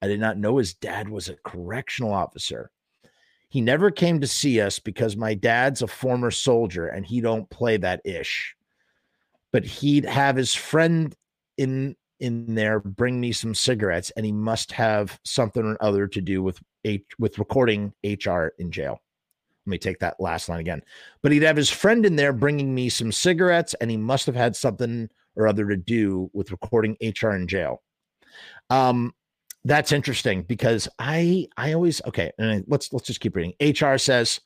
I 0.00 0.06
did 0.06 0.20
not 0.20 0.38
know 0.38 0.58
his 0.58 0.72
dad 0.72 1.08
was 1.08 1.28
a 1.28 1.34
correctional 1.44 2.12
officer. 2.12 2.70
He 3.48 3.60
never 3.60 3.90
came 3.90 4.20
to 4.20 4.28
see 4.28 4.60
us 4.60 4.78
because 4.78 5.16
my 5.16 5.34
dad's 5.34 5.82
a 5.82 5.88
former 5.88 6.30
soldier 6.30 6.86
and 6.86 7.04
he 7.04 7.20
don't 7.20 7.50
play 7.50 7.76
that 7.78 8.02
ish. 8.04 8.54
But 9.50 9.64
he'd 9.64 10.04
have 10.04 10.36
his 10.36 10.54
friend 10.54 11.12
in 11.58 11.96
in 12.20 12.54
there 12.54 12.80
bring 12.80 13.20
me 13.20 13.32
some 13.32 13.54
cigarettes 13.54 14.10
and 14.16 14.24
he 14.24 14.32
must 14.32 14.72
have 14.72 15.18
something 15.24 15.64
or 15.64 15.82
other 15.82 16.06
to 16.06 16.20
do 16.20 16.42
with 16.42 16.60
H, 16.84 17.04
with 17.18 17.38
recording 17.38 17.92
hr 18.04 18.48
in 18.58 18.70
jail. 18.70 19.00
Let 19.66 19.70
me 19.70 19.78
take 19.78 19.98
that 20.00 20.20
last 20.20 20.48
line 20.48 20.60
again. 20.60 20.82
But 21.22 21.32
he'd 21.32 21.42
have 21.42 21.56
his 21.56 21.70
friend 21.70 22.06
in 22.06 22.16
there 22.16 22.32
bringing 22.32 22.74
me 22.74 22.88
some 22.88 23.12
cigarettes 23.12 23.74
and 23.80 23.90
he 23.90 23.96
must 23.96 24.26
have 24.26 24.34
had 24.34 24.56
something 24.56 25.08
or 25.36 25.46
other 25.46 25.66
to 25.68 25.76
do 25.76 26.30
with 26.32 26.50
recording 26.50 26.96
hr 27.22 27.30
in 27.30 27.46
jail. 27.46 27.82
Um 28.68 29.14
that's 29.66 29.92
interesting 29.92 30.42
because 30.42 30.88
i 30.98 31.46
i 31.58 31.74
always 31.74 32.00
okay 32.06 32.32
and 32.38 32.64
let's 32.66 32.92
let's 32.92 33.06
just 33.06 33.20
keep 33.20 33.36
reading. 33.36 33.52
Hr 33.60 33.98
says 33.98 34.40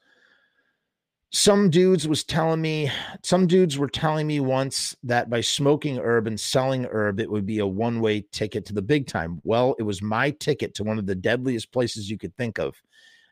some 1.34 1.68
dudes 1.68 2.06
was 2.06 2.22
telling 2.22 2.62
me 2.62 2.88
some 3.24 3.48
dudes 3.48 3.76
were 3.76 3.88
telling 3.88 4.24
me 4.24 4.38
once 4.38 4.94
that 5.02 5.28
by 5.28 5.40
smoking 5.40 5.98
herb 5.98 6.28
and 6.28 6.38
selling 6.38 6.86
herb 6.92 7.18
it 7.18 7.28
would 7.28 7.44
be 7.44 7.58
a 7.58 7.66
one-way 7.66 8.24
ticket 8.30 8.64
to 8.64 8.72
the 8.72 8.80
big 8.80 9.08
time. 9.08 9.40
Well 9.42 9.74
it 9.80 9.82
was 9.82 10.00
my 10.00 10.30
ticket 10.30 10.74
to 10.76 10.84
one 10.84 10.96
of 10.96 11.06
the 11.06 11.14
deadliest 11.16 11.72
places 11.72 12.08
you 12.08 12.16
could 12.16 12.36
think 12.36 12.60
of 12.60 12.80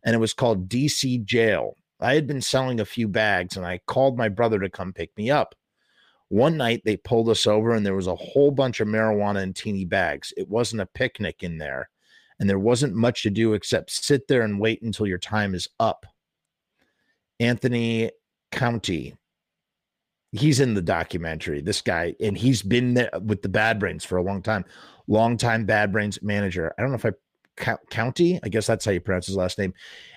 and 0.04 0.16
it 0.16 0.18
was 0.18 0.34
called 0.34 0.68
dc 0.68 1.24
jail. 1.24 1.76
I 2.00 2.16
had 2.16 2.26
been 2.26 2.42
selling 2.42 2.80
a 2.80 2.84
few 2.84 3.06
bags 3.06 3.56
and 3.56 3.64
i 3.64 3.78
called 3.86 4.18
my 4.18 4.28
brother 4.28 4.58
to 4.58 4.68
come 4.68 4.92
pick 4.92 5.16
me 5.16 5.30
up. 5.30 5.54
One 6.26 6.56
night 6.56 6.82
they 6.84 6.96
pulled 6.96 7.28
us 7.28 7.46
over 7.46 7.70
and 7.70 7.86
there 7.86 7.94
was 7.94 8.08
a 8.08 8.16
whole 8.16 8.50
bunch 8.50 8.80
of 8.80 8.88
marijuana 8.88 9.44
in 9.44 9.52
teeny 9.52 9.84
bags. 9.84 10.34
It 10.36 10.48
wasn't 10.48 10.82
a 10.82 10.86
picnic 10.86 11.44
in 11.44 11.56
there 11.56 11.88
and 12.40 12.50
there 12.50 12.58
wasn't 12.58 12.96
much 12.96 13.22
to 13.22 13.30
do 13.30 13.54
except 13.54 13.92
sit 13.92 14.26
there 14.26 14.42
and 14.42 14.58
wait 14.58 14.82
until 14.82 15.06
your 15.06 15.18
time 15.18 15.54
is 15.54 15.68
up 15.78 16.04
Anthony 17.40 18.10
Countey. 18.52 19.14
He's 20.32 20.60
in 20.60 20.74
the 20.74 20.82
documentary. 20.82 21.60
This 21.60 21.82
guy, 21.82 22.14
and 22.20 22.36
he's 22.36 22.62
been 22.62 22.94
there 22.94 23.10
with 23.20 23.42
the 23.42 23.48
Bad 23.48 23.78
Brains 23.78 24.04
for 24.04 24.16
a 24.16 24.22
long 24.22 24.42
time. 24.42 24.64
Long 25.06 25.36
time 25.36 25.66
Bad 25.66 25.92
Brains 25.92 26.22
manager. 26.22 26.72
I 26.78 26.82
don't 26.82 26.90
know 26.90 26.96
if 26.96 27.04
I 27.04 27.12
Countey. 27.58 28.40
I 28.42 28.48
guess 28.48 28.66
that's 28.66 28.84
how 28.84 28.92
you 28.92 29.00
pronounce 29.00 29.26
his 29.26 29.36
last 29.36 29.58
name. 29.58 29.74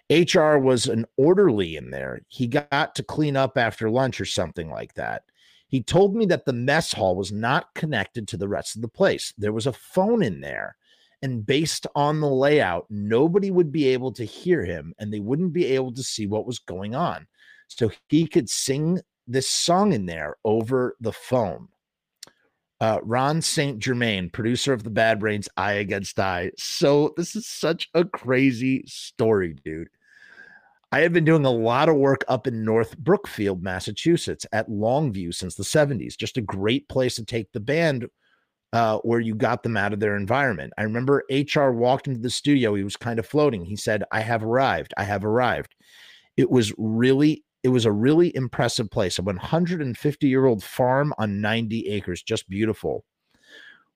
HR 0.10 0.58
was 0.58 0.88
an 0.88 1.06
orderly 1.18 1.76
in 1.76 1.90
there. 1.90 2.22
He 2.28 2.48
got 2.48 2.96
to 2.96 3.04
clean 3.04 3.36
up 3.36 3.58
after 3.58 3.90
lunch 3.90 4.22
or 4.22 4.26
something 4.26 4.70
like 4.70 4.94
that. 4.94 5.24
He 5.68 5.82
told 5.82 6.16
me 6.16 6.26
that 6.28 6.46
the 6.46 6.54
mess 6.54 6.94
hall 6.94 7.16
was 7.16 7.32
not 7.32 7.74
connected 7.74 8.28
to 8.30 8.38
the 8.38 8.48
rest 8.48 8.76
of 8.76 8.82
the 8.82 8.88
place. 8.88 9.34
There 9.38 9.54
was 9.54 9.68
a 9.68 9.74
phone 9.74 10.24
in 10.24 10.40
there 10.40 10.78
and 11.22 11.46
based 11.46 11.88
on 11.96 12.20
the 12.20 12.30
layout, 12.30 12.86
nobody 12.90 13.52
would 13.52 13.72
be 13.72 13.88
able 13.88 14.12
to 14.14 14.26
hear 14.26 14.64
him 14.64 14.94
and 15.00 15.12
they 15.12 15.20
wouldn't 15.20 15.54
be 15.54 15.66
able 15.66 15.94
to 15.94 16.04
see 16.04 16.28
what 16.28 16.46
was 16.46 16.60
going 16.60 16.96
on. 16.96 17.28
so 17.68 17.90
he 18.10 18.28
could 18.28 18.50
sing 18.50 19.02
this 19.28 19.50
song 19.50 19.94
in 19.94 20.06
there 20.06 20.38
over 20.46 20.96
the 21.00 21.12
phone. 21.12 21.68
Uh, 22.80 23.00
Ron 23.04 23.42
St. 23.42 23.80
Germain, 23.80 24.30
producer 24.30 24.74
of 24.74 24.84
the 24.84 24.90
Bad 24.90 25.20
Brains, 25.20 25.50
I 25.58 25.74
Against 25.74 26.20
I. 26.20 26.52
So 26.58 27.14
this 27.18 27.36
is 27.36 27.48
such 27.48 27.90
a 27.94 28.04
crazy 28.04 28.84
story, 28.86 29.56
dude. 29.64 29.88
I 30.92 31.00
have 31.00 31.14
been 31.14 31.26
doing 31.26 31.46
a 31.46 31.52
lot 31.52 31.90
of 31.90 31.96
work 31.96 32.24
up 32.28 32.48
in 32.48 32.64
North 32.64 32.98
Brookfield, 32.98 33.64
Massachusetts, 33.64 34.46
at 34.52 34.70
Longview 34.70 35.34
since 35.34 35.56
the 35.56 35.64
70s. 35.64 36.18
Just 36.18 36.38
a 36.38 36.42
great 36.42 36.88
place 36.88 37.16
to 37.16 37.26
take 37.26 37.52
the 37.52 37.60
band 37.60 38.06
uh, 38.76 39.00
where 39.00 39.22
you 39.22 39.34
got 39.34 39.64
them 39.64 39.78
out 39.78 39.94
of 39.94 40.02
their 40.02 40.18
environment. 40.18 40.74
I 40.78 40.84
remember 40.84 41.24
HR 41.32 41.70
walked 41.70 42.08
into 42.08 42.20
the 42.20 42.30
studio. 42.30 42.76
He 42.76 42.84
was 42.84 42.98
kind 42.98 43.20
of 43.20 43.26
floating. 43.26 43.64
He 43.64 43.78
said, 43.78 44.04
I 44.12 44.20
have 44.20 44.44
arrived. 44.44 44.94
I 44.98 45.06
have 45.06 45.24
arrived. 45.24 45.74
It 46.36 46.52
was 46.52 46.74
really 46.78 47.46
it 47.64 47.70
was 47.70 47.86
a 47.86 47.92
really 47.92 48.36
impressive 48.36 48.92
place, 48.92 49.18
a 49.18 49.24
150 49.24 50.28
year 50.28 50.46
old 50.46 50.62
farm 50.62 51.14
on 51.18 51.42
90 51.42 51.88
acres, 51.88 52.22
just 52.22 52.48
beautiful. 52.48 53.06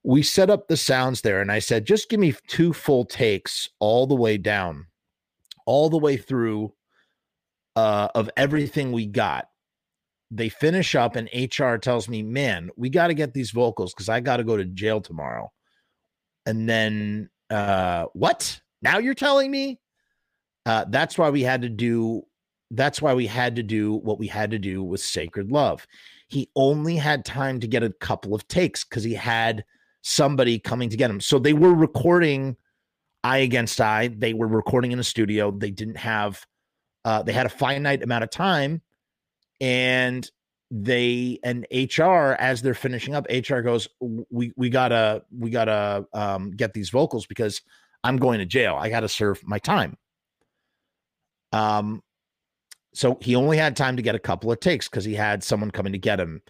We 0.01 0.23
set 0.23 0.49
up 0.49 0.67
the 0.67 0.77
sounds 0.77 1.21
there, 1.21 1.41
and 1.41 1.51
I 1.51 1.59
said, 1.59 1.86
just 1.86 2.09
give 2.09 2.19
me 2.19 2.34
two 2.47 2.73
full 2.73 3.05
takes 3.05 3.69
all 3.80 4.07
the 4.07 4.15
way 4.15 4.38
down, 4.38 4.88
all 5.67 5.89
the 5.89 5.99
way 5.99 6.17
through 6.17 6.73
uh, 7.75 8.07
of 8.15 8.30
everything 8.38 8.91
we 8.91 9.05
got. 9.05 9.49
They 10.32 10.49
finish 10.49 10.95
up, 10.95 11.15
and 11.15 11.30
HR 11.34 11.75
tells 11.77 12.07
me, 12.07 12.21
man, 12.21 12.69
we 12.77 12.89
got 12.89 13.07
to 13.07 13.13
get 13.13 13.34
these 13.34 13.51
vocals 13.51 13.93
because 13.93 14.09
I 14.09 14.19
got 14.19 14.38
to 14.38 14.43
go 14.43 14.57
to 14.57 14.65
jail 14.65 15.01
tomorrow. 15.01 15.51
And 16.45 16.69
then, 16.69 17.30
uh, 17.49 18.05
what? 18.13 18.61
Now 18.82 18.99
you're 18.99 19.15
telling 19.15 19.49
me? 19.49 19.80
Uh, 20.65 20.86
that's 20.89 21.17
why 21.17 21.30
we 21.30 21.41
had 21.41 21.63
to 21.63 21.69
do 21.69 22.23
that's 22.71 23.01
why 23.01 23.13
we 23.13 23.25
had 23.25 23.55
to 23.55 23.63
do 23.63 23.95
what 23.95 24.19
we 24.19 24.27
had 24.27 24.51
to 24.51 24.59
do 24.59 24.84
with 24.84 25.01
Sacred 25.01 25.51
Love. 25.51 25.88
He 26.27 26.49
only 26.55 26.95
had 26.95 27.25
time 27.25 27.59
to 27.59 27.67
get 27.67 27.84
a 27.84 27.89
couple 27.89 28.36
of 28.36 28.47
takes 28.47 28.84
because 28.84 29.03
he 29.03 29.13
had 29.13 29.65
somebody 30.01 30.59
coming 30.59 30.89
to 30.89 30.97
get 30.97 31.09
him. 31.09 31.19
So 31.19 31.39
they 31.39 31.53
were 31.53 31.73
recording 31.73 32.55
I 33.23 33.39
against 33.39 33.82
I. 33.82 34.09
They 34.09 34.34
were 34.34 34.47
recording 34.47 34.91
in 34.91 34.99
a 34.99 35.03
studio. 35.03 35.51
They 35.51 35.71
didn't 35.71 35.97
have, 35.97 36.45
uh, 37.03 37.23
they 37.23 37.34
had 37.34 37.47
a 37.47 37.49
finite 37.49 38.03
amount 38.03 38.23
of 38.23 38.30
time. 38.30 38.82
And 39.62 40.30
they 40.72 41.39
and 41.43 41.66
HR 41.72 42.36
as 42.39 42.62
they're 42.62 42.74
finishing 42.74 43.16
up, 43.16 43.26
HR 43.30 43.60
goes, 43.60 43.88
We 43.99 44.53
we 44.55 44.70
gotta 44.70 45.24
we 45.36 45.49
gotta 45.49 46.05
um, 46.14 46.51
get 46.51 46.74
these 46.74 46.89
vocals 46.89 47.26
because 47.26 47.62
I'm 48.03 48.18
going 48.18 48.39
to 48.39 48.45
jail. 48.45 48.76
I 48.80 48.89
gotta 48.89 49.10
serve 49.10 49.41
my 49.45 49.60
time. 49.60 49.97
Um, 51.51 52.01
so 52.93 53.18
he 53.22 53.36
only 53.36 53.57
had 53.57 53.76
time 53.76 53.95
to 53.95 54.01
get 54.01 54.16
a 54.16 54.20
couple 54.20 54.51
of 54.51 54.60
takes 54.60 54.88
because 54.88 55.05
he 55.05 55.16
had 55.16 55.43
someone 55.43 55.72
coming 55.72 55.93
to 55.93 55.99
get 55.99 56.20
him. 56.20 56.41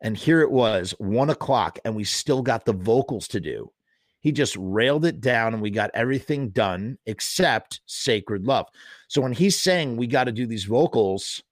And 0.00 0.16
here 0.16 0.42
it 0.42 0.50
was, 0.50 0.94
one 0.98 1.30
o'clock, 1.30 1.78
and 1.84 1.96
we 1.96 2.04
still 2.04 2.42
got 2.42 2.64
the 2.64 2.72
vocals 2.72 3.28
to 3.28 3.40
do. 3.40 3.72
He 4.20 4.32
just 4.32 4.56
railed 4.58 5.04
it 5.04 5.20
down 5.20 5.54
and 5.54 5.62
we 5.62 5.70
got 5.70 5.90
everything 5.94 6.48
done 6.48 6.98
except 7.06 7.80
Sacred 7.86 8.44
Love. 8.44 8.66
So 9.08 9.20
when 9.20 9.32
he's 9.32 9.60
saying 9.60 9.96
we 9.96 10.06
got 10.08 10.24
to 10.24 10.32
do 10.32 10.46
these 10.46 10.64
vocals 10.64 11.42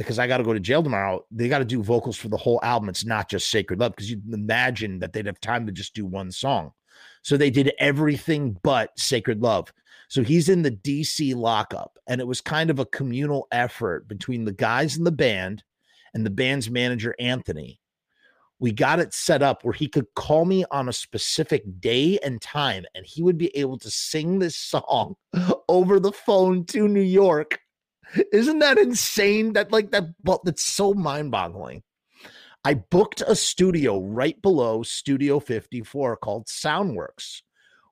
because 0.00 0.18
I 0.18 0.26
got 0.26 0.38
to 0.38 0.44
go 0.44 0.54
to 0.54 0.60
jail 0.60 0.82
tomorrow, 0.82 1.22
they 1.30 1.46
got 1.46 1.58
to 1.58 1.64
do 1.66 1.82
vocals 1.82 2.16
for 2.16 2.28
the 2.28 2.36
whole 2.38 2.58
album. 2.62 2.88
It's 2.88 3.04
not 3.04 3.28
just 3.28 3.50
Sacred 3.50 3.80
Love 3.80 3.92
because 3.92 4.10
you'd 4.10 4.32
imagine 4.32 4.98
that 5.00 5.12
they'd 5.12 5.26
have 5.26 5.40
time 5.42 5.66
to 5.66 5.72
just 5.72 5.94
do 5.94 6.06
one 6.06 6.32
song. 6.32 6.72
So 7.20 7.36
they 7.36 7.50
did 7.50 7.74
everything 7.78 8.56
but 8.62 8.98
Sacred 8.98 9.42
Love. 9.42 9.70
So 10.08 10.22
he's 10.22 10.48
in 10.48 10.62
the 10.62 10.70
DC 10.70 11.34
lockup, 11.36 11.98
and 12.06 12.18
it 12.18 12.26
was 12.26 12.40
kind 12.40 12.70
of 12.70 12.78
a 12.78 12.86
communal 12.86 13.46
effort 13.52 14.08
between 14.08 14.46
the 14.46 14.52
guys 14.52 14.96
in 14.96 15.04
the 15.04 15.12
band 15.12 15.64
and 16.14 16.24
the 16.24 16.30
band's 16.30 16.70
manager, 16.70 17.14
Anthony. 17.20 17.78
We 18.58 18.72
got 18.72 19.00
it 19.00 19.12
set 19.12 19.42
up 19.42 19.64
where 19.64 19.74
he 19.74 19.86
could 19.86 20.06
call 20.16 20.46
me 20.46 20.64
on 20.70 20.88
a 20.88 20.94
specific 20.94 21.62
day 21.78 22.18
and 22.24 22.40
time, 22.40 22.86
and 22.94 23.04
he 23.04 23.22
would 23.22 23.36
be 23.36 23.54
able 23.54 23.78
to 23.80 23.90
sing 23.90 24.38
this 24.38 24.56
song 24.56 25.16
over 25.68 26.00
the 26.00 26.12
phone 26.12 26.64
to 26.66 26.88
New 26.88 27.00
York. 27.02 27.60
Isn't 28.32 28.58
that 28.60 28.78
insane? 28.78 29.52
That 29.54 29.72
like 29.72 29.90
that, 29.92 30.04
but 30.22 30.44
that's 30.44 30.64
so 30.64 30.94
mind 30.94 31.30
boggling. 31.30 31.82
I 32.64 32.74
booked 32.74 33.22
a 33.26 33.34
studio 33.34 34.00
right 34.00 34.40
below 34.42 34.82
Studio 34.82 35.40
54 35.40 36.16
called 36.16 36.46
Soundworks 36.46 37.40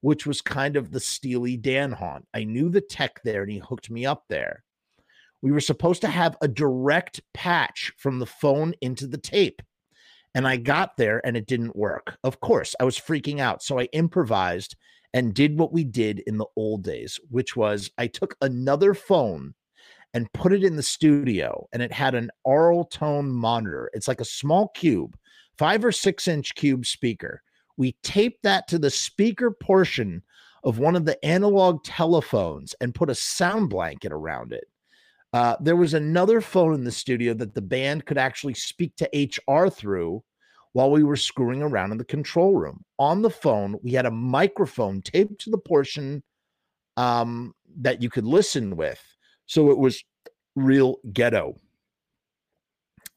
which 0.00 0.26
was 0.26 0.40
kind 0.40 0.76
of 0.76 0.90
the 0.90 1.00
Steely 1.00 1.56
Dan 1.56 1.92
haunt. 1.92 2.26
I 2.34 2.44
knew 2.44 2.68
the 2.68 2.80
tech 2.80 3.20
there 3.24 3.42
and 3.42 3.50
he 3.50 3.58
hooked 3.58 3.90
me 3.90 4.06
up 4.06 4.24
there. 4.28 4.64
We 5.42 5.52
were 5.52 5.60
supposed 5.60 6.00
to 6.02 6.08
have 6.08 6.36
a 6.40 6.48
direct 6.48 7.20
patch 7.32 7.92
from 7.96 8.18
the 8.18 8.26
phone 8.26 8.74
into 8.80 9.06
the 9.06 9.18
tape. 9.18 9.62
And 10.34 10.46
I 10.46 10.56
got 10.56 10.96
there 10.96 11.24
and 11.24 11.36
it 11.36 11.46
didn't 11.46 11.76
work. 11.76 12.16
Of 12.22 12.40
course, 12.40 12.74
I 12.78 12.84
was 12.84 12.98
freaking 12.98 13.40
out. 13.40 13.62
So 13.62 13.78
I 13.78 13.84
improvised 13.92 14.76
and 15.14 15.34
did 15.34 15.58
what 15.58 15.72
we 15.72 15.84
did 15.84 16.20
in 16.20 16.38
the 16.38 16.46
old 16.54 16.84
days, 16.84 17.18
which 17.30 17.56
was 17.56 17.90
I 17.96 18.08
took 18.08 18.36
another 18.42 18.94
phone 18.94 19.54
and 20.14 20.32
put 20.32 20.52
it 20.52 20.64
in 20.64 20.76
the 20.76 20.82
studio 20.82 21.66
and 21.72 21.82
it 21.82 21.92
had 21.92 22.14
an 22.14 22.30
Auratone 22.46 23.28
monitor. 23.28 23.90
It's 23.92 24.08
like 24.08 24.20
a 24.20 24.24
small 24.24 24.68
cube, 24.68 25.16
five 25.56 25.84
or 25.84 25.92
six 25.92 26.28
inch 26.28 26.54
cube 26.54 26.86
speaker 26.86 27.42
we 27.78 27.96
taped 28.02 28.42
that 28.42 28.68
to 28.68 28.78
the 28.78 28.90
speaker 28.90 29.50
portion 29.50 30.22
of 30.64 30.80
one 30.80 30.96
of 30.96 31.06
the 31.06 31.24
analog 31.24 31.82
telephones 31.84 32.74
and 32.80 32.94
put 32.94 33.08
a 33.08 33.14
sound 33.14 33.70
blanket 33.70 34.12
around 34.12 34.52
it. 34.52 34.64
Uh, 35.32 35.56
there 35.60 35.76
was 35.76 35.94
another 35.94 36.40
phone 36.40 36.74
in 36.74 36.84
the 36.84 36.90
studio 36.90 37.32
that 37.32 37.54
the 37.54 37.62
band 37.62 38.04
could 38.04 38.18
actually 38.18 38.54
speak 38.54 38.94
to 38.96 39.08
HR 39.14 39.68
through 39.68 40.22
while 40.72 40.90
we 40.90 41.04
were 41.04 41.16
screwing 41.16 41.62
around 41.62 41.92
in 41.92 41.98
the 41.98 42.04
control 42.04 42.56
room. 42.56 42.84
On 42.98 43.22
the 43.22 43.30
phone, 43.30 43.76
we 43.82 43.92
had 43.92 44.06
a 44.06 44.10
microphone 44.10 45.00
taped 45.00 45.40
to 45.42 45.50
the 45.50 45.58
portion 45.58 46.22
um, 46.96 47.54
that 47.80 48.02
you 48.02 48.10
could 48.10 48.26
listen 48.26 48.76
with. 48.76 49.00
So 49.48 49.70
it 49.70 49.78
was 49.78 50.04
real 50.54 50.98
ghetto. 51.12 51.56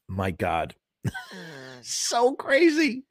My 0.08 0.32
God. 0.32 0.74
Mm. 1.06 1.84
so 1.84 2.34
crazy. 2.34 3.04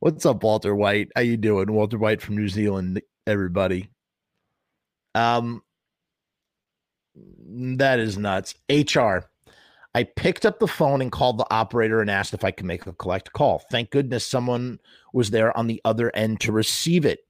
What's 0.00 0.24
up, 0.26 0.42
Walter 0.42 0.74
White? 0.74 1.08
How 1.16 1.22
you 1.22 1.36
doing? 1.36 1.72
Walter 1.72 1.98
White 1.98 2.22
from 2.22 2.36
New 2.36 2.48
Zealand, 2.48 3.02
everybody. 3.26 3.90
Um 5.14 5.62
that 7.50 7.98
is 7.98 8.16
nuts. 8.18 8.54
HR. 8.70 9.28
I 9.94 10.04
picked 10.04 10.44
up 10.46 10.58
the 10.58 10.68
phone 10.68 11.00
and 11.00 11.10
called 11.10 11.38
the 11.38 11.46
operator 11.50 12.00
and 12.00 12.10
asked 12.10 12.34
if 12.34 12.44
I 12.44 12.50
could 12.50 12.66
make 12.66 12.86
a 12.86 12.92
collect 12.92 13.32
call. 13.32 13.64
Thank 13.70 13.90
goodness 13.90 14.24
someone 14.24 14.78
was 15.12 15.30
there 15.30 15.56
on 15.56 15.66
the 15.66 15.80
other 15.84 16.14
end 16.14 16.40
to 16.42 16.52
receive 16.52 17.04
it. 17.06 17.20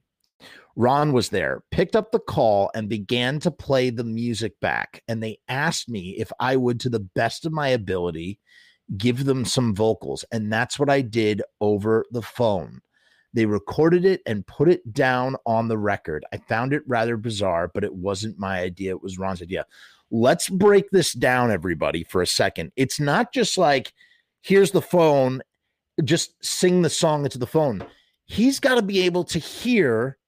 Ron 0.79 1.13
was 1.13 1.31
there, 1.31 1.65
picked 1.73 1.97
up 1.97 2.13
the 2.13 2.21
call, 2.21 2.71
and 2.73 2.89
began 2.89 3.41
to 3.41 3.51
play 3.51 3.91
the 3.91 4.05
music 4.05 4.61
back. 4.61 5.03
And 5.09 5.21
they 5.21 5.41
asked 5.49 5.89
me 5.89 6.11
if 6.11 6.31
I 6.39 6.55
would, 6.55 6.79
to 6.81 6.89
the 6.89 7.01
best 7.01 7.45
of 7.45 7.53
my 7.53 7.67
ability, 7.67 8.39
give 8.97 9.25
them 9.25 9.45
some 9.45 9.75
vocals. 9.75 10.25
And 10.31 10.53
that's 10.53 10.79
what 10.79 10.89
I 10.89 11.01
did 11.01 11.43
over 11.61 12.07
the 12.13 12.23
phone. 12.23 12.81
They 13.35 13.45
recorded 13.45 14.05
it 14.05 14.23
and 14.25 14.47
put 14.47 14.69
it 14.69 14.93
down 14.93 15.35
on 15.47 15.67
the 15.67 15.77
record. 15.77 16.25
I 16.33 16.37
found 16.37 16.73
it 16.73 16.85
rather 16.87 17.17
bizarre, 17.17 17.69
but 17.75 17.83
it 17.83 17.95
wasn't 17.95 18.39
my 18.39 18.61
idea. 18.61 18.93
It 18.93 19.03
was 19.03 19.19
Ron's 19.19 19.43
idea. 19.43 19.67
Let's 20.13 20.49
break 20.49 20.91
this 20.91 21.13
down, 21.13 21.51
everybody, 21.51 22.05
for 22.05 22.23
a 22.23 22.27
second. 22.27 22.71
It's 22.77 23.01
not 23.01 23.33
just 23.33 23.59
like, 23.59 23.93
here's 24.43 24.71
the 24.71 24.81
phone, 24.81 25.43
just 26.05 26.43
sing 26.43 26.83
the 26.83 26.89
song 26.89 27.25
into 27.25 27.39
the 27.39 27.49
phone. 27.49 27.85
He's 28.27 28.61
got 28.61 28.77
to 28.77 28.83
be 28.83 29.01
able 29.01 29.25
to 29.25 29.41
hear 29.41 30.19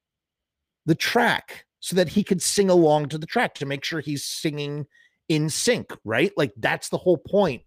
the 0.87 0.95
track 0.95 1.65
so 1.81 1.97
that 1.97 2.09
he 2.09 2.23
could 2.23 2.43
sing 2.43 2.71
along 2.71 3.09
to 3.09 3.19
the 3.19 3.27
track 3.27 3.55
to 3.55 3.67
make 3.67 3.85
sure 3.85 4.01
he's 4.01 4.25
singing 4.25 4.87
in 5.29 5.49
sync, 5.49 5.97
right? 6.05 6.33
Like 6.37 6.53
that's 6.57 6.89
the 6.89 6.99
whole 6.99 7.19
point 7.19 7.63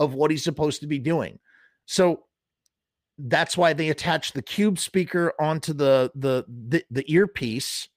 of 0.00 0.14
what 0.14 0.30
he's 0.30 0.44
supposed 0.44 0.80
to 0.80 0.86
be 0.86 0.98
doing. 0.98 1.38
So 1.86 2.24
that's 3.18 3.56
why 3.56 3.72
they 3.72 3.90
attach 3.90 4.32
the 4.32 4.42
cube 4.42 4.78
speaker 4.78 5.32
onto 5.40 5.72
the 5.72 6.10
the 6.14 6.44
the, 6.48 6.84
the 6.90 7.12
earpiece 7.12 7.88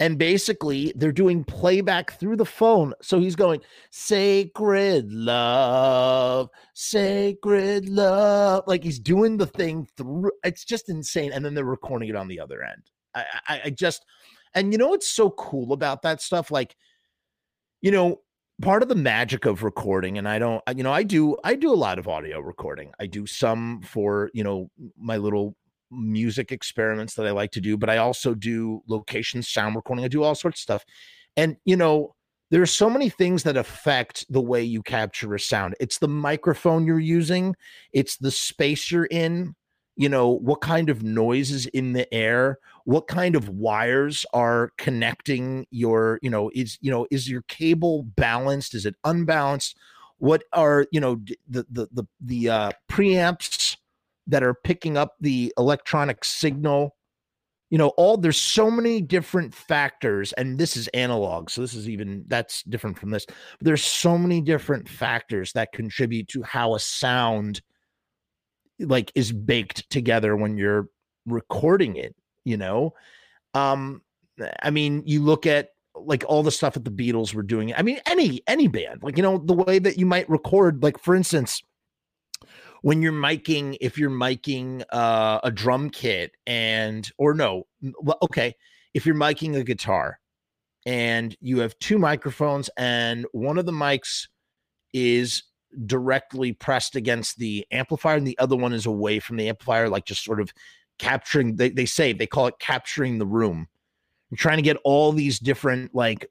and 0.00 0.18
basically 0.18 0.92
they're 0.96 1.12
doing 1.12 1.44
playback 1.44 2.18
through 2.18 2.34
the 2.34 2.44
phone 2.44 2.92
so 3.00 3.20
he's 3.20 3.36
going 3.36 3.60
sacred 3.90 5.12
love 5.12 6.48
sacred 6.74 7.88
love 7.88 8.64
like 8.66 8.82
he's 8.82 8.98
doing 8.98 9.36
the 9.36 9.46
thing 9.46 9.86
through 9.96 10.32
it's 10.42 10.64
just 10.64 10.88
insane 10.88 11.30
and 11.32 11.44
then 11.44 11.54
they're 11.54 11.64
recording 11.64 12.08
it 12.08 12.16
on 12.16 12.26
the 12.26 12.40
other 12.40 12.62
end 12.64 12.90
i 13.14 13.24
i, 13.48 13.60
I 13.66 13.70
just 13.70 14.04
and 14.54 14.72
you 14.72 14.78
know 14.78 14.88
what's 14.88 15.08
so 15.08 15.30
cool 15.30 15.72
about 15.72 16.02
that 16.02 16.20
stuff? 16.20 16.50
Like 16.50 16.76
you 17.80 17.90
know 17.90 18.20
part 18.60 18.82
of 18.82 18.88
the 18.88 18.94
magic 18.94 19.46
of 19.46 19.62
recording 19.62 20.18
and 20.18 20.28
i 20.28 20.38
don't 20.38 20.62
you 20.76 20.82
know 20.82 20.92
i 20.92 21.02
do 21.02 21.34
i 21.44 21.54
do 21.54 21.72
a 21.72 21.74
lot 21.74 21.98
of 21.98 22.08
audio 22.08 22.40
recording. 22.40 22.92
I 23.00 23.06
do 23.06 23.26
some 23.26 23.80
for 23.82 24.30
you 24.34 24.44
know 24.44 24.70
my 24.98 25.16
little 25.16 25.56
music 25.90 26.52
experiments 26.52 27.14
that 27.14 27.26
i 27.26 27.32
like 27.32 27.50
to 27.50 27.60
do 27.60 27.76
but 27.76 27.90
i 27.90 27.96
also 27.96 28.34
do 28.34 28.82
location 28.86 29.42
sound 29.42 29.76
recording. 29.76 30.04
I 30.04 30.08
do 30.08 30.22
all 30.22 30.34
sorts 30.34 30.60
of 30.60 30.62
stuff. 30.62 30.84
And 31.36 31.56
you 31.64 31.76
know 31.76 32.14
there 32.50 32.60
are 32.60 32.66
so 32.66 32.90
many 32.90 33.08
things 33.08 33.44
that 33.44 33.56
affect 33.56 34.26
the 34.28 34.40
way 34.40 34.62
you 34.62 34.82
capture 34.82 35.32
a 35.34 35.40
sound. 35.40 35.76
It's 35.78 35.98
the 35.98 36.08
microphone 36.08 36.84
you're 36.84 36.98
using, 36.98 37.54
it's 37.92 38.16
the 38.16 38.32
space 38.32 38.90
you're 38.90 39.04
in, 39.06 39.54
you 40.00 40.08
know, 40.08 40.30
what 40.30 40.62
kind 40.62 40.88
of 40.88 41.02
noise 41.02 41.50
is 41.50 41.66
in 41.66 41.92
the 41.92 42.12
air, 42.12 42.58
what 42.84 43.06
kind 43.06 43.36
of 43.36 43.50
wires 43.50 44.24
are 44.32 44.72
connecting 44.78 45.66
your, 45.70 46.18
you 46.22 46.30
know, 46.30 46.50
is, 46.54 46.78
you 46.80 46.90
know, 46.90 47.06
is 47.10 47.28
your 47.28 47.42
cable 47.48 48.04
balanced? 48.16 48.74
Is 48.74 48.86
it 48.86 48.94
unbalanced? 49.04 49.76
What 50.16 50.44
are, 50.54 50.86
you 50.90 51.00
know, 51.00 51.20
the 51.46 51.66
the 51.70 51.86
the 51.92 52.04
the 52.18 52.48
uh 52.48 52.70
preamps 52.90 53.76
that 54.26 54.42
are 54.42 54.54
picking 54.54 54.96
up 54.96 55.16
the 55.20 55.52
electronic 55.58 56.24
signal? 56.24 56.96
you 57.68 57.78
know 57.78 57.88
all 57.90 58.16
there's 58.16 58.36
so 58.40 58.68
many 58.68 59.00
different 59.00 59.54
factors 59.54 60.32
and 60.32 60.58
this 60.58 60.76
is 60.76 60.88
analog 60.88 61.48
so 61.48 61.60
this 61.60 61.72
is 61.72 61.88
even 61.88 62.24
that's 62.26 62.64
different 62.64 62.98
from 62.98 63.10
this 63.10 63.24
but 63.26 63.36
there's 63.60 63.84
so 63.84 64.18
many 64.18 64.40
different 64.40 64.88
factors 64.88 65.52
that 65.52 65.70
contribute 65.70 66.26
to 66.26 66.42
how 66.42 66.74
a 66.74 66.80
sound 66.80 67.62
like 68.80 69.12
is 69.14 69.32
baked 69.32 69.88
together 69.90 70.36
when 70.36 70.56
you're 70.56 70.88
recording 71.26 71.96
it 71.96 72.14
you 72.44 72.56
know? 72.56 72.94
Um 73.54 74.02
i 74.62 74.70
mean 74.70 75.02
you 75.04 75.22
look 75.22 75.46
at 75.46 75.68
like 75.94 76.24
all 76.26 76.42
the 76.42 76.50
stuff 76.50 76.74
that 76.74 76.84
the 76.84 76.90
beatles 76.90 77.34
were 77.34 77.42
doing 77.42 77.74
i 77.74 77.82
mean 77.82 78.00
any 78.06 78.40
any 78.46 78.68
band 78.68 79.02
like 79.02 79.16
you 79.16 79.22
know 79.22 79.38
the 79.38 79.52
way 79.52 79.78
that 79.78 79.98
you 79.98 80.06
might 80.06 80.28
record 80.30 80.82
like 80.82 80.98
for 80.98 81.14
instance 81.14 81.62
when 82.82 83.02
you're 83.02 83.12
miking 83.12 83.76
if 83.80 83.98
you're 83.98 84.10
miking 84.10 84.82
uh, 84.92 85.40
a 85.42 85.50
drum 85.50 85.90
kit 85.90 86.32
and 86.46 87.10
or 87.18 87.34
no 87.34 87.64
okay 88.22 88.54
if 88.94 89.04
you're 89.04 89.14
miking 89.14 89.56
a 89.56 89.64
guitar 89.64 90.18
and 90.86 91.36
you 91.40 91.58
have 91.58 91.78
two 91.78 91.98
microphones 91.98 92.70
and 92.78 93.26
one 93.32 93.58
of 93.58 93.66
the 93.66 93.72
mics 93.72 94.28
is 94.94 95.42
directly 95.86 96.52
pressed 96.52 96.96
against 96.96 97.38
the 97.38 97.66
amplifier 97.70 98.16
and 98.16 98.26
the 98.26 98.38
other 98.38 98.56
one 98.56 98.72
is 98.72 98.86
away 98.86 99.20
from 99.20 99.36
the 99.36 99.48
amplifier 99.48 99.88
like 99.88 100.04
just 100.04 100.24
sort 100.24 100.40
of 100.40 100.52
capturing 100.98 101.56
they, 101.56 101.70
they 101.70 101.86
say 101.86 102.12
they 102.12 102.26
call 102.26 102.46
it 102.46 102.58
capturing 102.58 103.18
the 103.18 103.26
room 103.26 103.66
trying 104.36 104.58
to 104.58 104.62
get 104.62 104.76
all 104.84 105.12
these 105.12 105.38
different 105.38 105.94
like 105.94 106.30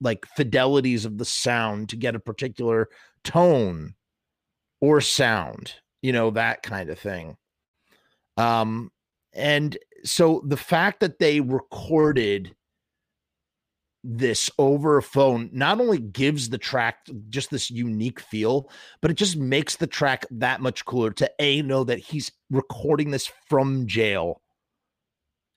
like 0.00 0.26
fidelities 0.36 1.04
of 1.04 1.18
the 1.18 1.24
sound 1.24 1.88
to 1.88 1.96
get 1.96 2.14
a 2.14 2.20
particular 2.20 2.88
tone 3.22 3.94
or 4.80 5.00
sound 5.00 5.74
you 6.02 6.12
know, 6.12 6.30
that 6.30 6.62
kind 6.62 6.90
of 6.90 6.98
thing. 6.98 7.36
Um, 8.36 8.90
and 9.32 9.76
so 10.04 10.42
the 10.46 10.56
fact 10.56 11.00
that 11.00 11.18
they 11.18 11.40
recorded 11.40 12.54
this 14.02 14.50
over 14.58 14.96
a 14.96 15.02
phone 15.02 15.50
not 15.52 15.80
only 15.80 15.98
gives 15.98 16.48
the 16.48 16.58
track 16.58 17.06
just 17.28 17.50
this 17.50 17.70
unique 17.70 18.20
feel, 18.20 18.70
but 19.02 19.10
it 19.10 19.14
just 19.14 19.36
makes 19.36 19.76
the 19.76 19.86
track 19.86 20.24
that 20.30 20.60
much 20.60 20.84
cooler 20.84 21.10
to 21.10 21.30
A, 21.38 21.62
know 21.62 21.84
that 21.84 21.98
he's 21.98 22.32
recording 22.50 23.10
this 23.10 23.30
from 23.48 23.86
jail. 23.86 24.40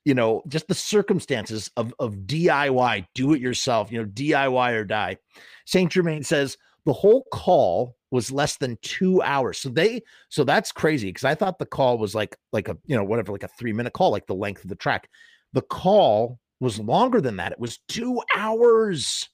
You 0.04 0.14
know, 0.14 0.42
just 0.46 0.68
the 0.68 0.74
circumstances 0.74 1.70
of, 1.78 1.94
of 1.98 2.14
DIY, 2.14 3.06
do 3.14 3.32
it 3.32 3.40
yourself, 3.40 3.90
you 3.90 3.98
know, 3.98 4.08
DIY 4.08 4.72
or 4.74 4.84
die. 4.84 5.16
Saint 5.64 5.90
Germain 5.90 6.22
says 6.22 6.58
the 6.84 6.92
whole 6.92 7.24
call 7.32 7.96
was 8.10 8.30
less 8.30 8.58
than 8.58 8.78
two 8.82 9.22
hours. 9.22 9.58
So 9.58 9.70
they, 9.70 10.02
so 10.28 10.44
that's 10.44 10.72
crazy 10.72 11.08
because 11.08 11.24
I 11.24 11.34
thought 11.34 11.58
the 11.58 11.64
call 11.64 11.96
was 11.96 12.14
like, 12.14 12.36
like 12.52 12.68
a, 12.68 12.76
you 12.84 12.94
know, 12.94 13.04
whatever, 13.04 13.32
like 13.32 13.42
a 13.44 13.48
three 13.48 13.72
minute 13.72 13.94
call, 13.94 14.10
like 14.10 14.26
the 14.26 14.34
length 14.34 14.62
of 14.62 14.68
the 14.68 14.76
track. 14.76 15.08
The 15.54 15.62
call 15.62 16.38
was 16.64 16.80
longer 16.80 17.20
than 17.20 17.36
that. 17.36 17.52
It 17.52 17.60
was 17.60 17.78
two 17.88 18.20
hours. 18.34 19.28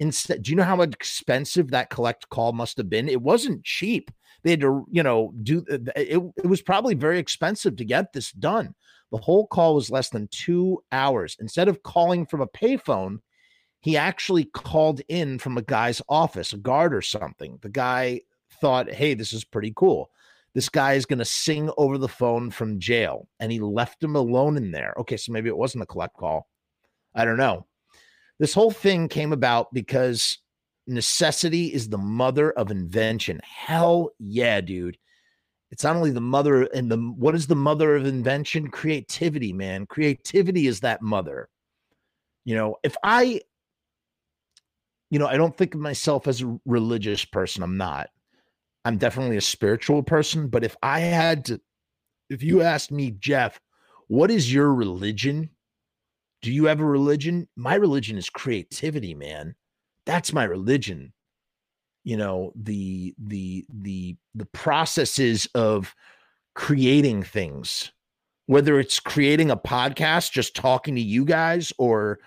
Instead, 0.00 0.42
do 0.42 0.50
you 0.50 0.56
know 0.56 0.64
how 0.64 0.80
expensive 0.82 1.70
that 1.70 1.90
collect 1.90 2.28
call 2.28 2.52
must 2.52 2.76
have 2.78 2.88
been? 2.88 3.08
It 3.08 3.22
wasn't 3.22 3.64
cheap. 3.64 4.10
They 4.42 4.50
had 4.50 4.60
to, 4.60 4.84
you 4.90 5.02
know, 5.02 5.32
do 5.42 5.64
uh, 5.70 5.78
it. 5.96 6.22
It 6.36 6.46
was 6.46 6.62
probably 6.62 6.94
very 6.94 7.18
expensive 7.18 7.76
to 7.76 7.84
get 7.84 8.12
this 8.12 8.32
done. 8.32 8.74
The 9.10 9.18
whole 9.18 9.46
call 9.46 9.74
was 9.74 9.90
less 9.90 10.10
than 10.10 10.28
two 10.30 10.82
hours. 10.92 11.36
Instead 11.40 11.68
of 11.68 11.82
calling 11.82 12.26
from 12.26 12.40
a 12.40 12.46
payphone, 12.46 13.18
he 13.80 13.96
actually 13.96 14.44
called 14.44 15.00
in 15.08 15.38
from 15.38 15.56
a 15.56 15.62
guy's 15.62 16.02
office, 16.08 16.52
a 16.52 16.58
guard 16.58 16.94
or 16.94 17.02
something. 17.02 17.58
The 17.62 17.68
guy 17.68 18.20
thought, 18.60 18.92
hey, 18.92 19.14
this 19.14 19.32
is 19.32 19.44
pretty 19.44 19.72
cool. 19.74 20.10
This 20.54 20.68
guy 20.68 20.94
is 20.94 21.06
going 21.06 21.18
to 21.18 21.24
sing 21.24 21.70
over 21.76 21.98
the 21.98 22.08
phone 22.08 22.50
from 22.50 22.80
jail. 22.80 23.28
And 23.38 23.52
he 23.52 23.60
left 23.60 24.02
him 24.02 24.16
alone 24.16 24.56
in 24.56 24.70
there. 24.70 24.94
Okay, 24.98 25.16
so 25.16 25.32
maybe 25.32 25.48
it 25.48 25.56
wasn't 25.56 25.82
a 25.82 25.86
collect 25.86 26.16
call. 26.16 26.48
I 27.14 27.24
don't 27.24 27.36
know. 27.36 27.66
This 28.38 28.54
whole 28.54 28.70
thing 28.70 29.08
came 29.08 29.32
about 29.32 29.72
because 29.72 30.38
necessity 30.86 31.66
is 31.66 31.88
the 31.88 31.98
mother 31.98 32.52
of 32.52 32.70
invention. 32.70 33.40
Hell 33.44 34.10
yeah, 34.18 34.60
dude. 34.60 34.96
It's 35.70 35.84
not 35.84 35.96
only 35.96 36.10
the 36.10 36.20
mother 36.20 36.62
and 36.62 36.90
the 36.90 36.96
what 36.96 37.34
is 37.34 37.46
the 37.46 37.54
mother 37.54 37.94
of 37.94 38.06
invention? 38.06 38.70
Creativity, 38.70 39.52
man. 39.52 39.86
Creativity 39.86 40.66
is 40.66 40.80
that 40.80 41.02
mother. 41.02 41.48
You 42.44 42.54
know, 42.54 42.76
if 42.82 42.96
I 43.02 43.42
you 45.10 45.18
know, 45.18 45.26
I 45.26 45.36
don't 45.36 45.56
think 45.56 45.74
of 45.74 45.80
myself 45.80 46.26
as 46.26 46.42
a 46.42 46.58
religious 46.64 47.24
person. 47.24 47.62
I'm 47.62 47.76
not. 47.76 48.08
I'm 48.88 48.96
definitely 48.96 49.36
a 49.36 49.42
spiritual 49.42 50.02
person. 50.02 50.48
But 50.48 50.64
if 50.64 50.74
I 50.82 51.00
had 51.00 51.44
to, 51.44 51.60
if 52.30 52.42
you 52.42 52.62
asked 52.62 52.90
me, 52.90 53.10
Jeff, 53.10 53.60
what 54.06 54.30
is 54.30 54.50
your 54.50 54.72
religion? 54.72 55.50
Do 56.40 56.50
you 56.50 56.64
have 56.64 56.80
a 56.80 56.86
religion? 56.86 57.48
My 57.54 57.74
religion 57.74 58.16
is 58.16 58.30
creativity, 58.30 59.14
man. 59.14 59.56
That's 60.06 60.32
my 60.32 60.44
religion. 60.44 61.12
You 62.02 62.16
know, 62.16 62.52
the 62.56 63.14
the 63.18 63.66
the 63.68 64.16
the 64.34 64.46
processes 64.46 65.46
of 65.54 65.94
creating 66.54 67.24
things, 67.24 67.92
whether 68.46 68.80
it's 68.80 69.00
creating 69.00 69.50
a 69.50 69.56
podcast, 69.58 70.32
just 70.32 70.56
talking 70.56 70.94
to 70.94 71.02
you 71.02 71.26
guys, 71.26 71.74
or 71.76 72.20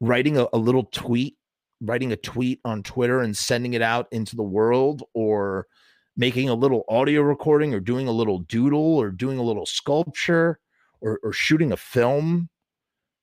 writing 0.00 0.38
a, 0.38 0.48
a 0.52 0.58
little 0.58 0.86
tweet 0.86 1.36
writing 1.80 2.10
a 2.12 2.16
tweet 2.16 2.60
on 2.64 2.82
Twitter 2.82 3.20
and 3.20 3.36
sending 3.36 3.74
it 3.74 3.82
out 3.82 4.08
into 4.10 4.34
the 4.34 4.42
world 4.42 5.02
or 5.12 5.66
making 6.16 6.48
a 6.48 6.54
little 6.54 6.84
audio 6.88 7.22
recording 7.22 7.74
or 7.74 7.80
doing 7.80 8.08
a 8.08 8.12
little 8.12 8.40
doodle 8.40 8.96
or 8.96 9.10
doing 9.10 9.38
a 9.38 9.42
little 9.42 9.66
sculpture 9.66 10.58
or, 11.00 11.18
or 11.22 11.32
shooting 11.32 11.72
a 11.72 11.76
film 11.76 12.48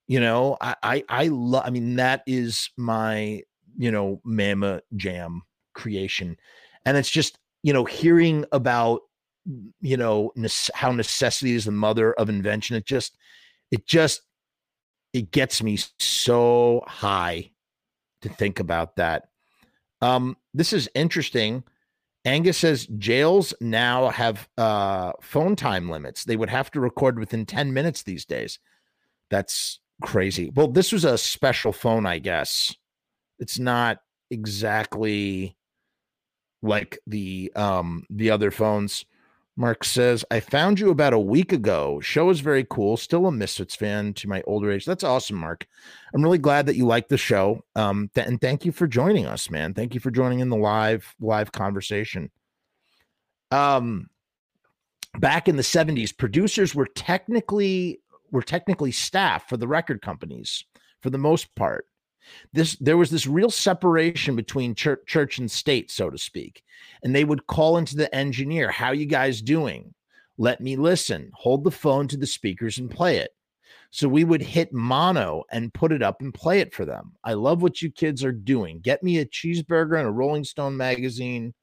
you 0.06 0.20
know 0.20 0.56
i 0.60 0.74
i, 0.82 1.04
I 1.08 1.26
love 1.28 1.62
i 1.66 1.70
mean 1.70 1.96
that 1.96 2.22
is 2.26 2.70
my 2.76 3.42
you 3.76 3.90
know 3.90 4.20
mama 4.24 4.82
jam 4.96 5.42
creation 5.74 6.36
and 6.84 6.96
it's 6.96 7.10
just 7.10 7.38
you 7.62 7.72
know 7.72 7.84
hearing 7.84 8.44
about 8.52 9.02
you 9.80 9.96
know 9.96 10.32
how 10.74 10.92
necessity 10.92 11.54
is 11.54 11.64
the 11.64 11.72
mother 11.72 12.12
of 12.14 12.28
invention 12.28 12.76
it 12.76 12.84
just 12.84 13.16
it 13.70 13.86
just 13.86 14.22
it 15.12 15.30
gets 15.30 15.62
me 15.62 15.78
so 15.98 16.82
high 16.86 17.50
to 18.22 18.28
think 18.28 18.60
about 18.60 18.96
that. 18.96 19.28
Um, 20.00 20.36
this 20.54 20.72
is 20.72 20.88
interesting. 20.94 21.64
Angus 22.24 22.58
says 22.58 22.86
jails 22.98 23.52
now 23.60 24.08
have 24.10 24.48
uh, 24.56 25.12
phone 25.20 25.56
time 25.56 25.90
limits. 25.90 26.24
They 26.24 26.36
would 26.36 26.50
have 26.50 26.70
to 26.72 26.80
record 26.80 27.18
within 27.18 27.46
10 27.46 27.72
minutes 27.72 28.04
these 28.04 28.24
days. 28.24 28.60
That's 29.30 29.80
crazy. 30.02 30.50
Well, 30.54 30.68
this 30.68 30.92
was 30.92 31.04
a 31.04 31.18
special 31.18 31.72
phone, 31.72 32.06
I 32.06 32.18
guess. 32.18 32.76
It's 33.38 33.58
not 33.58 33.98
exactly 34.30 35.56
like 36.62 36.98
the 37.06 37.52
um 37.56 38.06
the 38.08 38.30
other 38.30 38.50
phones. 38.50 39.04
Mark 39.56 39.84
says, 39.84 40.24
I 40.30 40.40
found 40.40 40.80
you 40.80 40.90
about 40.90 41.12
a 41.12 41.18
week 41.18 41.52
ago. 41.52 42.00
Show 42.00 42.30
is 42.30 42.40
very 42.40 42.66
cool. 42.70 42.96
Still 42.96 43.26
a 43.26 43.32
Misfits 43.32 43.74
fan 43.74 44.14
to 44.14 44.28
my 44.28 44.42
older 44.46 44.70
age. 44.70 44.86
That's 44.86 45.04
awesome, 45.04 45.36
Mark. 45.36 45.66
I'm 46.14 46.22
really 46.22 46.38
glad 46.38 46.66
that 46.66 46.76
you 46.76 46.86
like 46.86 47.08
the 47.08 47.18
show. 47.18 47.62
Um, 47.76 48.10
th- 48.14 48.26
and 48.26 48.40
thank 48.40 48.64
you 48.64 48.72
for 48.72 48.86
joining 48.86 49.26
us, 49.26 49.50
man. 49.50 49.74
Thank 49.74 49.92
you 49.92 50.00
for 50.00 50.10
joining 50.10 50.40
in 50.40 50.48
the 50.48 50.56
live 50.56 51.14
live 51.20 51.52
conversation. 51.52 52.30
Um, 53.50 54.08
back 55.18 55.48
in 55.48 55.56
the 55.56 55.62
70s, 55.62 56.16
producers 56.16 56.74
were 56.74 56.86
technically 56.86 58.00
were 58.30 58.42
technically 58.42 58.92
staff 58.92 59.50
for 59.50 59.58
the 59.58 59.68
record 59.68 60.00
companies 60.00 60.64
for 61.02 61.10
the 61.10 61.18
most 61.18 61.54
part 61.54 61.84
this 62.52 62.76
there 62.76 62.96
was 62.96 63.10
this 63.10 63.26
real 63.26 63.50
separation 63.50 64.36
between 64.36 64.74
church, 64.74 65.00
church 65.06 65.38
and 65.38 65.50
state 65.50 65.90
so 65.90 66.10
to 66.10 66.18
speak 66.18 66.62
and 67.02 67.14
they 67.14 67.24
would 67.24 67.46
call 67.46 67.76
into 67.76 67.96
the 67.96 68.14
engineer 68.14 68.70
how 68.70 68.92
you 68.92 69.06
guys 69.06 69.42
doing? 69.42 69.94
Let 70.38 70.60
me 70.60 70.76
listen. 70.76 71.30
Hold 71.34 71.64
the 71.64 71.70
phone 71.70 72.08
to 72.08 72.16
the 72.16 72.26
speakers 72.26 72.78
and 72.78 72.90
play 72.90 73.18
it. 73.18 73.30
So 73.90 74.08
we 74.08 74.24
would 74.24 74.42
hit 74.42 74.72
mono 74.72 75.44
and 75.50 75.74
put 75.74 75.92
it 75.92 76.02
up 76.02 76.22
and 76.22 76.32
play 76.32 76.60
it 76.60 76.74
for 76.74 76.86
them. 76.86 77.12
I 77.22 77.34
love 77.34 77.60
what 77.60 77.82
you 77.82 77.90
kids 77.90 78.24
are 78.24 78.32
doing. 78.32 78.80
Get 78.80 79.02
me 79.02 79.18
a 79.18 79.26
cheeseburger 79.26 79.98
and 79.98 80.08
a 80.08 80.10
rolling 80.10 80.44
stone 80.44 80.76
magazine 80.76 81.54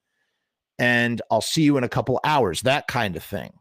and 0.80 1.22
i'll 1.30 1.42
see 1.42 1.62
you 1.62 1.78
in 1.78 1.84
a 1.84 1.90
couple 1.90 2.20
hours 2.24 2.62
that 2.62 2.88
kind 2.88 3.16
of 3.16 3.24
thing 3.24 3.52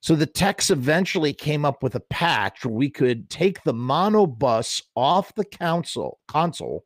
so 0.00 0.14
the 0.14 0.26
techs 0.26 0.70
eventually 0.70 1.32
came 1.32 1.64
up 1.64 1.82
with 1.82 1.94
a 1.94 2.00
patch 2.00 2.64
where 2.64 2.74
we 2.74 2.90
could 2.90 3.28
take 3.30 3.62
the 3.64 3.74
mono 3.74 4.26
bus 4.26 4.82
off 4.94 5.34
the 5.34 5.44
console, 5.44 6.18
console 6.28 6.84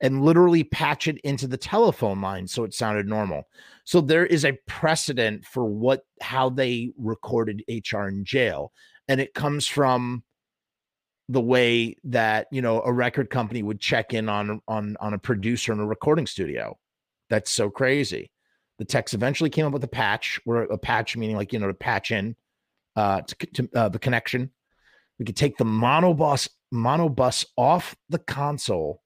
and 0.00 0.22
literally 0.22 0.64
patch 0.64 1.08
it 1.08 1.18
into 1.18 1.46
the 1.46 1.56
telephone 1.56 2.20
line 2.20 2.46
so 2.46 2.64
it 2.64 2.74
sounded 2.74 3.06
normal. 3.06 3.44
So 3.84 4.00
there 4.00 4.26
is 4.26 4.44
a 4.44 4.58
precedent 4.66 5.44
for 5.44 5.64
what 5.64 6.02
how 6.20 6.50
they 6.50 6.92
recorded 6.98 7.62
HR 7.68 8.08
in 8.08 8.24
jail 8.24 8.72
and 9.08 9.20
it 9.20 9.34
comes 9.34 9.66
from 9.66 10.22
the 11.28 11.40
way 11.40 11.96
that, 12.04 12.46
you 12.52 12.62
know, 12.62 12.82
a 12.82 12.92
record 12.92 13.30
company 13.30 13.62
would 13.62 13.80
check 13.80 14.14
in 14.14 14.28
on 14.28 14.60
on 14.68 14.96
on 15.00 15.14
a 15.14 15.18
producer 15.18 15.72
in 15.72 15.80
a 15.80 15.86
recording 15.86 16.26
studio. 16.26 16.78
That's 17.30 17.50
so 17.50 17.70
crazy. 17.70 18.30
The 18.78 18.84
techs 18.84 19.14
eventually 19.14 19.50
came 19.50 19.66
up 19.66 19.72
with 19.72 19.84
a 19.84 19.88
patch, 19.88 20.40
where 20.44 20.62
a 20.62 20.78
patch 20.78 21.16
meaning 21.16 21.36
like, 21.36 21.52
you 21.52 21.58
know, 21.58 21.68
to 21.68 21.74
patch 21.74 22.10
in 22.10 22.36
uh 22.94 23.20
to, 23.22 23.36
to 23.54 23.68
uh, 23.74 23.88
the 23.88 23.98
connection. 23.98 24.50
We 25.18 25.24
could 25.24 25.36
take 25.36 25.56
the 25.56 25.64
monobus 25.64 26.48
monobus 26.72 27.46
off 27.56 27.96
the 28.08 28.18
console 28.18 29.02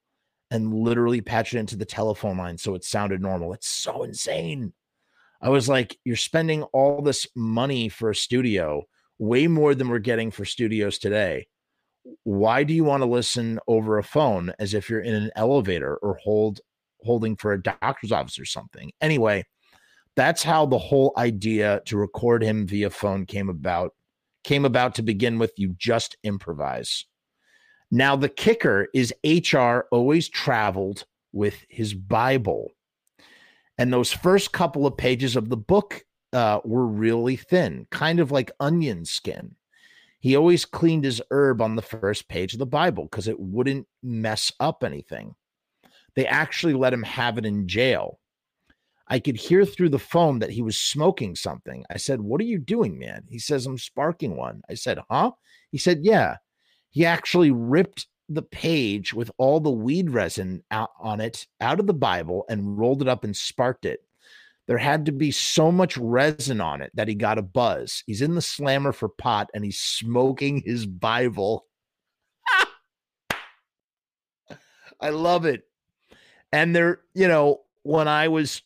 and 0.51 0.75
literally 0.75 1.21
patch 1.21 1.55
it 1.55 1.59
into 1.59 1.77
the 1.77 1.85
telephone 1.85 2.37
line 2.37 2.59
so 2.59 2.75
it 2.75 2.85
sounded 2.85 3.21
normal. 3.21 3.53
It's 3.53 3.69
so 3.69 4.03
insane. 4.03 4.73
I 5.41 5.49
was 5.49 5.69
like, 5.69 5.97
you're 6.05 6.17
spending 6.17 6.65
all 6.65 7.01
this 7.01 7.27
money 7.35 7.89
for 7.89 8.11
a 8.11 8.15
studio, 8.15 8.85
way 9.19 9.47
more 9.47 9.75
than 9.75 9.89
we're 9.89 9.99
getting 9.99 10.31
for 10.31 10.45
studios 10.45 10.99
today. 10.99 11.47
Why 12.25 12.65
do 12.65 12.75
you 12.75 12.85
want 12.85 13.03
to 13.03 13.09
listen 13.09 13.59
over 13.67 13.99
a 13.99 14.05
phone 14.05 14.53
as 14.59 14.75
if 14.75 14.91
you're 14.91 15.01
in 15.01 15.15
an 15.15 15.31
elevator 15.37 15.97
or 15.97 16.19
hold 16.23 16.61
holding 17.03 17.37
for 17.37 17.53
a 17.53 17.63
doctor's 17.63 18.13
office 18.13 18.39
or 18.39 18.45
something? 18.45 18.91
Anyway, 19.01 19.45
that's 20.17 20.43
how 20.43 20.67
the 20.67 20.79
whole 20.79 21.13
idea 21.17 21.83
to 21.87 21.97
record 21.97 22.43
him 22.43 22.67
via 22.67 22.91
phone 22.91 23.27
came 23.27 23.49
about. 23.49 23.95
Came 24.45 24.65
about 24.65 24.95
to 24.97 25.03
begin 25.03 25.39
with, 25.39 25.53
you 25.57 25.75
just 25.79 26.17
improvise. 26.23 27.05
Now, 27.91 28.17
the 28.17 28.29
kicker 28.29 28.89
is 28.95 29.15
HR 29.25 29.81
always 29.91 30.29
traveled 30.29 31.05
with 31.33 31.65
his 31.69 31.95
Bible. 31.95 32.71
And 33.79 33.93
those 33.93 34.13
first 34.13 34.53
couple 34.53 34.87
of 34.87 34.97
pages 34.97 35.37
of 35.37 35.49
the 35.49 35.57
book 35.57 36.05
uh, 36.33 36.61
were 36.65 36.87
really 36.87 37.37
thin, 37.37 37.87
kind 37.91 38.21
of 38.21 38.31
like 38.31 38.53
onion 38.61 39.05
skin. 39.05 39.57
He 40.21 40.37
always 40.37 40.65
cleaned 40.65 41.05
his 41.05 41.23
herb 41.31 41.63
on 41.63 41.77
the 41.77 41.83
first 41.83 42.29
page 42.29 42.53
of 42.53 42.59
the 42.59 42.67
Bible 42.67 43.05
because 43.05 43.27
it 43.27 43.41
wouldn't 43.41 43.89
mess 44.03 44.53
up 44.61 44.85
anything. 44.85 45.35
They 46.15 46.27
actually 46.27 46.75
let 46.75 46.93
him 46.93 47.03
have 47.05 47.39
it 47.39 47.47
in 47.47 47.67
jail. 47.67 48.20
I 49.11 49.19
could 49.19 49.37
hear 49.37 49.67
through 49.67 49.91
the 49.91 49.99
phone 49.99 50.39
that 50.39 50.51
he 50.51 50.63
was 50.63 50.79
smoking 50.79 51.35
something. 51.35 51.85
I 51.91 51.99
said, 51.99 52.21
What 52.21 52.41
are 52.41 52.45
you 52.45 52.59
doing, 52.59 52.99
man? 52.99 53.25
He 53.29 53.39
says, 53.39 53.67
I'm 53.67 53.77
sparking 53.77 54.37
one. 54.37 54.63
I 54.71 54.75
said, 54.75 55.01
Huh? 55.11 55.33
He 55.71 55.79
said, 55.79 56.01
Yeah 56.03 56.37
he 56.91 57.07
actually 57.07 57.51
ripped 57.51 58.07
the 58.29 58.43
page 58.43 59.15
with 59.15 59.31
all 59.39 59.61
the 59.61 59.71
weed 59.71 60.11
resin 60.11 60.63
out 60.71 60.91
on 61.01 61.21
it 61.21 61.47
out 61.61 61.81
of 61.81 61.87
the 61.87 61.95
Bible 61.95 62.45
and 62.49 62.79
rolled 62.79 63.03
it 63.03 63.09
up 63.09 63.25
and 63.25 63.37
sparked 63.37 63.85
it. 63.85 64.01
There 64.67 64.79
had 64.79 65.07
to 65.07 65.13
be 65.13 65.33
so 65.33 65.73
much 65.73 65.97
resin 65.97 66.61
on 66.61 66.81
it 66.83 66.93
that 66.95 67.09
he 67.09 67.15
got 67.15 67.39
a 67.39 67.43
buzz. 67.43 68.05
He's 68.07 68.23
in 68.23 68.37
the 68.37 68.43
slammer 68.43 68.93
for 68.93 69.09
pot 69.09 69.51
and 69.55 69.65
he's 69.65 69.81
smoking 69.81 70.63
his 70.65 70.87
Bible. 70.87 71.67
I 75.01 75.11
love 75.11 75.45
it. 75.45 75.63
And 76.53 76.75
there, 76.75 77.01
you 77.15 77.27
know, 77.27 77.63
when 77.83 78.09
I 78.09 78.29
was, 78.29 78.63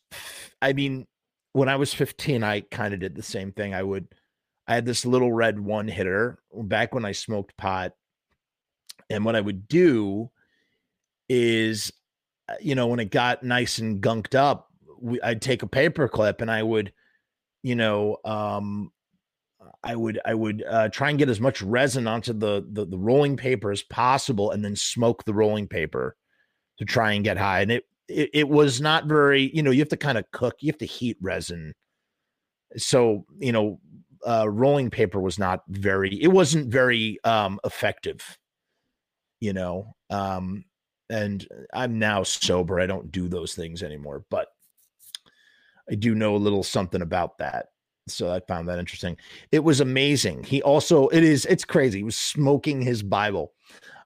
I 0.61 0.73
mean, 0.73 1.07
when 1.53 1.69
I 1.69 1.75
was 1.75 1.93
15, 1.93 2.43
I 2.43 2.61
kind 2.61 2.93
of 2.93 2.99
did 2.99 3.15
the 3.15 3.23
same 3.23 3.51
thing. 3.51 3.73
I 3.73 3.83
would, 3.83 4.07
I 4.67 4.75
had 4.75 4.85
this 4.85 5.05
little 5.05 5.31
red 5.31 5.59
one 5.59 5.87
hitter 5.87 6.39
back 6.53 6.93
when 6.93 7.05
I 7.05 7.11
smoked 7.11 7.55
pot 7.57 7.93
and 9.09 9.23
what 9.23 9.35
I 9.35 9.41
would 9.41 9.67
do 9.67 10.31
is, 11.29 11.91
uh, 12.49 12.55
you 12.59 12.75
know, 12.75 12.87
when 12.87 12.99
it 12.99 13.11
got 13.11 13.43
nice 13.43 13.77
and 13.77 14.01
gunked 14.01 14.35
up, 14.35 14.67
we, 14.99 15.21
I'd 15.21 15.41
take 15.41 15.63
a 15.63 15.67
paper 15.67 16.07
clip 16.07 16.41
and 16.41 16.49
I 16.49 16.63
would, 16.63 16.91
you 17.63 17.75
know, 17.75 18.17
um, 18.25 18.91
I 19.83 19.95
would 19.95 20.19
I 20.25 20.33
would 20.33 20.63
uh, 20.67 20.89
try 20.89 21.09
and 21.09 21.19
get 21.19 21.29
as 21.29 21.39
much 21.39 21.61
resin 21.61 22.07
onto 22.07 22.33
the, 22.33 22.65
the 22.71 22.85
the 22.85 22.97
rolling 22.97 23.37
paper 23.37 23.71
as 23.71 23.83
possible, 23.83 24.51
and 24.51 24.63
then 24.63 24.75
smoke 24.75 25.23
the 25.23 25.33
rolling 25.33 25.67
paper 25.67 26.15
to 26.79 26.85
try 26.85 27.13
and 27.13 27.23
get 27.23 27.37
high. 27.37 27.61
And 27.61 27.71
it 27.71 27.83
it, 28.07 28.29
it 28.33 28.49
was 28.49 28.81
not 28.81 29.05
very, 29.05 29.51
you 29.55 29.63
know, 29.63 29.71
you 29.71 29.79
have 29.79 29.89
to 29.89 29.97
kind 29.97 30.17
of 30.17 30.29
cook, 30.31 30.55
you 30.59 30.71
have 30.71 30.79
to 30.79 30.85
heat 30.85 31.17
resin. 31.21 31.73
So 32.77 33.25
you 33.39 33.51
know, 33.51 33.79
uh, 34.27 34.49
rolling 34.49 34.89
paper 34.89 35.19
was 35.19 35.37
not 35.39 35.61
very, 35.67 36.21
it 36.21 36.27
wasn't 36.27 36.71
very 36.71 37.19
um, 37.23 37.59
effective 37.63 38.37
you 39.39 39.53
know 39.53 39.93
um 40.09 40.63
and 41.09 41.47
i'm 41.73 41.99
now 41.99 42.23
sober 42.23 42.79
i 42.79 42.85
don't 42.85 43.11
do 43.11 43.27
those 43.27 43.53
things 43.53 43.83
anymore 43.83 44.23
but 44.29 44.47
i 45.89 45.95
do 45.95 46.15
know 46.15 46.35
a 46.35 46.37
little 46.37 46.63
something 46.63 47.01
about 47.01 47.37
that. 47.37 47.67
So 48.07 48.31
i 48.31 48.39
found 48.39 48.67
that 48.67 48.79
interesting. 48.79 49.17
It 49.51 49.63
was 49.63 49.81
amazing. 49.81 50.43
He 50.43 50.61
also 50.61 51.07
it 51.09 51.23
is 51.23 51.45
it's 51.45 51.65
crazy 51.65 51.99
he 51.99 52.03
was 52.03 52.17
smoking 52.17 52.81
his 52.81 53.01
bible. 53.03 53.53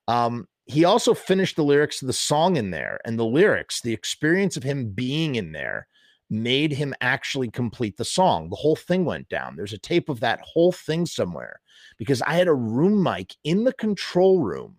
Um 0.07 0.47
he 0.69 0.85
also 0.85 1.13
finished 1.13 1.55
the 1.55 1.63
lyrics 1.63 2.01
of 2.01 2.07
the 2.07 2.13
song 2.13 2.55
in 2.55 2.71
there 2.71 2.99
and 3.05 3.17
the 3.17 3.25
lyrics 3.25 3.81
the 3.81 3.93
experience 3.93 4.55
of 4.55 4.63
him 4.63 4.89
being 4.91 5.35
in 5.35 5.51
there 5.51 5.87
made 6.29 6.71
him 6.71 6.93
actually 7.01 7.49
complete 7.49 7.97
the 7.97 8.05
song 8.05 8.49
the 8.49 8.55
whole 8.55 8.75
thing 8.75 9.03
went 9.03 9.27
down 9.29 9.55
there's 9.55 9.73
a 9.73 9.79
tape 9.79 10.09
of 10.09 10.19
that 10.19 10.39
whole 10.41 10.71
thing 10.71 11.05
somewhere 11.05 11.59
because 11.97 12.21
i 12.23 12.33
had 12.33 12.47
a 12.47 12.53
room 12.53 13.01
mic 13.01 13.35
in 13.43 13.63
the 13.63 13.73
control 13.73 14.39
room 14.39 14.75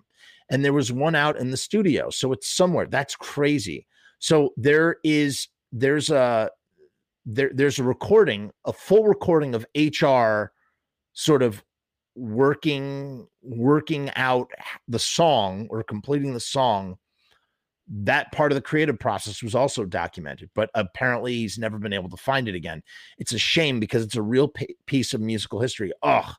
and 0.51 0.65
there 0.65 0.73
was 0.73 0.93
one 0.93 1.15
out 1.15 1.39
in 1.39 1.51
the 1.51 1.57
studio. 1.57 2.11
So 2.11 2.33
it's 2.33 2.49
somewhere. 2.49 2.87
That's 2.87 3.15
crazy. 3.15 3.87
So 4.19 4.53
there 4.57 4.97
is 5.05 5.49
there's 5.73 6.11
a 6.11 6.51
there 7.25 7.51
there's 7.55 7.79
a 7.79 7.85
recording, 7.85 8.51
a 8.67 8.73
full 8.73 9.05
recording 9.05 9.55
of 9.55 9.65
HR 9.77 10.53
sort 11.13 11.43
of 11.43 11.63
working 12.21 13.27
working 13.43 14.11
out 14.15 14.51
the 14.89 14.99
song 14.99 15.67
or 15.71 15.83
completing 15.83 16.35
the 16.35 16.41
song 16.41 16.97
that 17.89 18.31
part 18.31 18.53
of 18.53 18.57
the 18.57 18.63
creative 18.63 18.99
process 18.99 19.43
was 19.43 19.55
also 19.55 19.85
documented 19.85 20.51
but 20.55 20.69
apparently 20.75 21.33
he's 21.35 21.59
never 21.59 21.79
been 21.79 21.95
able 21.95 22.11
to 22.11 22.17
find 22.17 22.47
it 22.47 22.55
again 22.55 22.83
it's 23.17 23.33
a 23.33 23.39
shame 23.39 23.81
because 23.81 24.05
it's 24.05 24.17
a 24.17 24.23
real 24.23 24.49
p- 24.49 24.77
piece 24.87 25.15
of 25.15 25.21
musical 25.21 25.61
history 25.61 25.93
oh 26.03 26.31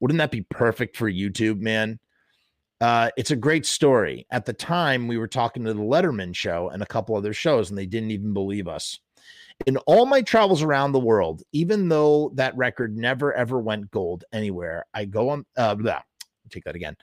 wouldn't 0.00 0.18
that 0.18 0.32
be 0.32 0.42
perfect 0.50 0.96
for 0.96 1.10
youtube 1.10 1.60
man 1.60 1.98
uh, 2.80 3.10
it's 3.18 3.30
a 3.30 3.36
great 3.36 3.66
story. 3.66 4.26
At 4.30 4.46
the 4.46 4.54
time, 4.54 5.06
we 5.06 5.18
were 5.18 5.28
talking 5.28 5.64
to 5.64 5.74
the 5.74 5.80
Letterman 5.80 6.34
show 6.34 6.70
and 6.70 6.82
a 6.82 6.86
couple 6.86 7.14
other 7.14 7.34
shows, 7.34 7.68
and 7.68 7.78
they 7.78 7.84
didn't 7.84 8.10
even 8.10 8.32
believe 8.32 8.68
us. 8.68 8.98
In 9.66 9.76
all 9.78 10.06
my 10.06 10.22
travels 10.22 10.62
around 10.62 10.92
the 10.92 11.00
world, 11.00 11.42
even 11.52 11.88
though 11.88 12.32
that 12.34 12.56
record 12.56 12.96
never 12.96 13.32
ever 13.34 13.58
went 13.58 13.90
gold 13.90 14.24
anywhere, 14.32 14.86
I 14.94 15.04
go 15.04 15.28
on. 15.28 15.44
Uh, 15.56 15.74
blah, 15.74 16.00
take 16.50 16.64
that 16.64 16.76
again. 16.76 16.96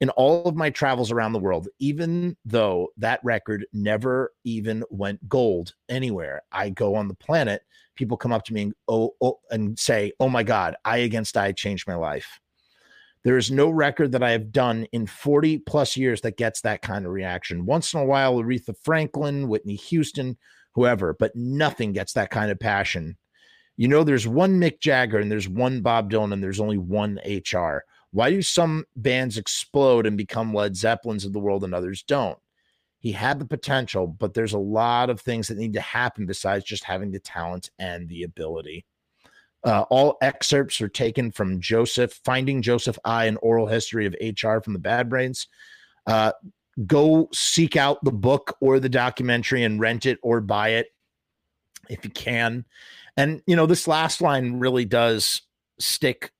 In 0.00 0.10
all 0.10 0.44
of 0.44 0.56
my 0.56 0.70
travels 0.70 1.12
around 1.12 1.34
the 1.34 1.38
world, 1.38 1.68
even 1.78 2.36
though 2.44 2.88
that 2.96 3.20
record 3.22 3.66
never 3.72 4.32
even 4.44 4.82
went 4.90 5.28
gold 5.28 5.74
anywhere, 5.88 6.42
I 6.50 6.70
go 6.70 6.94
on 6.94 7.06
the 7.06 7.14
planet. 7.14 7.62
People 7.96 8.16
come 8.16 8.32
up 8.32 8.44
to 8.44 8.54
me 8.54 8.62
and 8.62 8.74
oh, 8.88 9.14
oh 9.20 9.38
and 9.50 9.78
say, 9.78 10.12
"Oh 10.18 10.28
my 10.28 10.42
God, 10.42 10.74
I 10.84 10.98
against 10.98 11.36
I 11.36 11.52
changed 11.52 11.86
my 11.86 11.96
life." 11.96 12.40
There 13.22 13.36
is 13.36 13.50
no 13.50 13.68
record 13.68 14.12
that 14.12 14.22
I 14.22 14.30
have 14.30 14.50
done 14.50 14.86
in 14.92 15.06
40 15.06 15.58
plus 15.58 15.96
years 15.96 16.22
that 16.22 16.38
gets 16.38 16.62
that 16.62 16.80
kind 16.80 17.04
of 17.04 17.12
reaction. 17.12 17.66
Once 17.66 17.92
in 17.92 18.00
a 18.00 18.04
while, 18.04 18.36
Aretha 18.36 18.74
Franklin, 18.82 19.46
Whitney 19.46 19.76
Houston, 19.76 20.38
whoever, 20.74 21.14
but 21.18 21.34
nothing 21.34 21.92
gets 21.92 22.12
that 22.14 22.30
kind 22.30 22.50
of 22.50 22.58
passion. 22.58 23.16
You 23.76 23.88
know, 23.88 24.04
there's 24.04 24.28
one 24.28 24.60
Mick 24.60 24.80
Jagger 24.80 25.18
and 25.18 25.30
there's 25.30 25.48
one 25.48 25.80
Bob 25.80 26.10
Dylan 26.10 26.32
and 26.32 26.42
there's 26.42 26.60
only 26.60 26.78
one 26.78 27.18
HR. 27.24 27.84
Why 28.12 28.30
do 28.30 28.42
some 28.42 28.84
bands 28.96 29.38
explode 29.38 30.06
and 30.06 30.16
become 30.16 30.52
Led 30.52 30.76
Zeppelins 30.76 31.24
of 31.24 31.32
the 31.32 31.40
world 31.40 31.64
and 31.64 31.74
others 31.74 32.02
don't? 32.02 32.38
He 32.98 33.12
had 33.12 33.38
the 33.38 33.46
potential, 33.46 34.06
but 34.06 34.34
there's 34.34 34.52
a 34.52 34.58
lot 34.58 35.08
of 35.08 35.20
things 35.20 35.48
that 35.48 35.56
need 35.56 35.72
to 35.72 35.80
happen 35.80 36.26
besides 36.26 36.64
just 36.64 36.84
having 36.84 37.10
the 37.10 37.18
talent 37.18 37.70
and 37.78 38.08
the 38.08 38.24
ability. 38.24 38.84
Uh, 39.64 39.84
all 39.90 40.18
excerpts 40.20 40.80
are 40.80 40.88
taken 40.88 41.30
from 41.30 41.60
Joseph, 41.60 42.18
Finding 42.24 42.62
Joseph 42.62 42.98
I, 43.04 43.26
an 43.26 43.38
oral 43.38 43.66
history 43.66 44.06
of 44.06 44.14
HR 44.20 44.60
from 44.60 44.72
the 44.74 44.78
Bad 44.78 45.08
Brains. 45.08 45.48
Uh, 46.06 46.32
go 46.86 47.28
seek 47.32 47.76
out 47.76 48.02
the 48.04 48.12
book 48.12 48.56
or 48.60 48.80
the 48.80 48.88
documentary 48.88 49.62
and 49.62 49.80
rent 49.80 50.06
it 50.06 50.18
or 50.22 50.40
buy 50.40 50.70
it 50.70 50.88
if 51.88 52.04
you 52.04 52.10
can. 52.10 52.64
And 53.16 53.42
you 53.46 53.56
know, 53.56 53.66
this 53.66 53.88
last 53.88 54.20
line 54.20 54.58
really 54.58 54.84
does 54.84 55.42
stick 55.78 56.32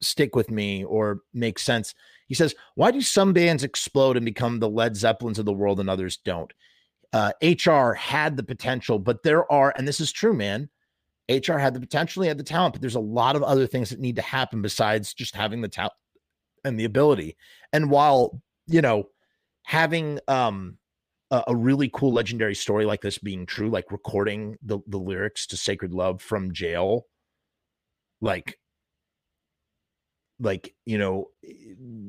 stick 0.00 0.36
with 0.36 0.50
me 0.50 0.84
or 0.84 1.20
make 1.34 1.58
sense. 1.58 1.94
He 2.26 2.34
says, 2.34 2.54
"Why 2.74 2.90
do 2.90 3.00
some 3.00 3.32
bands 3.32 3.64
explode 3.64 4.16
and 4.16 4.24
become 4.24 4.58
the 4.58 4.68
Led 4.68 4.96
Zeppelins 4.96 5.38
of 5.38 5.44
the 5.44 5.52
world 5.52 5.80
and 5.80 5.90
others 5.90 6.18
don't?" 6.18 6.52
Uh, 7.12 7.32
HR 7.42 7.94
had 7.94 8.36
the 8.36 8.42
potential, 8.42 8.98
but 8.98 9.22
there 9.22 9.50
are, 9.50 9.72
and 9.76 9.88
this 9.88 9.98
is 9.98 10.12
true, 10.12 10.34
man 10.34 10.68
HR 11.28 11.58
had 11.58 11.74
the 11.74 11.80
potentially 11.80 12.26
had 12.26 12.38
the 12.38 12.44
talent, 12.44 12.74
but 12.74 12.80
there's 12.80 12.94
a 12.94 13.00
lot 13.00 13.36
of 13.36 13.42
other 13.42 13.66
things 13.66 13.90
that 13.90 14.00
need 14.00 14.16
to 14.16 14.22
happen 14.22 14.62
besides 14.62 15.12
just 15.12 15.34
having 15.34 15.60
the 15.60 15.68
talent 15.68 15.92
and 16.64 16.80
the 16.80 16.84
ability. 16.84 17.36
And 17.72 17.90
while, 17.90 18.40
you 18.66 18.80
know, 18.80 19.08
having 19.68 20.18
um 20.28 20.78
a, 21.30 21.54
really 21.54 21.90
cool 21.92 22.10
legendary 22.10 22.54
story 22.54 22.86
like 22.86 23.02
this 23.02 23.18
being 23.18 23.44
true, 23.44 23.68
like 23.68 23.92
recording 23.92 24.56
the 24.62 24.78
the 24.86 24.96
lyrics 24.96 25.46
to 25.48 25.58
Sacred 25.58 25.92
Love 25.92 26.22
from 26.22 26.54
jail, 26.54 27.06
like 28.22 28.58
like 30.40 30.74
you 30.86 30.96
know 30.96 31.28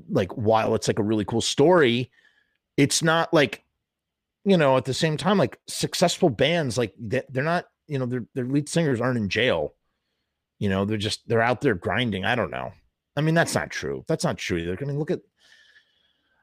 like 0.09 0.31
while 0.37 0.73
it's 0.73 0.87
like 0.87 0.99
a 0.99 1.03
really 1.03 1.25
cool 1.25 1.41
story 1.41 2.11
it's 2.77 3.01
not 3.01 3.33
like 3.33 3.63
you 4.45 4.55
know 4.55 4.77
at 4.77 4.85
the 4.85 4.93
same 4.93 5.17
time 5.17 5.37
like 5.37 5.59
successful 5.67 6.29
bands 6.29 6.77
like 6.77 6.93
they, 6.97 7.23
they're 7.29 7.43
not 7.43 7.65
you 7.89 7.99
know 7.99 8.05
their 8.05 8.25
their 8.35 8.45
lead 8.45 8.69
singers 8.69 9.01
aren't 9.01 9.17
in 9.17 9.27
jail. 9.27 9.73
You 10.59 10.69
know 10.69 10.85
they're 10.85 10.97
just 10.97 11.27
they're 11.27 11.41
out 11.41 11.61
there 11.61 11.73
grinding. 11.73 12.23
I 12.23 12.35
don't 12.35 12.51
know. 12.51 12.71
I 13.17 13.21
mean 13.21 13.35
that's 13.35 13.55
not 13.55 13.69
true. 13.69 14.05
That's 14.07 14.23
not 14.23 14.37
true 14.37 14.59
either. 14.59 14.77
I 14.79 14.85
mean 14.85 14.99
look 14.99 15.11
at 15.11 15.21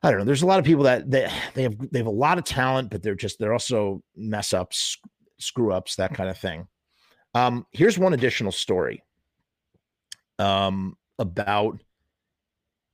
i 0.07 0.11
don't 0.11 0.20
know 0.20 0.24
there's 0.24 0.42
a 0.42 0.46
lot 0.46 0.59
of 0.59 0.64
people 0.64 0.84
that 0.84 1.11
they 1.11 1.30
they 1.54 1.62
have 1.62 1.76
they 1.90 1.98
have 1.98 2.07
a 2.07 2.11
lot 2.11 2.38
of 2.38 2.44
talent 2.44 2.90
but 2.90 3.02
they're 3.02 3.14
just 3.14 3.38
they're 3.38 3.52
also 3.52 4.02
mess 4.16 4.52
ups 4.52 4.98
screw 5.38 5.72
ups 5.72 5.96
that 5.96 6.14
kind 6.14 6.30
of 6.30 6.38
thing 6.38 6.66
um 7.34 7.66
here's 7.72 7.98
one 7.98 8.14
additional 8.14 8.52
story 8.52 9.02
um 10.38 10.96
about 11.18 11.78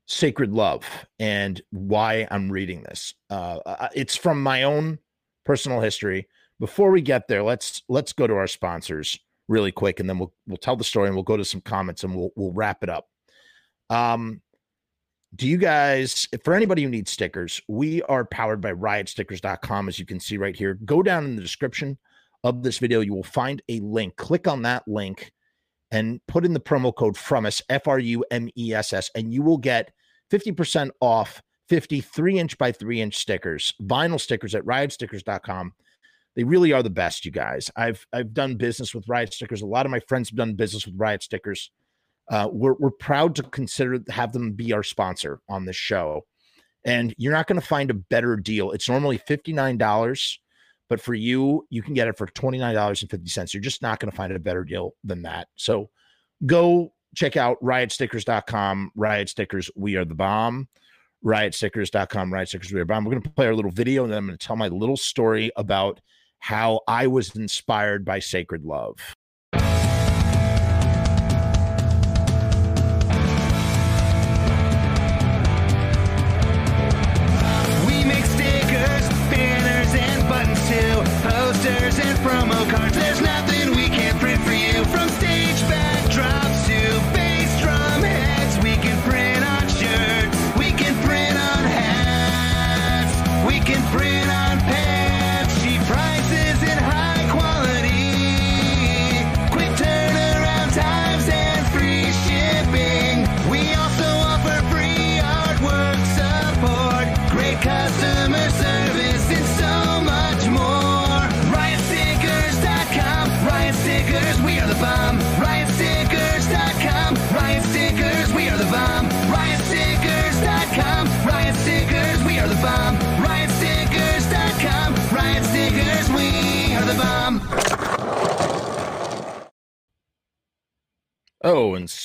sacred 0.07 0.53
love 0.53 0.85
and 1.19 1.61
why 1.71 2.27
I'm 2.31 2.51
reading 2.51 2.83
this. 2.83 3.15
Uh, 3.31 3.89
it's 3.95 4.17
from 4.17 4.43
my 4.43 4.65
own 4.65 4.99
personal 5.45 5.81
history. 5.81 6.29
Before 6.61 6.91
we 6.91 7.01
get 7.01 7.29
there, 7.29 7.43
let's 7.43 7.83
let's 7.89 8.13
go 8.13 8.27
to 8.27 8.35
our 8.35 8.47
sponsors 8.47 9.19
really 9.49 9.73
quick, 9.73 9.99
and 9.99 10.09
then 10.09 10.19
we'll 10.19 10.33
we'll 10.47 10.59
tell 10.59 10.77
the 10.77 10.85
story 10.85 11.09
and 11.09 11.17
we'll 11.17 11.25
go 11.25 11.37
to 11.37 11.45
some 11.45 11.61
comments 11.61 12.05
and 12.05 12.15
we'll 12.15 12.31
we'll 12.37 12.53
wrap 12.53 12.83
it 12.83 12.89
up. 12.89 13.09
Um, 13.91 14.43
do 15.35 15.49
you 15.49 15.57
guys, 15.57 16.29
for 16.45 16.55
anybody 16.55 16.83
who 16.83 16.91
needs 16.91 17.11
stickers, 17.11 17.61
we 17.69 18.03
are 18.03 18.25
powered 18.25 18.61
by 18.61 18.73
riotstickers.com, 18.73 19.89
as 19.89 19.99
you 19.99 20.05
can 20.05 20.21
see 20.21 20.37
right 20.37 20.55
here. 20.55 20.75
Go 20.85 21.03
down 21.03 21.25
in 21.25 21.37
the 21.37 21.43
description 21.43 21.99
of 22.45 22.63
this 22.63 22.79
video, 22.79 23.01
you 23.01 23.15
will 23.15 23.23
find 23.23 23.63
a 23.69 23.81
link. 23.81 24.17
Click 24.17 24.47
on 24.49 24.63
that 24.63 24.87
link 24.87 25.33
and 25.91 26.21
put 26.27 26.45
in 26.45 26.53
the 26.53 26.61
promo 26.61 26.95
code 26.95 27.17
FRUMESS, 27.17 27.63
F 27.69 27.87
R 27.87 27.99
U 27.99 28.25
M 28.31 28.49
E 28.59 28.75
S 28.75 28.93
S, 28.93 29.11
and 29.15 29.33
you 29.33 29.43
will 29.43 29.59
get 29.59 29.93
50% 30.31 30.91
off 31.01 31.43
53 31.69 32.39
inch 32.39 32.59
by 32.59 32.73
3 32.73 33.01
inch 33.01 33.17
stickers, 33.17 33.73
vinyl 33.83 34.21
stickers 34.21 34.55
at 34.55 34.65
riotstickers.com. 34.65 35.73
They 36.35 36.45
really 36.45 36.73
are 36.73 36.83
the 36.83 36.91
best, 36.91 37.25
you 37.25 37.31
guys. 37.31 37.71
I've 37.77 38.07
I've 38.13 38.33
done 38.33 38.57
business 38.57 38.95
with 38.95 39.09
Riot 39.09 39.35
Stickers. 39.35 39.63
A 39.63 39.67
lot 39.67 39.85
of 39.87 39.93
my 39.93 40.01
friends 40.01 40.31
have 40.31 40.37
done 40.37 40.55
business 40.55 40.87
with 40.87 40.95
Riot 40.97 41.23
Stickers. 41.23 41.71
Uh, 42.31 42.49
we're 42.51 42.75
we're 42.75 42.91
proud 42.91 43.35
to 43.37 43.43
consider 43.43 44.01
have 44.09 44.33
them 44.33 44.53
be 44.53 44.73
our 44.73 44.83
sponsor 44.83 45.41
on 45.49 45.65
this 45.65 45.77
show. 45.77 46.25
And 46.85 47.15
you're 47.17 47.33
not 47.33 47.47
going 47.47 47.61
to 47.61 47.67
find 47.67 47.91
a 47.91 47.95
better 47.95 48.37
deal. 48.37 48.73
It's 48.73 48.89
normally 48.89 49.19
$59 49.19 49.79
but 50.93 51.01
for 51.01 51.15
you, 51.15 51.67
you 51.71 51.81
can 51.81 51.95
get 51.95 52.07
it 52.07 52.19
for 52.19 52.27
$29.50. 52.27 53.55
You're 53.55 53.63
just 53.63 53.81
not 53.81 53.99
going 53.99 54.11
to 54.11 54.17
find 54.17 54.31
a 54.31 54.39
better 54.39 54.63
deal 54.63 54.95
than 55.03 55.23
that. 55.23 55.49
So 55.57 55.89
go 56.45 56.93
check 57.15 57.39
out 57.39 57.57
riotstickers.com. 57.63 58.93
Riot 58.95 59.31
Stickers, 59.31 59.71
we 59.75 59.97
are 59.97 60.05
the 60.05 60.15
bomb. 60.15 60.69
Riotstickers.com, 61.25 62.31
Riot 62.31 62.49
Stickers, 62.49 62.75
we 62.75 62.81
are 62.81 62.85
bomb. 62.85 63.07
We're 63.07 63.13
going 63.13 63.23
to 63.23 63.31
play 63.31 63.47
our 63.47 63.55
little 63.55 63.71
video 63.71 64.05
and 64.05 64.13
then 64.13 64.19
I'm 64.19 64.27
going 64.27 64.37
to 64.37 64.47
tell 64.47 64.57
my 64.57 64.69
little 64.69 64.99
story 64.99 65.51
about 65.57 65.99
how 66.41 66.83
I 66.87 67.07
was 67.07 67.35
inspired 67.37 68.05
by 68.05 68.19
Sacred 68.19 68.67
Love. 68.67 68.97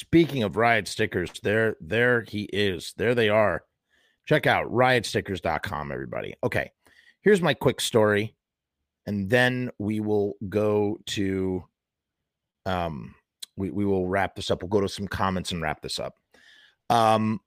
Speaking 0.08 0.43
of 0.43 0.55
riot 0.55 0.88
stickers, 0.88 1.32
there, 1.43 1.76
there 1.82 2.22
he 2.22 2.43
is. 2.43 2.93
There 2.95 3.14
they 3.14 3.30
are. 3.30 3.64
Check 4.26 4.47
out 4.47 4.72
riotstickers.com, 4.72 5.91
everybody. 5.91 6.36
Okay, 6.43 6.72
here's 7.22 7.41
my 7.41 7.53
quick 7.53 7.82
story, 7.82 8.36
and 9.05 9.30
then 9.30 9.70
we 9.80 9.99
will 9.99 10.36
go 10.47 10.97
to 11.08 11.64
um 12.66 13.16
we, 13.58 13.70
we 13.70 13.86
will 13.86 14.08
wrap 14.08 14.36
this 14.36 14.49
up. 14.49 14.62
We'll 14.62 14.70
go 14.70 14.82
to 14.82 14.88
some 14.88 15.08
comments 15.08 15.51
and 15.51 15.62
wrap 15.62 15.82
this 15.82 15.99
up. 15.99 16.16
Um, 16.89 17.41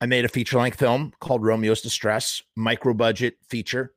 I 0.00 0.06
made 0.06 0.24
a 0.24 0.28
feature 0.28 0.58
length 0.58 0.78
film 0.78 1.12
called 1.20 1.42
Romeo's 1.42 1.82
Distress, 1.82 2.42
micro 2.56 2.94
budget 2.94 3.36
feature, 3.48 3.92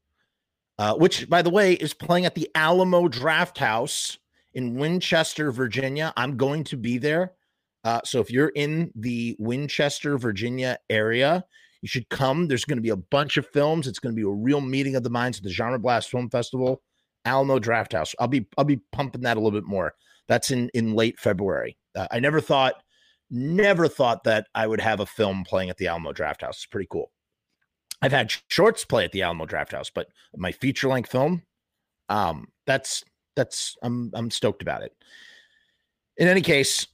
uh, 0.80 0.96
which, 0.96 1.30
by 1.30 1.44
the 1.44 1.50
way, 1.50 1.74
is 1.74 1.94
playing 1.94 2.26
at 2.26 2.36
the 2.36 2.50
Alamo 2.56 3.08
Drafthouse 3.08 4.18
in 4.54 4.76
Winchester, 4.76 5.52
Virginia. 5.52 6.12
I'm 6.18 6.36
going 6.36 6.64
to 6.66 6.78
be 6.78 6.98
there. 6.98 7.34
Uh, 7.84 8.02
so 8.06 8.20
if 8.20 8.30
you're 8.30 8.52
in 8.56 8.92
the 8.96 9.36
Winchester, 9.40 10.18
Virginia 10.18 10.78
area, 10.90 11.44
you 11.82 11.88
should 11.88 12.08
come. 12.10 12.48
There's 12.48 12.66
going 12.66 12.78
to 12.78 12.84
be 12.84 12.90
a 12.90 12.96
bunch 12.96 13.38
of 13.38 13.48
films. 13.48 13.88
It's 13.88 14.00
going 14.00 14.16
to 14.16 14.20
be 14.20 14.28
a 14.28 14.32
real 14.32 14.62
meeting 14.62 14.96
of 14.96 15.04
the 15.04 15.10
minds 15.10 15.40
at 15.40 15.44
the 15.44 15.50
Genre 15.50 15.80
Blast 15.80 16.10
Film 16.10 16.30
Festival, 16.30 16.82
Alamo 17.26 17.60
Drafthouse. 17.60 18.14
I'll 18.20 18.28
be 18.28 18.46
I'll 18.58 18.66
be 18.66 18.82
pumping 18.92 19.22
that 19.22 19.38
a 19.38 19.40
little 19.40 19.60
bit 19.60 19.68
more. 19.68 19.94
That's 20.28 20.52
in 20.52 20.70
in 20.74 20.94
late 20.94 21.20
February. 21.20 21.78
Uh, 21.96 22.08
I 22.12 22.20
never 22.20 22.40
thought 22.40 22.76
never 23.32 23.88
thought 23.88 24.24
that 24.26 24.48
I 24.54 24.68
would 24.68 24.82
have 24.82 25.00
a 25.00 25.06
film 25.06 25.44
playing 25.44 25.70
at 25.70 25.78
the 25.78 25.88
Alamo 25.88 26.12
Drafthouse. 26.12 26.50
It's 26.50 26.66
pretty 26.66 26.88
cool. 26.90 27.12
I've 28.02 28.12
had 28.12 28.34
shorts 28.50 28.86
play 28.86 29.06
at 29.06 29.12
the 29.12 29.22
Alamo 29.22 29.46
Drafthouse, 29.46 29.92
but 29.94 30.08
my 30.36 30.52
feature 30.52 30.88
length 30.88 31.12
film, 31.12 31.44
um, 32.10 32.48
that's 32.68 33.04
that's 33.36 33.76
I'm 33.82 34.12
I'm 34.14 34.30
stoked 34.30 34.62
about 34.62 34.84
it. 34.84 34.94
In 36.18 36.28
any 36.28 36.42
case, 36.42 36.88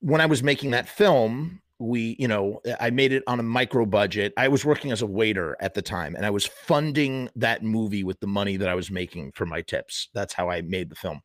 when 0.00 0.20
I 0.20 0.26
was 0.26 0.42
making 0.42 0.70
that 0.70 0.88
film, 0.88 1.60
we, 1.78 2.16
you 2.18 2.26
know, 2.26 2.60
I 2.80 2.90
made 2.90 3.12
it 3.12 3.22
on 3.26 3.38
a 3.38 3.42
micro 3.42 3.86
budget. 3.86 4.32
I 4.36 4.48
was 4.48 4.64
working 4.64 4.90
as 4.90 5.02
a 5.02 5.06
waiter 5.06 5.56
at 5.60 5.74
the 5.74 5.82
time 5.82 6.16
and 6.16 6.26
I 6.26 6.30
was 6.30 6.44
funding 6.46 7.30
that 7.36 7.62
movie 7.62 8.04
with 8.04 8.18
the 8.20 8.26
money 8.26 8.56
that 8.56 8.68
I 8.68 8.74
was 8.74 8.90
making 8.90 9.32
for 9.32 9.46
my 9.46 9.62
tips. 9.62 10.08
That's 10.12 10.34
how 10.34 10.50
I 10.50 10.62
made 10.62 10.90
the 10.90 10.96
film. 10.96 11.20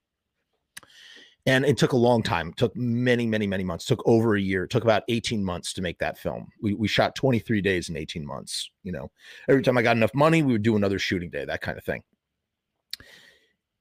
And 1.45 1.65
it 1.65 1.77
took 1.77 1.91
a 1.91 1.97
long 1.97 2.23
time. 2.23 2.49
It 2.49 2.57
took 2.57 2.75
many, 2.75 3.25
many, 3.25 3.47
many 3.47 3.65
months. 3.65 3.83
It 3.85 3.89
took 3.89 4.07
over 4.07 4.35
a 4.35 4.41
year. 4.41 4.63
It 4.63 4.69
took 4.69 4.83
about 4.83 5.03
18 5.09 5.43
months 5.43 5.73
to 5.73 5.81
make 5.81 5.99
that 5.99 6.17
film. 6.17 6.47
We, 6.61 6.73
we 6.73 6.87
shot 6.87 7.15
23 7.15 7.59
days 7.61 7.89
in 7.89 7.97
18 7.97 8.25
months. 8.25 8.69
You 8.83 8.93
know, 8.93 9.11
every 9.49 9.61
time 9.61 9.77
I 9.77 9.81
got 9.81 9.97
enough 9.97 10.13
money, 10.13 10.41
we 10.41 10.53
would 10.53 10.61
do 10.61 10.77
another 10.77 10.99
shooting 10.99 11.29
day, 11.29 11.43
that 11.43 11.61
kind 11.61 11.77
of 11.77 11.83
thing. 11.83 12.01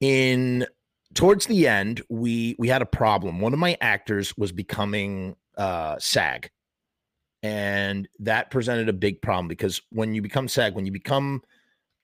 In 0.01 0.67
towards 1.15 1.47
the 1.47 1.67
end, 1.67 2.03
we 2.09 2.57
we 2.59 2.69
had 2.69 2.83
a 2.83 2.87
problem. 2.87 3.41
One 3.41 3.53
of 3.53 3.59
my 3.59 3.77
actors 3.81 4.37
was 4.37 4.53
becoming 4.53 5.37
uh 5.57 5.97
SAG. 5.99 6.51
And 7.45 8.09
that 8.21 8.53
presented 8.53 8.89
a 8.89 8.93
big 8.93 9.21
problem 9.21 9.49
because 9.49 9.81
when 9.91 10.15
you 10.15 10.23
become 10.23 10.47
SAG, 10.47 10.75
when 10.77 10.87
you 10.87 10.93
become 10.93 11.43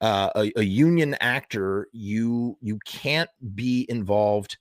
uh, 0.01 0.31
a, 0.35 0.51
a 0.57 0.65
union 0.65 1.17
actor, 1.21 1.87
you 1.93 2.57
you 2.61 2.79
can't 2.85 3.31
be 3.55 3.87
involved 3.89 4.59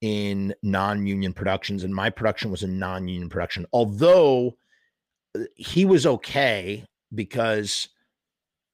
in 0.00 0.54
non-union 0.62 1.32
productions 1.32 1.84
and 1.84 1.94
my 1.94 2.08
production 2.08 2.50
was 2.50 2.62
a 2.62 2.66
non-union 2.66 3.28
production 3.28 3.66
although 3.72 4.56
uh, 5.38 5.42
he 5.56 5.84
was 5.84 6.06
okay 6.06 6.82
because 7.14 7.88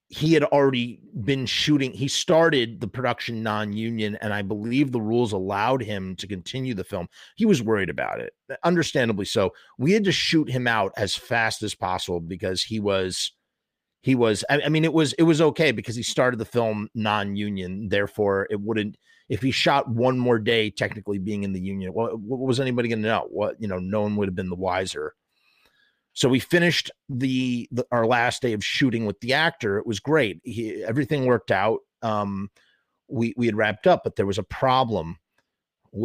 he 0.09 0.33
had 0.33 0.45
already 0.45 1.01
been 1.25 1.47
shooting 1.47 1.93
he 1.93 2.07
started 2.07 2.81
the 2.81 2.87
production 2.87 3.43
non-union 3.43 4.15
and 4.17 4.33
i 4.33 4.41
believe 4.41 4.93
the 4.93 5.01
rules 5.01 5.33
allowed 5.33 5.83
him 5.83 6.15
to 6.17 6.27
continue 6.27 6.75
the 6.75 6.85
film. 6.85 7.09
He 7.37 7.47
was 7.47 7.63
worried 7.63 7.91
about 7.91 8.21
it 8.21 8.33
uh, 8.51 8.57
understandably 8.65 9.25
so. 9.25 9.53
We 9.79 9.93
had 9.93 10.05
to 10.05 10.13
shoot 10.13 10.49
him 10.49 10.67
out 10.67 10.93
as 10.97 11.15
fast 11.15 11.63
as 11.63 11.75
possible 11.75 12.21
because 12.21 12.63
he 12.63 12.81
was 12.81 13.33
he 14.03 14.15
was 14.15 14.45
I, 14.49 14.69
mean 14.69 14.85
it 14.85 14.93
was 14.93 15.13
it 15.15 15.25
was 15.25 15.41
okay 15.41 15.73
because 15.73 15.97
he 15.97 16.03
started 16.03 16.39
the 16.39 16.45
film 16.45 16.89
non-union. 16.95 17.89
Therefore 17.89 18.47
it 18.51 18.61
wouldn't 18.61 18.97
if 19.29 19.43
he 19.43 19.51
shot 19.51 19.89
one 19.89 20.19
more 20.19 20.39
day 20.39 20.71
technically 20.71 21.19
being 21.19 21.43
in 21.43 21.53
the 21.53 21.61
union 21.61 21.93
what, 21.93 22.19
what 22.21 22.41
was 22.41 22.61
anybody 22.61 22.89
going 22.89 23.03
to 23.03 23.09
know? 23.09 23.27
What 23.31 23.57
you 23.59 23.69
know 23.69 23.79
no 23.79 24.03
one 24.03 24.17
would 24.17 24.29
have 24.29 24.37
been 24.37 24.51
the 24.51 24.57
wiser 24.57 25.15
so 26.17 26.31
we 26.31 26.41
finished 26.41 26.91
the, 27.11 27.69
the 27.71 27.87
our 27.93 28.07
last 28.07 28.41
day 28.41 28.55
of 28.55 28.65
shooting 28.65 29.05
with 29.05 29.21
the 29.21 29.35
actor. 29.35 29.77
It 29.77 29.87
was 29.87 30.01
great. 30.01 30.41
He, 30.45 30.83
everything 30.83 31.27
worked 31.27 31.51
out. 31.51 31.81
Um 32.03 32.51
we 33.09 33.35
we 33.37 33.47
had 33.47 33.55
wrapped 33.55 33.87
up 33.87 34.03
but 34.03 34.17
there 34.17 34.27
was 34.27 34.39
a 34.39 34.43
problem. 34.43 35.19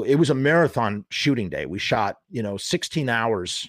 It 0.05 0.20
was 0.20 0.30
a 0.30 0.36
marathon 0.36 1.05
shooting 1.09 1.49
day. 1.49 1.66
We 1.66 1.80
shot 1.80 2.18
you 2.30 2.43
know 2.43 2.57
16 2.57 3.07
hours 3.07 3.68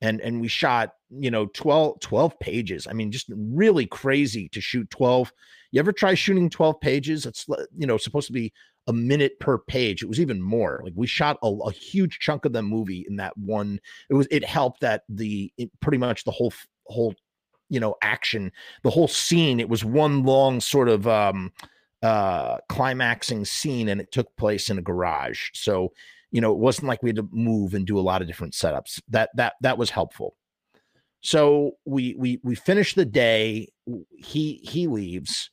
and 0.00 0.22
and 0.22 0.40
we 0.40 0.48
shot 0.48 0.94
you 1.10 1.30
know 1.30 1.46
12 1.46 2.00
12 2.00 2.40
pages. 2.40 2.86
I 2.88 2.94
mean 2.94 3.12
just 3.12 3.30
really 3.36 3.86
crazy 3.86 4.48
to 4.48 4.62
shoot 4.62 4.88
12 4.88 5.30
you 5.70 5.80
ever 5.80 5.92
try 5.92 6.14
shooting 6.14 6.48
12 6.48 6.80
pages? 6.80 7.26
It's 7.26 7.46
you 7.76 7.86
know 7.86 7.98
supposed 7.98 8.26
to 8.28 8.32
be 8.32 8.52
a 8.88 8.92
minute 8.92 9.38
per 9.38 9.58
page 9.58 10.02
it 10.02 10.08
was 10.08 10.20
even 10.20 10.40
more 10.40 10.80
like 10.82 10.92
we 10.96 11.06
shot 11.06 11.38
a, 11.42 11.46
a 11.46 11.72
huge 11.72 12.18
chunk 12.18 12.44
of 12.44 12.52
the 12.52 12.62
movie 12.62 13.04
in 13.08 13.16
that 13.16 13.36
one 13.38 13.80
it 14.10 14.14
was 14.14 14.26
it 14.30 14.44
helped 14.44 14.80
that 14.80 15.04
the 15.08 15.52
it, 15.56 15.70
pretty 15.80 15.98
much 15.98 16.24
the 16.24 16.30
whole 16.30 16.52
whole 16.86 17.14
you 17.68 17.78
know 17.78 17.94
action 18.02 18.50
the 18.82 18.90
whole 18.90 19.08
scene 19.08 19.60
it 19.60 19.68
was 19.68 19.84
one 19.84 20.24
long 20.24 20.60
sort 20.60 20.88
of 20.88 21.06
um 21.06 21.52
uh 22.02 22.58
climaxing 22.68 23.44
scene 23.44 23.88
and 23.88 24.00
it 24.00 24.12
took 24.12 24.34
place 24.36 24.70
in 24.70 24.78
a 24.78 24.82
garage. 24.82 25.48
So 25.52 25.92
you 26.30 26.40
know 26.40 26.52
it 26.52 26.58
wasn't 26.58 26.88
like 26.88 27.02
we 27.02 27.10
had 27.10 27.16
to 27.16 27.28
move 27.32 27.74
and 27.74 27.86
do 27.86 27.98
a 27.98 28.00
lot 28.00 28.22
of 28.22 28.28
different 28.28 28.54
setups 28.54 29.00
that 29.08 29.30
that 29.34 29.54
that 29.62 29.78
was 29.78 29.90
helpful. 29.90 30.36
So 31.20 31.72
we 31.84 32.14
we 32.16 32.40
we 32.44 32.54
finish 32.54 32.94
the 32.94 33.04
day 33.04 33.68
he 34.16 34.60
he 34.62 34.86
leaves 34.86 35.50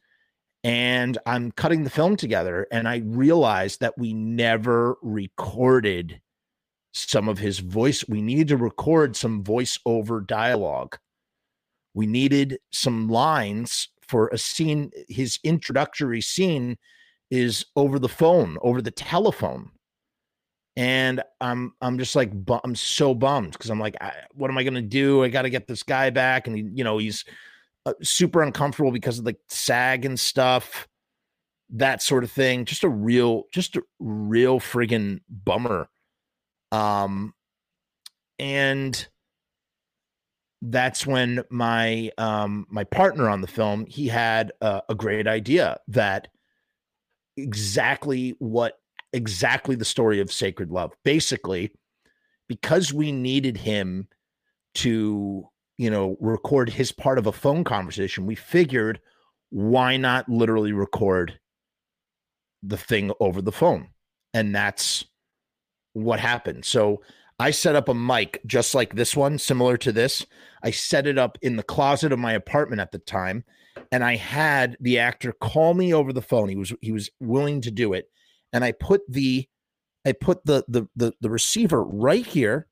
and 0.66 1.20
i'm 1.28 1.52
cutting 1.52 1.84
the 1.84 1.90
film 1.90 2.18
together 2.18 2.68
and 2.72 2.88
i 2.88 2.98
realized 3.06 3.80
that 3.80 3.96
we 3.98 4.14
never 4.14 4.98
recorded 5.04 6.20
some 6.92 7.30
of 7.30 7.38
his 7.38 7.60
voice 7.60 8.04
we 8.10 8.22
needed 8.22 8.48
to 8.48 8.58
record 8.58 9.16
some 9.16 9.44
voiceover 9.44 10.26
dialogue 10.26 10.98
we 11.94 12.08
needed 12.08 12.58
some 12.72 13.08
lines 13.08 13.90
for 14.02 14.28
a 14.30 14.38
scene 14.40 14.90
his 15.08 15.38
introductory 15.44 16.20
scene 16.20 16.76
is 17.30 17.64
over 17.76 18.00
the 18.00 18.10
phone 18.10 18.58
over 18.62 18.82
the 18.82 18.92
telephone 18.92 19.70
and 20.76 21.22
I'm 21.40 21.74
I'm 21.80 21.98
just 21.98 22.16
like 22.16 22.32
I'm 22.64 22.76
so 22.76 23.14
bummed 23.14 23.54
because 23.54 23.70
I'm 23.70 23.80
like, 23.80 23.96
I, 24.02 24.12
what 24.34 24.52
am 24.52 24.58
I 24.58 24.64
gonna 24.64 24.82
do? 24.82 25.24
I 25.24 25.30
got 25.30 25.44
to 25.44 25.50
get 25.50 25.68
this 25.68 25.84
guy 25.84 26.10
back, 26.10 26.48
and 26.48 26.58
he, 26.58 26.66
you 26.74 26.84
know, 26.84 26.98
he's 26.98 27.24
uh, 27.86 27.94
super 28.02 28.42
uncomfortable 28.42 28.92
because 28.92 29.20
of 29.20 29.26
the 29.26 29.36
SAG 29.50 30.06
and 30.06 30.20
stuff, 30.20 30.88
that 31.70 32.02
sort 32.02 32.24
of 32.24 32.32
thing. 32.32 32.66
Just 32.66 32.84
a 32.84 32.90
real, 32.90 33.44
just 33.54 33.76
a 33.76 33.84
real 34.00 34.60
friggin' 34.60 35.20
bummer. 35.30 35.90
Um, 36.72 37.34
and 38.40 39.08
that's 40.62 41.06
when 41.06 41.44
my 41.52 42.10
um 42.18 42.66
my 42.70 42.84
partner 42.84 43.30
on 43.30 43.42
the 43.42 43.48
film 43.48 43.86
he 43.86 44.08
had 44.08 44.52
a, 44.62 44.82
a 44.90 44.96
great 44.96 45.28
idea 45.28 45.78
that 45.88 46.28
exactly 47.38 48.36
what 48.40 48.80
exactly 49.16 49.76
the 49.76 49.86
story 49.86 50.20
of 50.20 50.32
sacred 50.32 50.72
love. 50.72 50.94
Basically, 51.04 51.72
because 52.48 52.94
we 52.94 53.12
needed 53.12 53.58
him 53.58 54.08
to, 54.76 55.48
you 55.78 55.90
know, 55.90 56.18
record 56.20 56.70
his 56.70 56.92
part 56.92 57.18
of 57.18 57.28
a 57.28 57.32
phone 57.32 57.64
conversation, 57.64 58.26
we 58.26 58.36
figured 58.36 59.00
why 59.50 59.98
not 59.98 60.28
literally 60.28 60.74
record 60.74 61.40
the 62.64 62.78
thing 62.78 63.12
over 63.20 63.42
the 63.42 63.52
phone? 63.52 63.90
And 64.34 64.54
that's 64.54 65.06
what 65.94 66.20
happened. 66.20 66.66
So 66.66 67.02
I 67.40 67.52
set 67.52 67.76
up 67.76 67.90
a 67.90 67.94
mic 67.94 68.42
just 68.46 68.74
like 68.76 68.96
this 68.96 69.16
one, 69.16 69.38
similar 69.38 69.78
to 69.78 69.92
this. 69.92 70.26
I 70.64 70.72
set 70.72 71.08
it 71.08 71.18
up 71.18 71.38
in 71.42 71.56
the 71.58 71.64
closet 71.64 72.12
of 72.12 72.20
my 72.20 72.34
apartment 72.34 72.82
at 72.82 72.92
the 72.92 73.00
time, 73.00 73.44
and 73.92 74.04
I 74.04 74.16
had 74.16 74.78
the 74.80 75.00
actor 75.00 75.32
call 75.32 75.74
me 75.74 75.94
over 75.94 76.12
the 76.12 76.22
phone. 76.22 76.50
He 76.50 76.56
was 76.56 76.74
he 76.82 76.92
was 76.92 77.10
willing 77.20 77.62
to 77.62 77.72
do 77.72 77.94
it 77.94 78.10
and 78.56 78.64
I 78.64 78.72
put 78.72 79.02
the 79.10 79.48
I 80.06 80.14
put 80.14 80.46
the 80.46 80.64
the 80.70 80.88
the, 80.96 81.12
the 81.20 81.30
receiver 81.30 81.84
right 81.84 82.26
here, 82.26 82.68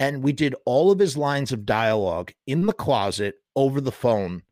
and 0.00 0.22
we 0.22 0.32
did 0.32 0.54
all 0.64 0.90
of 0.90 0.98
his 0.98 1.16
lines 1.16 1.52
of 1.52 1.66
dialogue 1.66 2.32
in 2.46 2.66
the 2.66 2.72
closet 2.72 3.36
over 3.56 3.80
the 3.80 3.92
phone 3.92 4.42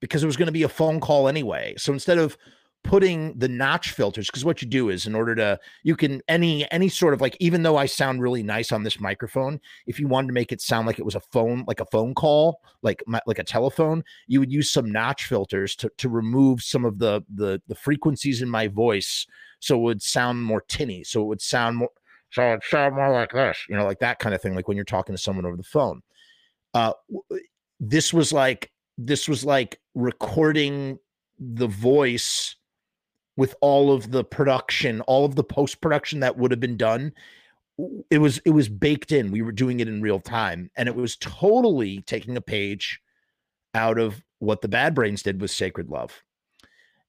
because 0.00 0.22
it 0.22 0.26
was 0.26 0.36
going 0.36 0.46
to 0.46 0.52
be 0.52 0.64
a 0.64 0.68
phone 0.68 1.00
call 1.00 1.28
anyway. 1.28 1.74
So 1.78 1.92
instead 1.92 2.18
of 2.18 2.36
putting 2.84 3.38
the 3.38 3.48
notch 3.48 3.92
filters 3.92 4.26
because 4.26 4.44
what 4.44 4.60
you 4.60 4.68
do 4.68 4.88
is 4.88 5.06
in 5.06 5.14
order 5.14 5.34
to 5.34 5.58
you 5.84 5.94
can 5.94 6.20
any 6.28 6.68
any 6.72 6.88
sort 6.88 7.14
of 7.14 7.20
like 7.20 7.36
even 7.38 7.62
though 7.62 7.76
i 7.76 7.86
sound 7.86 8.20
really 8.20 8.42
nice 8.42 8.72
on 8.72 8.82
this 8.82 8.98
microphone 8.98 9.60
if 9.86 10.00
you 10.00 10.08
wanted 10.08 10.26
to 10.26 10.32
make 10.32 10.50
it 10.50 10.60
sound 10.60 10.86
like 10.86 10.98
it 10.98 11.04
was 11.04 11.14
a 11.14 11.20
phone 11.20 11.64
like 11.68 11.78
a 11.78 11.86
phone 11.86 12.12
call 12.12 12.60
like 12.82 13.02
my, 13.06 13.20
like 13.26 13.38
a 13.38 13.44
telephone 13.44 14.02
you 14.26 14.40
would 14.40 14.50
use 14.50 14.70
some 14.70 14.90
notch 14.90 15.26
filters 15.26 15.76
to 15.76 15.88
to 15.96 16.08
remove 16.08 16.60
some 16.60 16.84
of 16.84 16.98
the 16.98 17.22
the 17.32 17.62
the 17.68 17.74
frequencies 17.74 18.42
in 18.42 18.48
my 18.48 18.66
voice 18.66 19.26
so 19.60 19.76
it 19.76 19.82
would 19.82 20.02
sound 20.02 20.42
more 20.42 20.62
tinny 20.62 21.04
so 21.04 21.22
it 21.22 21.26
would 21.26 21.40
sound 21.40 21.76
more 21.76 21.90
so 22.32 22.52
it 22.52 22.62
sound 22.64 22.94
more 22.94 23.10
like 23.10 23.32
this 23.32 23.64
you 23.68 23.76
know 23.76 23.84
like 23.84 23.98
that 23.98 24.18
kind 24.18 24.34
of 24.34 24.40
thing 24.40 24.54
like 24.54 24.68
when 24.68 24.76
you're 24.76 24.84
talking 24.84 25.14
to 25.14 25.20
someone 25.20 25.46
over 25.46 25.56
the 25.56 25.62
phone 25.62 26.00
uh 26.74 26.92
this 27.80 28.12
was 28.12 28.32
like 28.32 28.70
this 28.98 29.28
was 29.28 29.44
like 29.44 29.80
recording 29.94 30.98
the 31.38 31.66
voice 31.66 32.56
with 33.36 33.54
all 33.60 33.92
of 33.92 34.10
the 34.10 34.24
production, 34.24 35.00
all 35.02 35.24
of 35.24 35.34
the 35.34 35.44
post 35.44 35.80
production 35.80 36.20
that 36.20 36.36
would 36.36 36.50
have 36.50 36.60
been 36.60 36.76
done. 36.76 37.12
It 38.10 38.18
was 38.18 38.38
it 38.44 38.50
was 38.50 38.68
baked 38.68 39.12
in. 39.12 39.32
We 39.32 39.42
were 39.42 39.52
doing 39.52 39.80
it 39.80 39.88
in 39.88 40.02
real 40.02 40.20
time, 40.20 40.70
and 40.76 40.88
it 40.88 40.94
was 40.94 41.16
totally 41.16 42.02
taking 42.02 42.36
a 42.36 42.40
page 42.40 43.00
out 43.74 43.98
of 43.98 44.22
what 44.38 44.60
the 44.60 44.68
Bad 44.68 44.94
Brains 44.94 45.22
did 45.22 45.40
with 45.40 45.50
Sacred 45.50 45.88
Love, 45.88 46.22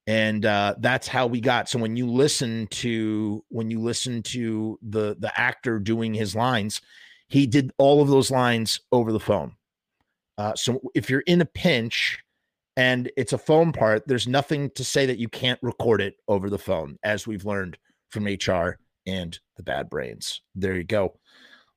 and 0.08 0.45
uh, 0.45 0.76
that's 0.80 1.08
how 1.08 1.28
we 1.28 1.39
got. 1.39 1.70
So 1.70 1.80
when 1.80 1.95
you 1.95 2.08
listen 2.08 2.68
to 2.68 3.43
when 3.49 3.72
you 3.72 3.80
listen 3.80 4.22
to 4.24 4.78
the 4.82 5.16
the 5.20 5.32
actor 5.39 5.80
doing 5.80 6.14
his 6.14 6.36
lines, 6.36 6.82
he 7.30 7.47
did 7.47 7.72
all 7.78 8.01
of 8.01 8.10
those 8.10 8.32
lines 8.32 8.82
over 8.91 9.12
the 9.12 9.20
phone. 9.20 9.56
Uh, 10.38 10.54
so 10.56 10.82
if 10.95 11.10
you're 11.10 11.22
in 11.22 11.41
a 11.41 11.45
pinch 11.45 12.20
and 12.76 13.12
it's 13.16 13.34
a 13.34 13.38
phone 13.38 13.72
part, 13.72 14.08
there's 14.08 14.28
nothing 14.28 14.70
to 14.72 14.84
say 14.84 15.06
that 15.06 15.20
you 15.20 15.30
can't 15.30 15.60
record 15.62 16.01
it 16.01 16.16
over 16.28 16.49
the 16.49 16.58
phone, 16.58 16.97
as 17.04 17.28
we've 17.28 17.45
learned 17.45 17.78
from 18.10 18.26
HR 18.26 18.78
and 19.06 19.39
the 19.58 19.64
bad 19.64 19.89
brains. 19.89 20.41
There 20.56 20.76
you 20.76 20.84
go. 20.84 21.20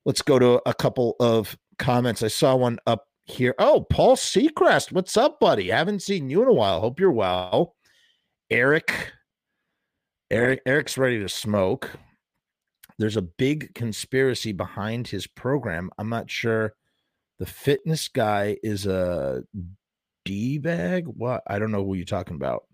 Let's 0.05 0.23
go 0.23 0.39
to 0.39 0.63
a 0.67 0.75
couple 0.75 1.17
of 1.21 1.57
comments. 1.79 2.23
I 2.23 2.29
saw 2.29 2.57
one 2.57 2.79
up 2.87 3.09
here. 3.25 3.55
Oh, 3.59 3.85
Paul 3.91 4.17
Seacrest, 4.17 4.93
what's 4.93 5.17
up, 5.17 5.41
buddy? 5.41 5.69
Haven't 5.69 6.03
seen 6.03 6.31
you 6.31 6.43
in 6.43 6.49
a 6.49 6.53
while. 6.53 6.81
Hope 6.81 7.01
you're 7.01 7.11
well. 7.11 7.75
Eric, 8.51 9.13
Eric, 10.31 10.61
Eric's 10.67 10.99
ready 10.99 11.19
to 11.21 11.29
smoke. 11.29 11.91
There's 12.99 13.17
a 13.17 13.23
big 13.23 13.75
conspiracy 13.75 14.53
behind 14.53 15.09
his 15.09 15.27
program. 15.27 15.91
I'm 15.99 16.09
not 16.09 16.31
sure. 16.31 16.75
The 17.39 17.47
fitness 17.47 18.09
guy 18.09 18.57
is 18.63 18.87
a 18.87 19.43
D 20.25 20.59
bag? 20.59 21.07
What? 21.07 21.43
I 21.47 21.59
don't 21.59 21.71
know 21.71 21.85
who 21.85 21.95
you're 21.95 22.07
talking 22.07 22.37
about. 22.37 22.65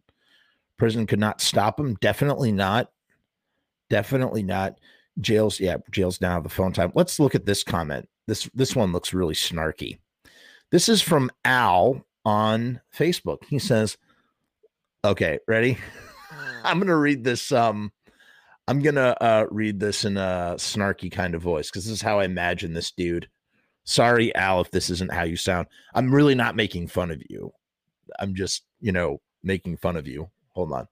Prison 0.78 1.06
could 1.06 1.18
not 1.18 1.40
stop 1.40 1.78
him. 1.78 1.94
Definitely 2.00 2.52
not. 2.52 2.90
Definitely 3.90 4.42
not. 4.42 4.78
Jails, 5.20 5.60
yeah, 5.60 5.76
jails 5.90 6.20
now 6.20 6.32
have 6.32 6.44
the 6.44 6.48
phone 6.48 6.72
time. 6.72 6.92
Let's 6.94 7.20
look 7.20 7.34
at 7.34 7.44
this 7.44 7.62
comment. 7.62 8.08
This 8.26 8.48
this 8.54 8.76
one 8.76 8.92
looks 8.92 9.12
really 9.12 9.34
snarky. 9.34 9.98
This 10.70 10.88
is 10.88 11.02
from 11.02 11.30
Al 11.44 12.04
on 12.24 12.80
Facebook. 12.96 13.44
He 13.48 13.58
says, 13.58 13.98
"Okay, 15.04 15.38
ready? 15.46 15.78
I'm 16.64 16.78
gonna 16.78 16.96
read 16.96 17.24
this. 17.24 17.52
Um, 17.52 17.92
I'm 18.68 18.80
gonna 18.80 19.16
uh, 19.20 19.46
read 19.50 19.80
this 19.80 20.04
in 20.04 20.16
a 20.16 20.54
snarky 20.56 21.10
kind 21.10 21.34
of 21.34 21.42
voice 21.42 21.70
because 21.70 21.84
this 21.84 21.92
is 21.92 22.02
how 22.02 22.20
I 22.20 22.24
imagine 22.24 22.72
this 22.72 22.90
dude 22.90 23.28
Sorry, 23.84 24.34
Al, 24.34 24.60
if 24.60 24.70
this 24.70 24.90
isn't 24.90 25.12
how 25.12 25.24
you 25.24 25.36
sound. 25.36 25.66
I'm 25.94 26.14
really 26.14 26.34
not 26.34 26.56
making 26.56 26.88
fun 26.88 27.10
of 27.10 27.20
you. 27.28 27.52
I'm 28.18 28.34
just, 28.34 28.64
you 28.80 28.92
know, 28.92 29.20
making 29.42 29.78
fun 29.78 29.96
of 29.96 30.06
you. 30.06 30.30
Hold 30.50 30.72
on. 30.72 30.88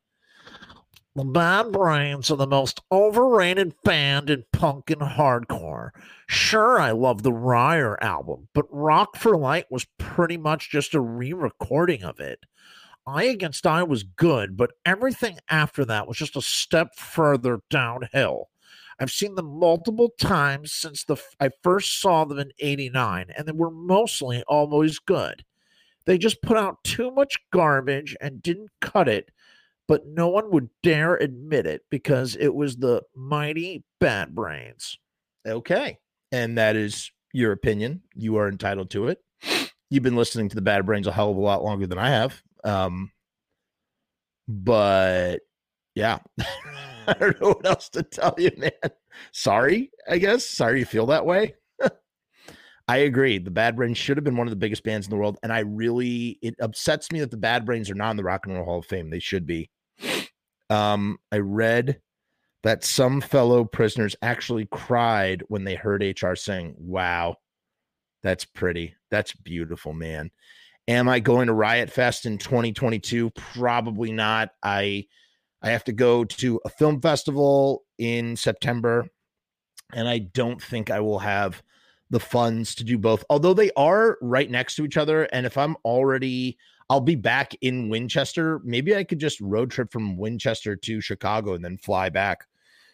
The 1.17 1.25
Bad 1.25 1.73
Brains 1.73 2.31
are 2.31 2.37
the 2.37 2.47
most 2.47 2.81
overrated 2.91 3.75
band 3.85 4.31
in 4.31 4.45
punk 4.53 4.91
and 4.91 5.01
hardcore. 5.01 5.91
Sure, 6.29 6.81
I 6.81 6.93
love 6.93 7.23
the 7.23 7.33
ROIR 7.33 8.03
album, 8.03 8.49
but 8.55 8.67
Rock 8.71 9.17
for 9.17 9.37
Light 9.37 9.67
was 9.71 9.87
pretty 9.99 10.37
much 10.37 10.71
just 10.71 10.95
a 10.95 11.01
re 11.01 11.33
recording 11.33 12.05
of 12.05 12.21
it. 12.21 12.41
I 13.07 13.25
Against 13.25 13.67
I 13.67 13.83
was 13.83 14.03
good, 14.03 14.57
but 14.57 14.73
everything 14.85 15.39
after 15.49 15.85
that 15.85 16.07
was 16.07 16.17
just 16.17 16.37
a 16.37 16.43
step 16.43 16.95
further 16.97 17.61
downhill. 17.71 18.51
I've 19.01 19.11
seen 19.11 19.35
them 19.35 19.59
multiple 19.59 20.11
times 20.21 20.73
since 20.73 21.05
the 21.05 21.17
I 21.41 21.51
first 21.63 22.01
saw 22.01 22.25
them 22.25 22.39
in 22.39 22.53
89 22.59 23.27
and 23.37 23.49
they 23.49 23.53
were 23.53 23.71
mostly 23.71 24.43
always 24.47 24.99
good. 24.99 25.45
They 26.05 26.19
just 26.19 26.43
put 26.43 26.59
out 26.59 26.85
too 26.85 27.11
much 27.11 27.39
garbage 27.53 28.17
and 28.21 28.43
didn't 28.43 28.71
cut 28.81 29.09
it, 29.09 29.31
but 29.89 30.07
no 30.07 30.29
one 30.29 30.51
would 30.51 30.69
dare 30.83 31.17
admit 31.17 31.67
it 31.67 31.83
because 31.91 32.37
it 32.37 32.55
was 32.55 32.77
the 32.77 33.03
mighty 33.15 33.85
Bad 34.01 34.35
Brains. 34.35 34.99
Okay. 35.47 35.99
And 36.31 36.59
that 36.59 36.77
is 36.77 37.11
your 37.33 37.53
opinion. 37.53 38.03
You 38.15 38.37
are 38.37 38.49
entitled 38.49 38.91
to 38.91 39.09
it. 39.09 39.19
You've 39.89 40.03
been 40.03 40.17
listening 40.17 40.49
to 40.51 40.55
the 40.55 40.63
Bad 40.63 40.85
Brains 40.85 41.07
a 41.07 41.13
hell 41.13 41.31
of 41.31 41.37
a 41.37 41.41
lot 41.41 41.65
longer 41.65 41.87
than 41.87 41.99
I 41.99 42.11
have. 42.11 42.43
Um, 42.65 43.13
but 44.49 45.39
yeah, 45.95 46.19
I 47.07 47.15
don't 47.19 47.41
know 47.41 47.49
what 47.49 47.67
else 47.67 47.89
to 47.91 48.03
tell 48.03 48.35
you, 48.39 48.51
man. 48.57 48.71
Sorry, 49.33 49.91
I 50.09 50.19
guess. 50.19 50.45
Sorry 50.47 50.81
you 50.81 50.85
feel 50.85 51.07
that 51.07 51.27
way. 51.27 51.55
I 52.89 52.99
agree. 52.99 53.39
The 53.39 53.51
Bad 53.51 53.77
Brains 53.77 53.99
should 53.99 54.17
have 54.17 54.25
been 54.25 54.37
one 54.37 54.47
of 54.47 54.51
the 54.51 54.57
biggest 54.57 54.83
bands 54.83 55.07
in 55.07 55.11
the 55.11 55.17
world. 55.17 55.39
And 55.43 55.53
I 55.53 55.61
really, 55.61 56.39
it 56.43 56.55
upsets 56.61 57.13
me 57.13 57.21
that 57.21 57.31
the 57.31 57.37
Bad 57.37 57.65
Brains 57.65 57.91
are 57.91 57.95
not 57.95 58.11
in 58.11 58.17
the 58.17 58.25
Rock 58.25 58.47
and 58.47 58.55
Roll 58.55 58.65
Hall 58.65 58.79
of 58.79 58.87
Fame. 58.87 59.11
They 59.11 59.21
should 59.21 59.47
be. 59.47 59.71
Um, 60.69 61.19
I 61.33 61.39
read 61.39 62.01
that 62.63 62.85
some 62.85 63.21
fellow 63.21 63.65
prisoners 63.65 64.17
actually 64.23 64.67
cried 64.67 65.43
when 65.49 65.65
they 65.65 65.75
heard 65.75 66.03
HR 66.03 66.35
sing. 66.35 66.75
Wow, 66.79 67.37
that's 68.23 68.45
pretty. 68.45 68.95
That's 69.11 69.35
beautiful, 69.35 69.93
man. 69.93 70.31
Am 70.91 71.09
I 71.09 71.21
going 71.21 71.47
to 71.47 71.53
Riot 71.53 71.89
Fest 71.89 72.27
in 72.27 72.37
2022? 72.37 73.31
Probably 73.31 74.11
not. 74.11 74.51
I 74.61 75.07
I 75.63 75.71
have 75.71 75.85
to 75.85 75.93
go 75.93 76.25
to 76.25 76.61
a 76.65 76.69
film 76.69 77.01
festival 77.01 77.85
in 77.97 78.35
September, 78.35 79.07
and 79.93 80.09
I 80.09 80.19
don't 80.19 80.61
think 80.61 80.91
I 80.91 80.99
will 80.99 81.21
have 81.21 81.63
the 82.11 82.19
funds 82.19 82.75
to 82.75 82.83
do 82.83 82.99
both. 82.99 83.23
Although 83.31 83.55
they 83.55 83.71
are 83.77 84.19
right 84.21 84.51
next 84.51 84.75
to 84.75 84.85
each 84.85 84.97
other, 84.97 85.29
and 85.33 85.47
if 85.47 85.57
I'm 85.57 85.77
already 85.85 86.59
I'll 86.89 87.01
be 87.01 87.15
back 87.15 87.55
in 87.61 87.89
Winchester. 87.89 88.61
Maybe 88.65 88.97
I 88.97 89.05
could 89.05 89.21
just 89.21 89.41
road 89.41 89.71
trip 89.71 89.93
from 89.93 90.17
Winchester 90.17 90.75
to 90.75 91.01
Chicago 91.01 91.55
and 91.55 91.65
then 91.65 91.79
fly 91.79 92.09
back 92.09 92.47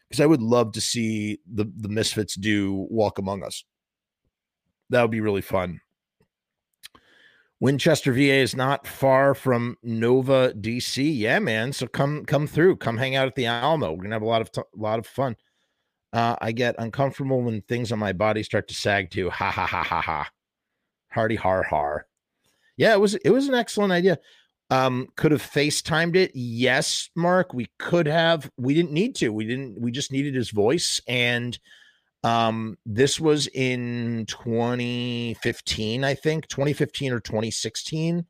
because 0.06 0.20
I 0.20 0.26
would 0.26 0.42
love 0.42 0.72
to 0.72 0.82
see 0.82 1.40
the 1.50 1.64
the 1.78 1.88
Misfits 1.88 2.34
do 2.34 2.86
Walk 2.90 3.18
Among 3.18 3.42
Us. 3.42 3.64
That 4.90 5.00
would 5.00 5.10
be 5.10 5.22
really 5.22 5.40
fun. 5.40 5.80
Winchester, 7.58 8.12
VA 8.12 8.34
is 8.34 8.54
not 8.54 8.86
far 8.86 9.34
from 9.34 9.78
Nova, 9.82 10.52
DC. 10.52 11.16
Yeah, 11.16 11.38
man. 11.38 11.72
So 11.72 11.86
come 11.86 12.24
come 12.26 12.46
through, 12.46 12.76
come 12.76 12.98
hang 12.98 13.16
out 13.16 13.26
at 13.26 13.34
the 13.34 13.46
Alamo. 13.46 13.92
We're 13.92 14.02
gonna 14.02 14.14
have 14.14 14.22
a 14.22 14.26
lot 14.26 14.42
of 14.42 14.52
t- 14.52 14.62
lot 14.74 14.98
of 14.98 15.06
fun. 15.06 15.36
Uh, 16.12 16.36
I 16.40 16.52
get 16.52 16.74
uncomfortable 16.78 17.42
when 17.42 17.62
things 17.62 17.92
on 17.92 17.98
my 17.98 18.12
body 18.12 18.42
start 18.42 18.68
to 18.68 18.74
sag 18.74 19.10
too. 19.10 19.30
Ha 19.30 19.50
ha 19.50 19.66
ha 19.66 19.82
ha 19.82 20.00
ha. 20.02 20.30
Hardy 21.10 21.36
har 21.36 21.62
har. 21.62 22.06
Yeah, 22.76 22.92
it 22.92 23.00
was 23.00 23.14
it 23.14 23.30
was 23.30 23.48
an 23.48 23.54
excellent 23.54 23.92
idea. 23.92 24.18
Um, 24.68 25.08
could 25.16 25.32
have 25.32 25.42
FaceTimed 25.42 26.16
it. 26.16 26.32
Yes, 26.34 27.08
Mark, 27.14 27.54
we 27.54 27.68
could 27.78 28.06
have. 28.06 28.50
We 28.58 28.74
didn't 28.74 28.92
need 28.92 29.14
to. 29.16 29.32
We 29.32 29.46
didn't. 29.46 29.80
We 29.80 29.90
just 29.90 30.12
needed 30.12 30.34
his 30.34 30.50
voice. 30.50 31.00
And 31.08 31.58
um, 32.26 32.76
this 32.84 33.20
was 33.20 33.46
in 33.46 34.24
2015, 34.26 36.02
I 36.02 36.14
think, 36.14 36.48
2015 36.48 37.12
or 37.12 37.20
2016. 37.20 38.26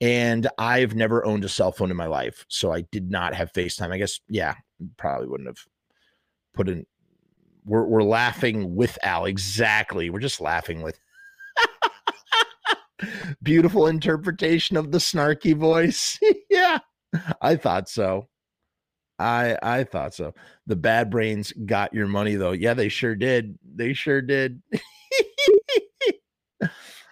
And 0.00 0.48
I've 0.58 0.96
never 0.96 1.24
owned 1.24 1.44
a 1.44 1.48
cell 1.48 1.70
phone 1.70 1.92
in 1.92 1.96
my 1.96 2.06
life, 2.06 2.44
so 2.48 2.72
I 2.72 2.82
did 2.90 3.08
not 3.08 3.34
have 3.34 3.52
FaceTime. 3.52 3.92
I 3.92 3.98
guess, 3.98 4.18
yeah, 4.28 4.54
probably 4.96 5.28
wouldn't 5.28 5.48
have 5.48 5.64
put 6.54 6.68
in. 6.68 6.84
We're 7.64 7.86
we're 7.86 8.02
laughing 8.02 8.74
with 8.74 8.98
Al. 9.02 9.26
Exactly. 9.26 10.10
We're 10.10 10.18
just 10.18 10.40
laughing 10.40 10.82
with 10.82 10.98
beautiful 13.42 13.86
interpretation 13.86 14.76
of 14.76 14.90
the 14.90 14.98
snarky 14.98 15.56
voice. 15.56 16.18
yeah, 16.50 16.78
I 17.40 17.56
thought 17.56 17.88
so. 17.88 18.28
I 19.18 19.56
I 19.62 19.84
thought 19.84 20.14
so. 20.14 20.34
The 20.66 20.76
bad 20.76 21.10
brains 21.10 21.52
got 21.64 21.94
your 21.94 22.06
money 22.06 22.34
though. 22.36 22.52
Yeah, 22.52 22.74
they 22.74 22.88
sure 22.88 23.14
did. 23.14 23.58
They 23.74 23.92
sure 23.92 24.20
did. 24.20 24.62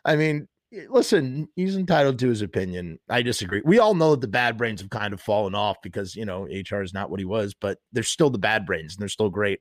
I 0.05 0.17
mean, 0.17 0.49
listen, 0.89 1.49
he's 1.57 1.77
entitled 1.77 2.19
to 2.19 2.29
his 2.29 2.43
opinion. 2.43 2.99
I 3.09 3.23
disagree. 3.23 3.63
We 3.65 3.79
all 3.79 3.95
know 3.95 4.11
that 4.13 4.21
the 4.21 4.29
bad 4.29 4.59
brains 4.59 4.81
have 4.81 4.91
kind 4.91 5.15
of 5.15 5.21
fallen 5.21 5.55
off 5.55 5.77
because 5.83 6.15
you 6.15 6.25
know 6.25 6.45
HR 6.45 6.83
is 6.83 6.93
not 6.93 7.11
what 7.11 7.21
he 7.21 7.27
was, 7.27 7.55
but 7.55 7.79
they're 7.93 8.03
still 8.03 8.31
the 8.31 8.39
bad 8.39 8.67
brains 8.67 8.95
and 8.95 9.01
they're 9.01 9.09
still 9.09 9.31
great. 9.31 9.61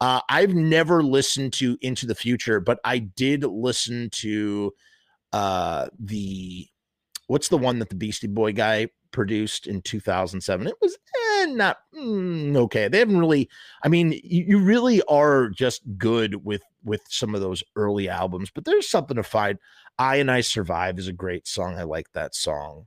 Uh, 0.00 0.20
I've 0.28 0.54
never 0.54 1.02
listened 1.02 1.52
to 1.54 1.76
Into 1.80 2.06
the 2.06 2.14
Future, 2.14 2.60
but 2.60 2.78
I 2.84 2.98
did 2.98 3.44
listen 3.44 4.10
to 4.12 4.72
uh 5.32 5.88
the 5.98 6.66
what's 7.26 7.48
the 7.48 7.58
one 7.58 7.78
that 7.78 7.88
the 7.88 7.94
Beastie 7.94 8.26
Boy 8.26 8.52
guy 8.52 8.88
produced 9.10 9.66
in 9.66 9.80
2007 9.82 10.66
it 10.66 10.74
was 10.80 10.94
eh, 10.94 11.46
not 11.46 11.78
mm, 11.94 12.56
okay. 12.56 12.88
They 12.88 12.98
haven't 12.98 13.18
really 13.18 13.48
i 13.82 13.88
mean 13.88 14.12
you, 14.12 14.44
you, 14.48 14.58
really 14.58 15.02
are 15.02 15.48
just 15.48 15.82
good 15.96 16.44
with 16.44 16.62
with 16.84 17.02
some 17.08 17.34
of 17.34 17.40
those 17.40 17.62
early 17.76 18.08
albums 18.08 18.50
but 18.50 18.64
there's 18.64 18.88
something 18.88 19.16
to 19.16 19.22
find. 19.22 19.58
I 19.98 20.16
and 20.16 20.30
i 20.30 20.42
survive 20.42 20.98
is 20.98 21.08
a 21.08 21.12
great 21.12 21.48
song. 21.48 21.76
I 21.76 21.82
like 21.82 22.12
that 22.12 22.34
song 22.34 22.86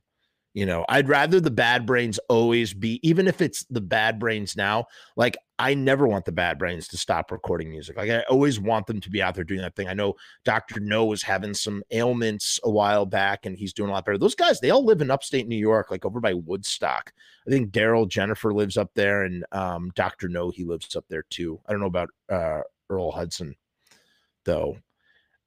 you 0.54 0.66
know, 0.66 0.86
I'd 0.90 1.08
rather 1.08 1.40
the 1.40 1.50
bad 1.50 1.86
brains 1.86 2.20
always 2.28 2.74
be, 2.74 3.00
even 3.08 3.28
if 3.28 3.40
it's 3.40 3.64
the 3.70 3.80
bad 3.80 4.20
brains 4.20 4.58
now, 4.58 4.86
like 5.16 5.38
I 5.58 5.74
never 5.76 6.08
want 6.08 6.26
the 6.26 6.34
bad 6.34 6.60
brains 6.60 6.90
to 6.90 6.98
stop 6.98 7.32
recording 7.32 7.70
music. 7.70 7.96
Like 7.96 8.10
I 8.10 8.22
always 8.24 8.60
want 8.60 8.86
them 8.86 9.00
to 9.00 9.10
be 9.10 9.22
out 9.22 9.36
there 9.36 9.46
doing 9.46 9.62
that 9.62 9.76
thing. 9.76 9.88
I 9.88 9.94
know 9.94 10.16
Dr. 10.44 10.82
Know 10.82 11.06
was 11.06 11.24
having 11.24 11.54
some 11.54 11.84
ailments 11.92 12.60
a 12.64 12.70
while 12.70 13.06
back 13.06 13.46
and 13.46 13.58
he's 13.58 13.72
doing 13.72 13.90
a 13.90 13.94
lot 13.94 14.04
better. 14.06 14.18
Those 14.18 14.36
guys, 14.36 14.60
they 14.60 14.72
all 14.72 14.84
live 14.84 15.00
in 15.02 15.10
upstate 15.10 15.48
New 15.48 15.56
York, 15.56 15.90
like 15.90 16.04
over 16.04 16.20
by 16.20 16.34
Woodstock. 16.34 17.14
I 17.48 17.50
think 17.50 17.72
Darryl 17.72 18.10
Jenifer 18.10 18.54
lives 18.54 18.76
up 18.76 18.92
there 18.94 19.24
and 19.24 19.46
um, 19.54 19.92
Dr. 19.96 20.28
Know, 20.28 20.50
he 20.50 20.66
lives 20.66 20.98
up 20.98 21.06
there 21.08 21.24
too. 21.30 21.62
I 21.66 21.72
don't 21.72 21.82
know 21.82 21.88
about 21.88 22.10
uh, 22.30 22.62
Earl 22.90 23.12
Hudson 23.12 23.56
though. 24.44 24.78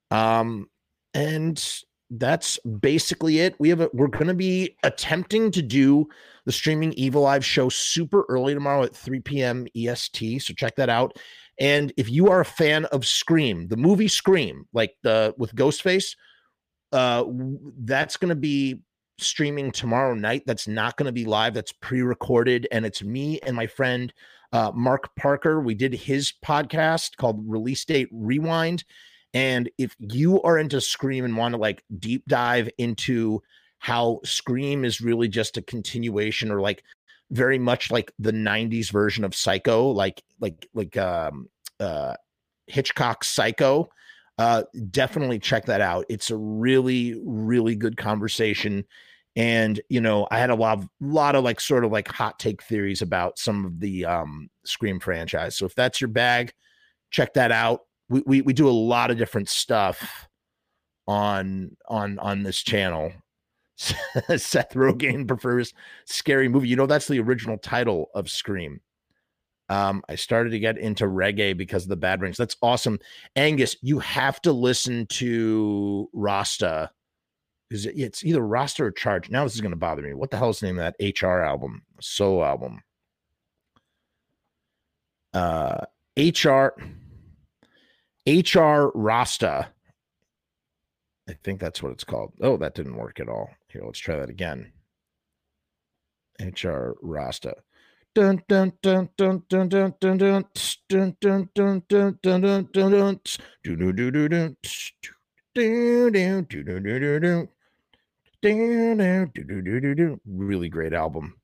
Um, 0.09 0.67
and 1.13 1.63
that's 2.11 2.59
basically 2.59 3.39
it. 3.39 3.55
We 3.59 3.69
have 3.69 3.81
a, 3.81 3.89
we're 3.93 4.07
going 4.07 4.27
to 4.27 4.33
be 4.33 4.77
attempting 4.83 5.51
to 5.51 5.61
do 5.61 6.07
the 6.45 6.51
streaming 6.51 6.93
Evil 6.93 7.23
Live 7.23 7.43
show 7.43 7.69
super 7.69 8.25
early 8.29 8.53
tomorrow 8.53 8.83
at 8.83 8.95
3 8.95 9.19
p.m. 9.21 9.67
EST. 9.75 10.41
So 10.41 10.53
check 10.53 10.75
that 10.75 10.89
out. 10.89 11.17
And 11.59 11.93
if 11.97 12.09
you 12.09 12.29
are 12.29 12.41
a 12.41 12.45
fan 12.45 12.85
of 12.85 13.05
Scream, 13.05 13.67
the 13.67 13.77
movie 13.77 14.07
Scream, 14.07 14.65
like 14.73 14.95
the 15.03 15.33
with 15.37 15.55
Ghostface, 15.55 16.15
uh, 16.91 17.23
that's 17.79 18.17
going 18.17 18.29
to 18.29 18.35
be 18.35 18.81
streaming 19.17 19.71
tomorrow 19.71 20.13
night. 20.13 20.43
That's 20.45 20.67
not 20.67 20.97
going 20.97 21.07
to 21.07 21.13
be 21.13 21.25
live. 21.25 21.53
That's 21.53 21.71
pre-recorded, 21.71 22.67
and 22.71 22.85
it's 22.85 23.01
me 23.01 23.39
and 23.41 23.55
my 23.55 23.67
friend 23.67 24.13
uh, 24.51 24.71
Mark 24.75 25.15
Parker. 25.15 25.61
We 25.61 25.75
did 25.75 25.93
his 25.93 26.33
podcast 26.45 27.17
called 27.17 27.43
Release 27.47 27.85
Date 27.85 28.09
Rewind 28.11 28.83
and 29.35 29.69
if 29.77 29.93
you 29.99 30.41
are 30.43 30.57
into 30.57 30.79
Scream 30.79 31.25
and 31.25 31.35
want 31.35 31.53
to 31.53 31.59
like 31.59 31.83
deep 31.99 32.23
dive 32.25 32.69
into 32.77 33.43
how 33.79 34.21
Scream 34.23 34.85
is 34.85 35.01
really 35.01 35.27
just 35.27 35.57
a 35.57 35.61
continuation 35.61 36.49
or 36.49 36.61
like 36.61 36.83
very 37.31 37.59
much 37.59 37.91
like 37.91 38.13
the 38.17 38.31
90s 38.31 38.89
version 38.89 39.25
of 39.25 39.35
Psycho, 39.35 39.89
like 39.89 40.23
like 40.39 40.67
like 40.73 40.95
um 40.95 41.49
uh 41.81 42.15
Hitchcock's 42.67 43.27
Psycho, 43.27 43.89
uh 44.37 44.63
definitely 44.89 45.39
check 45.39 45.65
that 45.65 45.81
out. 45.81 46.05
It's 46.07 46.31
a 46.31 46.37
really 46.37 47.19
really 47.25 47.75
good 47.75 47.97
conversation. 47.97 48.85
And 49.35 49.81
you 49.89 49.99
know 49.99 50.29
i 50.31 50.39
had 50.39 50.49
a 50.49 50.55
lot 50.55 50.77
of 50.77 50.87
lot 51.01 51.35
of 51.35 51.43
like 51.43 51.59
sort 51.59 51.83
of 51.83 51.91
like 51.91 52.07
hot 52.07 52.39
take 52.39 52.63
theories 52.63 53.01
about 53.01 53.37
some 53.37 53.65
of 53.65 53.81
the 53.81 54.05
um 54.05 54.49
scream 54.63 55.01
franchise. 55.01 55.57
So 55.57 55.65
if 55.65 55.75
that's 55.75 55.99
your 55.99 56.07
bag 56.07 56.53
check 57.11 57.33
that 57.33 57.51
out 57.51 57.81
we, 58.09 58.23
we 58.25 58.41
we 58.41 58.53
do 58.53 58.67
a 58.67 58.71
lot 58.71 59.11
of 59.11 59.17
different 59.17 59.49
stuff 59.49 60.27
on 61.07 61.75
on 61.87 62.19
on 62.19 62.43
this 62.43 62.61
channel. 62.61 63.11
Seth 63.77 64.73
Rogen 64.73 65.27
prefers 65.27 65.73
scary 66.05 66.47
movie. 66.47 66.69
You 66.69 66.75
know 66.75 66.85
that's 66.85 67.07
the 67.07 67.19
original 67.19 67.57
title 67.57 68.09
of 68.15 68.29
Scream. 68.29 68.79
Um, 69.67 70.03
I 70.07 70.15
started 70.15 70.51
to 70.51 70.59
get 70.59 70.77
into 70.77 71.05
reggae 71.05 71.57
because 71.57 71.83
of 71.83 71.89
the 71.89 71.95
Bad 71.95 72.19
Brains. 72.19 72.37
That's 72.37 72.55
awesome, 72.61 72.99
Angus. 73.35 73.75
You 73.81 73.99
have 73.99 74.41
to 74.43 74.51
listen 74.51 75.07
to 75.07 76.09
Rasta. 76.13 76.91
Is 77.71 77.87
it, 77.87 77.97
it's 77.97 78.23
either 78.23 78.45
Rasta 78.45 78.83
or 78.83 78.91
Charge. 78.91 79.29
Now 79.29 79.43
this 79.43 79.55
is 79.55 79.61
going 79.61 79.71
to 79.71 79.77
bother 79.77 80.03
me. 80.03 80.13
What 80.13 80.29
the 80.29 80.37
hell 80.37 80.51
is 80.51 80.59
the 80.59 80.67
name 80.67 80.79
of 80.79 80.93
that 80.99 81.21
HR 81.21 81.41
album, 81.41 81.81
solo 81.99 82.43
album? 82.43 82.81
Uh, 85.33 85.85
HR. 86.15 86.73
HR 88.27 88.91
Rasta. 88.95 89.69
I 91.29 91.33
think 91.43 91.59
that's 91.59 91.81
what 91.81 91.91
it's 91.91 92.03
called. 92.03 92.33
Oh, 92.41 92.57
that 92.57 92.75
didn't 92.75 92.97
work 92.97 93.19
at 93.19 93.29
all. 93.29 93.49
Here, 93.67 93.83
let's 93.83 93.99
try 93.99 94.15
that 94.17 94.29
again. 94.29 94.71
HR 96.39 96.95
Rasta. 97.01 97.55
Dun 98.13 98.41
dun 98.47 98.73
dun 98.81 99.09
dun 99.17 99.43
dun 99.49 99.69
dun 99.69 99.93
dun 99.99 100.17
dun 100.17 100.45
dun 100.89 101.13
dun 101.19 101.49
dun 101.49 101.83
dun 101.89 102.17
dun 102.21 102.21
dun 102.21 102.67
dun 102.71 103.25
dun 109.95 110.19
Really 110.25 110.69
great 110.69 110.93
album. 110.93 111.35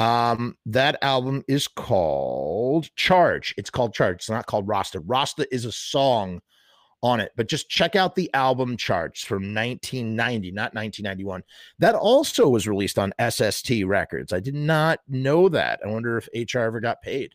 Um, 0.00 0.56
that 0.64 0.96
album 1.02 1.44
is 1.46 1.68
called 1.68 2.88
Charge. 2.96 3.54
It's 3.58 3.68
called 3.68 3.92
Charge. 3.92 4.16
It's 4.16 4.30
not 4.30 4.46
called 4.46 4.66
Rasta. 4.66 5.00
Rasta 5.00 5.46
is 5.54 5.66
a 5.66 5.72
song 5.72 6.40
on 7.02 7.20
it, 7.20 7.32
but 7.36 7.48
just 7.48 7.68
check 7.68 7.96
out 7.96 8.14
the 8.14 8.32
album 8.32 8.78
Charge 8.78 9.26
from 9.26 9.54
1990, 9.54 10.52
not 10.52 10.74
1991. 10.74 11.42
That 11.78 11.94
also 11.94 12.48
was 12.48 12.66
released 12.66 12.98
on 12.98 13.12
SST 13.20 13.84
Records. 13.84 14.32
I 14.32 14.40
did 14.40 14.54
not 14.54 15.00
know 15.06 15.50
that. 15.50 15.80
I 15.84 15.88
wonder 15.88 16.16
if 16.16 16.28
HR 16.34 16.60
ever 16.60 16.80
got 16.80 17.02
paid. 17.02 17.34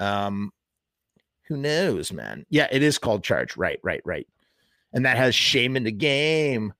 Um, 0.00 0.52
who 1.46 1.56
knows, 1.56 2.12
man? 2.12 2.44
Yeah, 2.50 2.66
it 2.72 2.82
is 2.82 2.98
called 2.98 3.22
Charge. 3.22 3.56
Right, 3.56 3.78
right, 3.84 4.02
right. 4.04 4.26
And 4.92 5.06
that 5.06 5.16
has 5.16 5.32
shame 5.32 5.76
in 5.76 5.84
the 5.84 5.92
game. 5.92 6.74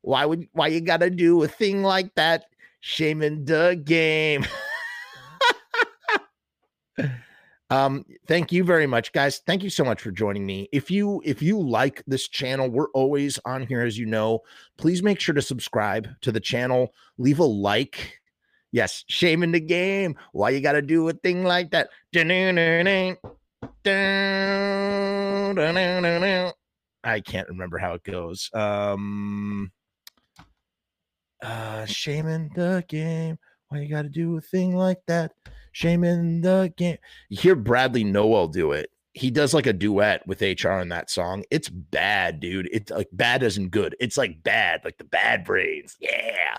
Why 0.00 0.24
would 0.24 0.48
why 0.52 0.68
you 0.68 0.80
gotta 0.80 1.10
do 1.10 1.42
a 1.42 1.48
thing 1.48 1.82
like 1.82 2.14
that? 2.14 2.46
Shame 2.80 3.22
in 3.22 3.44
the 3.44 3.80
game. 3.84 4.46
um 7.70 8.04
thank 8.26 8.50
you 8.50 8.64
very 8.64 8.86
much 8.86 9.12
guys. 9.12 9.40
Thank 9.46 9.62
you 9.62 9.70
so 9.70 9.84
much 9.84 10.00
for 10.00 10.10
joining 10.10 10.46
me. 10.46 10.68
If 10.72 10.90
you 10.90 11.20
if 11.24 11.42
you 11.42 11.60
like 11.60 12.02
this 12.06 12.28
channel 12.28 12.68
we're 12.70 12.90
always 12.90 13.38
on 13.44 13.66
here 13.66 13.82
as 13.82 13.98
you 13.98 14.06
know. 14.06 14.40
Please 14.76 15.02
make 15.02 15.20
sure 15.20 15.34
to 15.34 15.42
subscribe 15.42 16.08
to 16.22 16.32
the 16.32 16.40
channel. 16.40 16.94
Leave 17.18 17.40
a 17.40 17.44
like. 17.44 18.20
Yes 18.72 19.04
shame 19.08 19.42
in 19.42 19.52
the 19.52 19.60
game. 19.60 20.16
Why 20.32 20.50
you 20.50 20.60
gotta 20.60 20.82
do 20.82 21.08
a 21.08 21.12
thing 21.12 21.44
like 21.44 21.70
that? 21.72 21.90
I 27.04 27.20
can't 27.20 27.48
remember 27.48 27.78
how 27.78 27.94
it 27.94 28.04
goes. 28.04 28.50
Um 28.54 29.72
uh 31.42 31.84
shame 31.86 32.26
in 32.26 32.50
the 32.54 32.84
game. 32.88 33.38
Why 33.68 33.80
you 33.80 33.88
gotta 33.88 34.08
do 34.08 34.36
a 34.36 34.40
thing 34.40 34.74
like 34.74 35.00
that? 35.06 35.32
Shame 35.72 36.04
in 36.04 36.40
the 36.40 36.72
game. 36.76 36.98
You 37.28 37.38
hear 37.38 37.54
Bradley 37.54 38.04
Nowell 38.04 38.48
do 38.48 38.72
it. 38.72 38.90
He 39.14 39.30
does 39.30 39.52
like 39.52 39.66
a 39.66 39.72
duet 39.72 40.26
with 40.26 40.40
hr 40.40 40.68
in 40.68 40.88
that 40.90 41.10
song. 41.10 41.44
It's 41.50 41.68
bad 41.68 42.40
dude. 42.40 42.68
It's 42.72 42.90
like 42.90 43.08
bad 43.12 43.42
isn't 43.42 43.70
good. 43.70 43.96
It's 44.00 44.16
like 44.16 44.42
bad 44.42 44.80
like 44.84 44.98
the 44.98 45.04
bad 45.04 45.44
brains. 45.44 45.96
Yeah. 46.00 46.58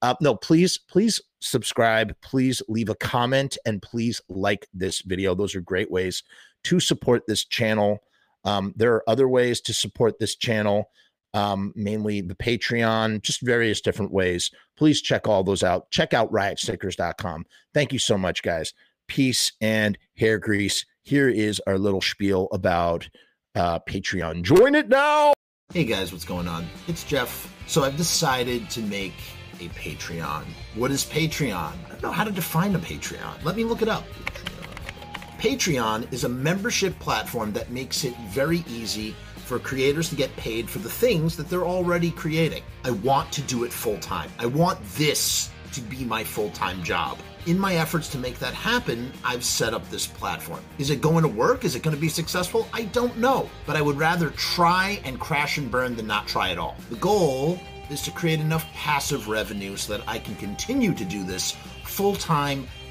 Uh, 0.00 0.14
no 0.20 0.36
please 0.36 0.78
please 0.78 1.20
subscribe. 1.40 2.14
Please 2.20 2.62
leave 2.68 2.88
a 2.88 2.94
comment 2.94 3.58
and 3.66 3.82
please 3.82 4.20
like 4.28 4.68
this 4.72 5.00
video. 5.02 5.34
Those 5.34 5.54
are 5.54 5.60
great 5.60 5.90
ways 5.90 6.22
to 6.64 6.80
support 6.80 7.26
this 7.26 7.44
channel. 7.44 8.00
Um, 8.44 8.72
there 8.76 8.94
are 8.94 9.08
other 9.08 9.28
ways 9.28 9.60
to 9.62 9.74
support 9.74 10.18
this 10.18 10.36
channel 10.36 10.90
um, 11.34 11.72
mainly 11.76 12.20
the 12.20 12.34
Patreon, 12.34 13.22
just 13.22 13.42
various 13.42 13.80
different 13.80 14.12
ways. 14.12 14.50
Please 14.76 15.00
check 15.02 15.26
all 15.26 15.44
those 15.44 15.62
out. 15.62 15.90
Check 15.90 16.14
out 16.14 16.32
riotstickers.com. 16.32 17.44
Thank 17.74 17.92
you 17.92 17.98
so 17.98 18.16
much, 18.16 18.42
guys. 18.42 18.72
Peace 19.06 19.52
and 19.60 19.98
hair 20.16 20.38
grease. 20.38 20.84
Here 21.02 21.28
is 21.28 21.60
our 21.66 21.78
little 21.78 22.00
spiel 22.00 22.48
about 22.52 23.08
uh, 23.54 23.78
Patreon. 23.80 24.42
Join 24.42 24.74
it 24.74 24.88
now. 24.88 25.32
Hey 25.72 25.84
guys, 25.84 26.12
what's 26.12 26.24
going 26.24 26.48
on? 26.48 26.66
It's 26.86 27.04
Jeff. 27.04 27.52
So 27.66 27.84
I've 27.84 27.96
decided 27.96 28.70
to 28.70 28.80
make 28.80 29.14
a 29.60 29.68
Patreon. 29.68 30.44
What 30.74 30.90
is 30.90 31.04
Patreon? 31.04 31.52
I 31.52 31.88
don't 31.90 32.02
know 32.02 32.10
how 32.10 32.24
to 32.24 32.30
define 32.30 32.74
a 32.74 32.78
Patreon. 32.78 33.44
Let 33.44 33.56
me 33.56 33.64
look 33.64 33.82
it 33.82 33.88
up. 33.88 34.04
Patreon 35.38 36.10
is 36.12 36.24
a 36.24 36.28
membership 36.28 36.98
platform 36.98 37.52
that 37.52 37.70
makes 37.70 38.04
it 38.04 38.16
very 38.30 38.64
easy 38.68 39.14
for 39.48 39.58
creators 39.58 40.10
to 40.10 40.14
get 40.14 40.34
paid 40.36 40.68
for 40.68 40.78
the 40.78 40.90
things 40.90 41.34
that 41.34 41.48
they're 41.48 41.64
already 41.64 42.10
creating. 42.10 42.62
I 42.84 42.90
want 42.90 43.32
to 43.32 43.42
do 43.42 43.64
it 43.64 43.72
full 43.72 43.98
time. 43.98 44.30
I 44.38 44.44
want 44.44 44.78
this 44.94 45.50
to 45.72 45.80
be 45.80 46.04
my 46.04 46.22
full 46.22 46.50
time 46.50 46.82
job. 46.84 47.18
In 47.46 47.58
my 47.58 47.76
efforts 47.76 48.10
to 48.10 48.18
make 48.18 48.38
that 48.40 48.52
happen, 48.52 49.10
I've 49.24 49.42
set 49.42 49.72
up 49.72 49.88
this 49.88 50.06
platform. 50.06 50.60
Is 50.76 50.90
it 50.90 51.00
going 51.00 51.22
to 51.22 51.28
work? 51.28 51.64
Is 51.64 51.74
it 51.74 51.82
going 51.82 51.96
to 51.96 52.00
be 52.00 52.10
successful? 52.10 52.68
I 52.74 52.82
don't 52.84 53.16
know, 53.16 53.48
but 53.64 53.74
I 53.74 53.80
would 53.80 53.96
rather 53.96 54.28
try 54.30 55.00
and 55.04 55.18
crash 55.18 55.56
and 55.56 55.70
burn 55.70 55.96
than 55.96 56.06
not 56.06 56.28
try 56.28 56.50
at 56.50 56.58
all. 56.58 56.76
The 56.90 56.96
goal 56.96 57.58
is 57.88 58.02
to 58.02 58.10
create 58.10 58.40
enough 58.40 58.66
passive 58.74 59.28
revenue 59.28 59.76
so 59.76 59.96
that 59.96 60.06
I 60.06 60.18
can 60.18 60.34
continue 60.36 60.92
to 60.92 61.04
do 61.06 61.24
this 61.24 61.56
full 61.84 62.16
time 62.16 62.68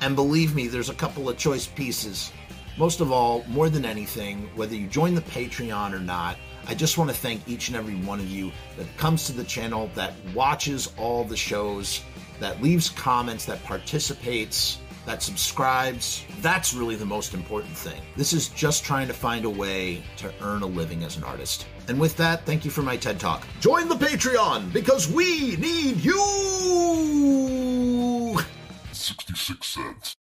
And 0.00 0.14
believe 0.14 0.54
me, 0.54 0.68
there's 0.68 0.90
a 0.90 0.94
couple 0.94 1.28
of 1.28 1.36
choice 1.36 1.66
pieces. 1.66 2.32
Most 2.76 3.00
of 3.00 3.10
all, 3.10 3.44
more 3.48 3.68
than 3.68 3.84
anything, 3.84 4.48
whether 4.54 4.74
you 4.74 4.86
join 4.86 5.14
the 5.14 5.22
Patreon 5.22 5.92
or 5.92 5.98
not, 5.98 6.36
I 6.66 6.74
just 6.74 6.96
want 6.98 7.10
to 7.10 7.16
thank 7.16 7.48
each 7.48 7.68
and 7.68 7.76
every 7.76 7.96
one 7.96 8.20
of 8.20 8.28
you 8.28 8.52
that 8.76 8.86
comes 8.96 9.26
to 9.26 9.32
the 9.32 9.44
channel, 9.44 9.90
that 9.94 10.14
watches 10.34 10.92
all 10.96 11.24
the 11.24 11.36
shows, 11.36 12.02
that 12.38 12.62
leaves 12.62 12.88
comments, 12.90 13.44
that 13.46 13.64
participates, 13.64 14.78
that 15.06 15.22
subscribes. 15.22 16.24
That's 16.40 16.74
really 16.74 16.94
the 16.94 17.06
most 17.06 17.34
important 17.34 17.74
thing. 17.76 18.00
This 18.16 18.32
is 18.32 18.48
just 18.48 18.84
trying 18.84 19.08
to 19.08 19.14
find 19.14 19.44
a 19.44 19.50
way 19.50 20.02
to 20.18 20.32
earn 20.42 20.62
a 20.62 20.66
living 20.66 21.02
as 21.02 21.16
an 21.16 21.24
artist. 21.24 21.66
And 21.88 21.98
with 21.98 22.16
that, 22.18 22.44
thank 22.44 22.64
you 22.64 22.70
for 22.70 22.82
my 22.82 22.96
TED 22.96 23.18
Talk. 23.18 23.46
Join 23.60 23.88
the 23.88 23.96
Patreon 23.96 24.72
because 24.72 25.10
we 25.10 25.56
need 25.56 25.96
you! 26.04 26.18
66 28.98 29.64
cents. 29.64 30.17